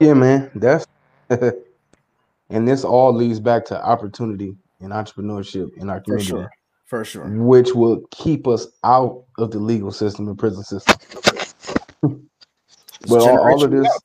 Yeah, 0.00 0.14
man. 0.14 0.50
That's 0.54 0.86
and 1.30 2.68
this 2.68 2.84
all 2.84 3.14
leads 3.14 3.40
back 3.40 3.64
to 3.66 3.84
opportunity 3.84 4.56
and 4.80 4.92
entrepreneurship 4.92 5.76
in 5.76 5.90
our 5.90 6.00
community. 6.00 6.30
For 6.30 6.36
sure. 6.36 6.50
For 6.86 7.04
sure. 7.04 7.28
which 7.28 7.74
will 7.74 8.00
keep 8.10 8.46
us 8.46 8.66
out 8.82 9.24
of 9.38 9.50
the 9.50 9.58
legal 9.58 9.90
system 9.90 10.26
and 10.28 10.38
prison 10.38 10.62
system. 10.62 10.96
But 13.08 13.20
all, 13.20 13.62
of 13.62 13.70
this, 13.70 13.82
wealth. 13.82 14.02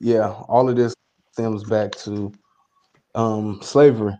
yeah, 0.00 0.30
all 0.48 0.68
of 0.68 0.76
this 0.76 0.94
stems 1.32 1.64
back 1.64 1.92
to 1.92 2.32
um 3.14 3.60
slavery 3.62 4.14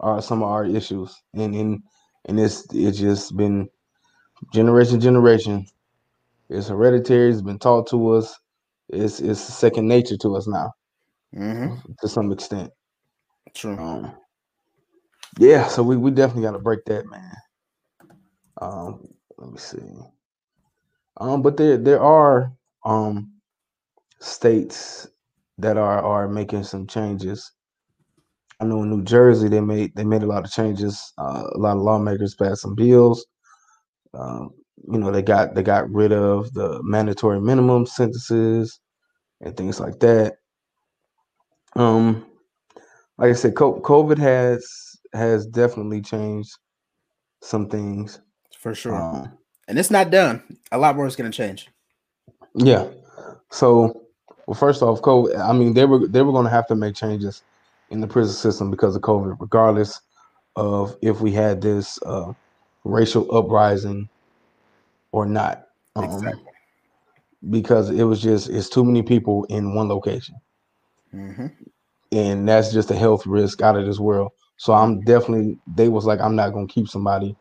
are 0.00 0.20
some 0.20 0.42
of 0.42 0.48
our 0.48 0.64
issues. 0.64 1.14
And 1.34 1.54
in 1.54 1.82
and 2.26 2.40
it's 2.40 2.66
it's 2.72 2.98
just 2.98 3.36
been 3.36 3.68
generation 4.52 5.00
generation. 5.00 5.66
It's 6.48 6.68
hereditary, 6.68 7.30
it's 7.30 7.40
been 7.40 7.58
taught 7.58 7.88
to 7.90 8.12
us. 8.12 8.38
It's 8.92 9.20
it's 9.20 9.40
second 9.40 9.88
nature 9.88 10.18
to 10.18 10.36
us 10.36 10.46
now, 10.48 10.72
Mhm. 11.34 11.82
to 12.00 12.08
some 12.08 12.32
extent. 12.32 12.70
True. 13.54 13.78
Um, 13.78 14.16
yeah, 15.38 15.68
so 15.68 15.82
we, 15.82 15.96
we 15.96 16.10
definitely 16.10 16.42
got 16.44 16.52
to 16.52 16.58
break 16.60 16.84
that, 16.86 17.06
man. 17.06 17.34
Um, 18.60 19.08
let 19.38 19.52
me 19.52 19.58
see. 19.58 19.80
Um, 21.18 21.42
but 21.42 21.56
there 21.56 21.76
there 21.78 22.02
are 22.02 22.52
um 22.84 23.32
states 24.20 25.08
that 25.58 25.76
are 25.78 26.02
are 26.02 26.28
making 26.28 26.64
some 26.64 26.86
changes. 26.86 27.52
I 28.60 28.64
know 28.64 28.82
in 28.82 28.90
New 28.90 29.04
Jersey 29.04 29.48
they 29.48 29.60
made 29.60 29.92
they 29.96 30.04
made 30.04 30.22
a 30.22 30.26
lot 30.26 30.44
of 30.44 30.52
changes. 30.52 31.12
Uh, 31.18 31.44
a 31.54 31.58
lot 31.58 31.76
of 31.76 31.82
lawmakers 31.82 32.34
passed 32.34 32.62
some 32.62 32.74
bills. 32.74 33.26
Um, 34.14 34.50
you 34.90 34.98
know 34.98 35.10
they 35.10 35.22
got 35.22 35.54
they 35.54 35.62
got 35.62 35.90
rid 35.90 36.12
of 36.12 36.52
the 36.54 36.80
mandatory 36.82 37.40
minimum 37.40 37.86
sentences 37.86 38.80
and 39.40 39.56
things 39.56 39.80
like 39.80 40.00
that. 40.00 40.34
Um, 41.74 42.26
like 43.18 43.30
I 43.30 43.34
said, 43.34 43.54
COVID 43.54 44.18
has 44.18 44.66
has 45.12 45.46
definitely 45.46 46.00
changed 46.00 46.50
some 47.42 47.68
things. 47.68 48.20
For 48.58 48.74
sure. 48.74 48.94
Um, 48.94 49.38
and 49.68 49.78
it's 49.78 49.90
not 49.90 50.10
done. 50.10 50.42
A 50.70 50.78
lot 50.78 50.96
more 50.96 51.06
is 51.06 51.16
going 51.16 51.30
to 51.30 51.36
change. 51.36 51.68
yeah. 52.54 52.88
So, 53.50 54.06
well, 54.46 54.54
first 54.54 54.82
off, 54.82 55.02
COVID. 55.02 55.38
I 55.38 55.52
mean, 55.52 55.74
they 55.74 55.84
were 55.84 56.06
they 56.06 56.22
were 56.22 56.32
going 56.32 56.44
to 56.44 56.50
have 56.50 56.66
to 56.68 56.74
make 56.74 56.94
changes 56.94 57.42
in 57.90 58.00
the 58.00 58.06
prison 58.06 58.34
system 58.34 58.70
because 58.70 58.96
of 58.96 59.02
COVID, 59.02 59.36
regardless 59.40 60.00
of 60.56 60.96
if 61.02 61.20
we 61.20 61.32
had 61.32 61.60
this 61.60 61.98
uh, 62.04 62.32
racial 62.84 63.34
uprising 63.34 64.08
or 65.12 65.26
not. 65.26 65.64
Um, 65.96 66.04
Exactly. 66.04 66.52
Because 67.50 67.90
it 67.90 68.04
was 68.04 68.20
just 68.22 68.48
it's 68.50 68.68
too 68.68 68.84
many 68.84 69.02
people 69.02 69.44
in 69.50 69.74
one 69.74 69.88
location. 69.88 70.36
hmm 71.12 71.46
and 72.12 72.48
that's 72.48 72.72
just 72.72 72.90
a 72.90 72.96
health 72.96 73.26
risk 73.26 73.62
out 73.62 73.76
of 73.76 73.86
this 73.86 73.98
world. 73.98 74.30
So 74.56 74.72
I'm 74.72 75.02
definitely 75.02 75.58
they 75.66 75.88
was 75.88 76.06
like 76.06 76.20
I'm 76.20 76.36
not 76.36 76.52
gonna 76.52 76.66
keep 76.66 76.88
somebody 76.88 77.36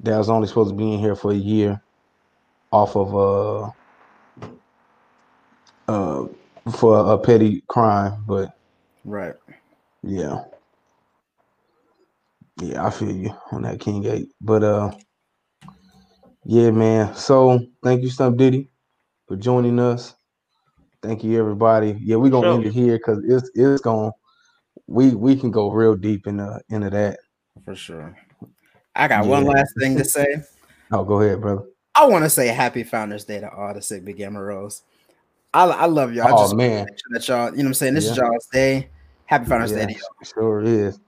that 0.00 0.18
was 0.18 0.30
only 0.30 0.48
supposed 0.48 0.70
to 0.70 0.76
be 0.76 0.92
in 0.94 1.00
here 1.00 1.16
for 1.16 1.32
a 1.32 1.36
year 1.36 1.80
off 2.72 2.96
of 2.96 3.14
uh 3.14 3.70
uh 5.88 6.26
for 6.72 7.12
a 7.12 7.18
petty 7.18 7.62
crime, 7.68 8.24
but 8.26 8.50
Right. 9.04 9.34
yeah. 10.02 10.44
Yeah, 12.60 12.86
I 12.86 12.90
feel 12.90 13.10
you 13.12 13.34
on 13.52 13.62
that 13.62 13.80
King 13.80 14.04
Eight. 14.06 14.28
But 14.40 14.62
uh 14.62 14.92
yeah, 16.44 16.70
man. 16.70 17.14
So 17.14 17.60
thank 17.82 18.02
you, 18.02 18.10
Stump 18.10 18.38
Diddy, 18.38 18.68
for 19.26 19.36
joining 19.36 19.78
us. 19.78 20.14
Thank 21.02 21.24
you, 21.24 21.38
everybody. 21.38 21.98
Yeah, 22.00 22.16
we're 22.16 22.30
gonna 22.30 22.46
Sure. 22.46 22.54
end 22.54 22.66
it 22.66 22.72
here 22.72 22.96
because 22.96 23.22
it's 23.26 23.50
it's 23.54 23.80
gonna 23.80 24.12
we 24.86 25.14
we 25.14 25.36
can 25.36 25.50
go 25.50 25.70
real 25.70 25.96
deep 25.96 26.26
into 26.26 26.60
into 26.68 26.90
that. 26.90 27.18
For 27.64 27.74
sure. 27.74 28.16
I 28.94 29.08
got 29.08 29.26
one 29.26 29.44
last 29.44 29.74
thing 29.78 29.96
to 29.98 30.04
say. 30.04 30.26
Oh, 30.94 31.04
go 31.04 31.22
ahead, 31.22 31.40
brother. 31.40 31.62
I 31.94 32.06
want 32.06 32.22
to 32.24 32.28
say 32.28 32.48
Happy 32.48 32.84
Founders 32.84 33.24
Day 33.24 33.40
to 33.40 33.50
all 33.50 33.72
the 33.72 33.80
Sigma 33.80 34.12
Gamma 34.12 34.42
Rhos. 34.42 34.82
I, 35.54 35.64
I 35.64 35.86
love 35.86 36.12
y'all. 36.12 36.26
I 36.26 36.32
Oh 36.32 36.42
just 36.42 36.54
man, 36.54 36.86
that 37.12 37.26
y'all, 37.26 37.50
you 37.50 37.56
know 37.56 37.62
what 37.62 37.66
I'm 37.68 37.74
saying? 37.74 37.94
This 37.94 38.10
is 38.10 38.16
y'all's 38.18 38.46
day. 38.52 38.90
Happy 39.24 39.46
Founders 39.46 39.70
yeah, 39.70 39.86
Day 39.86 39.94
to 39.94 39.98
y'all. 39.98 40.34
sure 40.34 40.62
is. 40.62 41.00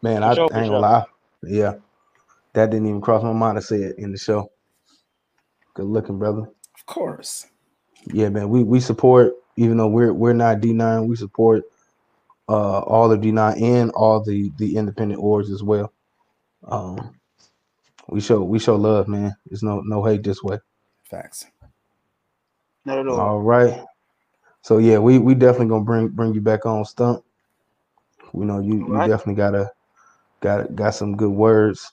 Man, 0.00 0.22
I, 0.22 0.30
For 0.30 0.36
sure, 0.36 0.48
I 0.54 0.60
ain't 0.62 0.70
gonna 0.70 0.78
lie. 0.78 1.04
Yeah, 1.42 1.74
that 2.54 2.70
didn't 2.70 2.88
even 2.88 3.02
cross 3.02 3.22
my 3.22 3.32
mind 3.34 3.56
to 3.58 3.62
say 3.62 3.76
it 3.76 3.96
in 3.98 4.10
the 4.12 4.18
show. 4.18 4.50
Good 5.76 5.84
looking, 5.84 6.18
brother. 6.18 6.40
Of 6.74 6.86
course. 6.86 7.48
Yeah, 8.06 8.30
man. 8.30 8.48
We 8.48 8.64
we 8.64 8.80
support, 8.80 9.34
even 9.56 9.76
though 9.76 9.88
we're 9.88 10.14
we're 10.14 10.32
not 10.32 10.62
D 10.62 10.72
nine, 10.72 11.06
we 11.06 11.16
support 11.16 11.64
uh 12.48 12.78
all 12.80 13.12
of 13.12 13.20
D 13.20 13.30
nine 13.30 13.62
and 13.62 13.90
all 13.90 14.24
the 14.24 14.50
the 14.56 14.74
independent 14.74 15.18
awards 15.18 15.50
as 15.50 15.62
well. 15.62 15.92
Um, 16.66 17.14
we 18.08 18.22
show 18.22 18.42
we 18.42 18.58
show 18.58 18.74
love, 18.74 19.06
man. 19.06 19.36
There's 19.50 19.62
no 19.62 19.80
no 19.80 20.02
hate 20.02 20.22
this 20.22 20.42
way. 20.42 20.58
Facts. 21.04 21.44
Not 22.86 23.00
at 23.00 23.06
all. 23.06 23.20
All 23.20 23.40
right. 23.42 23.84
So 24.62 24.78
yeah, 24.78 24.96
we 24.96 25.18
we 25.18 25.34
definitely 25.34 25.68
gonna 25.68 25.84
bring 25.84 26.08
bring 26.08 26.32
you 26.32 26.40
back 26.40 26.64
on 26.64 26.86
stump. 26.86 27.22
We 28.32 28.46
know 28.46 28.60
you 28.60 28.76
you 28.76 28.86
Alright. 28.86 29.10
definitely 29.10 29.34
gotta 29.34 29.70
got 30.40 30.74
got 30.74 30.94
some 30.94 31.18
good 31.18 31.32
words. 31.32 31.92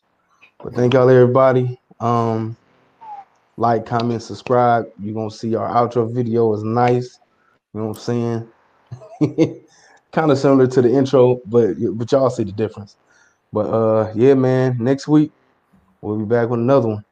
But 0.64 0.74
thank 0.74 0.94
y'all 0.94 1.10
everybody. 1.10 1.82
Um 2.00 2.56
like, 3.58 3.86
comment, 3.86 4.22
subscribe. 4.24 4.86
You're 5.00 5.14
gonna 5.14 5.32
see 5.32 5.56
our 5.56 5.70
outro 5.70 6.12
video 6.12 6.54
is 6.54 6.64
nice. 6.64 7.20
You 7.74 7.82
know 7.82 7.88
what 7.88 7.98
I'm 7.98 8.48
saying? 9.22 9.64
kind 10.12 10.32
of 10.32 10.38
similar 10.38 10.68
to 10.68 10.82
the 10.82 10.92
intro, 10.94 11.42
but 11.46 11.76
but 11.98 12.12
y'all 12.12 12.30
see 12.30 12.44
the 12.44 12.52
difference. 12.52 12.96
But 13.52 13.68
uh 13.68 14.12
yeah, 14.16 14.34
man, 14.34 14.78
next 14.80 15.08
week 15.08 15.32
we'll 16.02 16.18
be 16.18 16.26
back 16.26 16.50
with 16.50 16.60
another 16.60 16.88
one. 16.90 17.06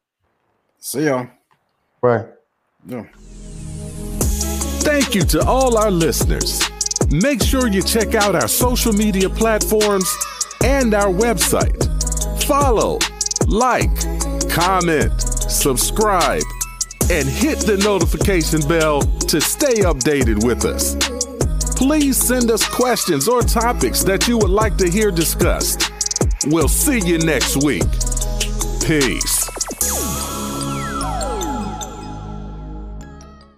See 0.80 1.06
y'all. 1.06 1.28
Right. 2.02 2.26
Yeah. 2.88 3.06
Thank 4.84 5.14
you 5.14 5.22
to 5.24 5.46
all 5.46 5.78
our 5.78 5.92
listeners. 5.92 6.62
Make 7.12 7.44
sure 7.44 7.68
you 7.68 7.84
check 7.84 8.16
out 8.16 8.36
our 8.36 8.48
social 8.48 8.94
media 8.94 9.30
platforms 9.30 10.12
and 10.64 10.94
our 10.94 11.12
website. 11.12 11.76
Follow, 12.46 13.00
like, 13.48 13.92
comment, 14.50 15.12
subscribe, 15.52 16.44
and 17.12 17.28
hit 17.28 17.60
the 17.60 17.78
notification 17.84 18.62
bell 18.68 19.02
to 19.02 19.42
stay 19.42 19.82
updated 19.82 20.44
with 20.46 20.66
us. 20.66 20.96
Please 21.76 22.18
send 22.18 22.52
us 22.52 22.68
questions 22.68 23.28
or 23.28 23.42
topics 23.42 24.04
that 24.04 24.28
you 24.28 24.38
would 24.38 24.52
like 24.52 24.78
to 24.78 24.90
hear 24.90 25.12
discussed. 25.12 25.92
We'll 26.48 26.68
see 26.68 27.00
you 27.00 27.18
next 27.18 27.64
week. 27.64 27.84
Peace. 28.86 29.41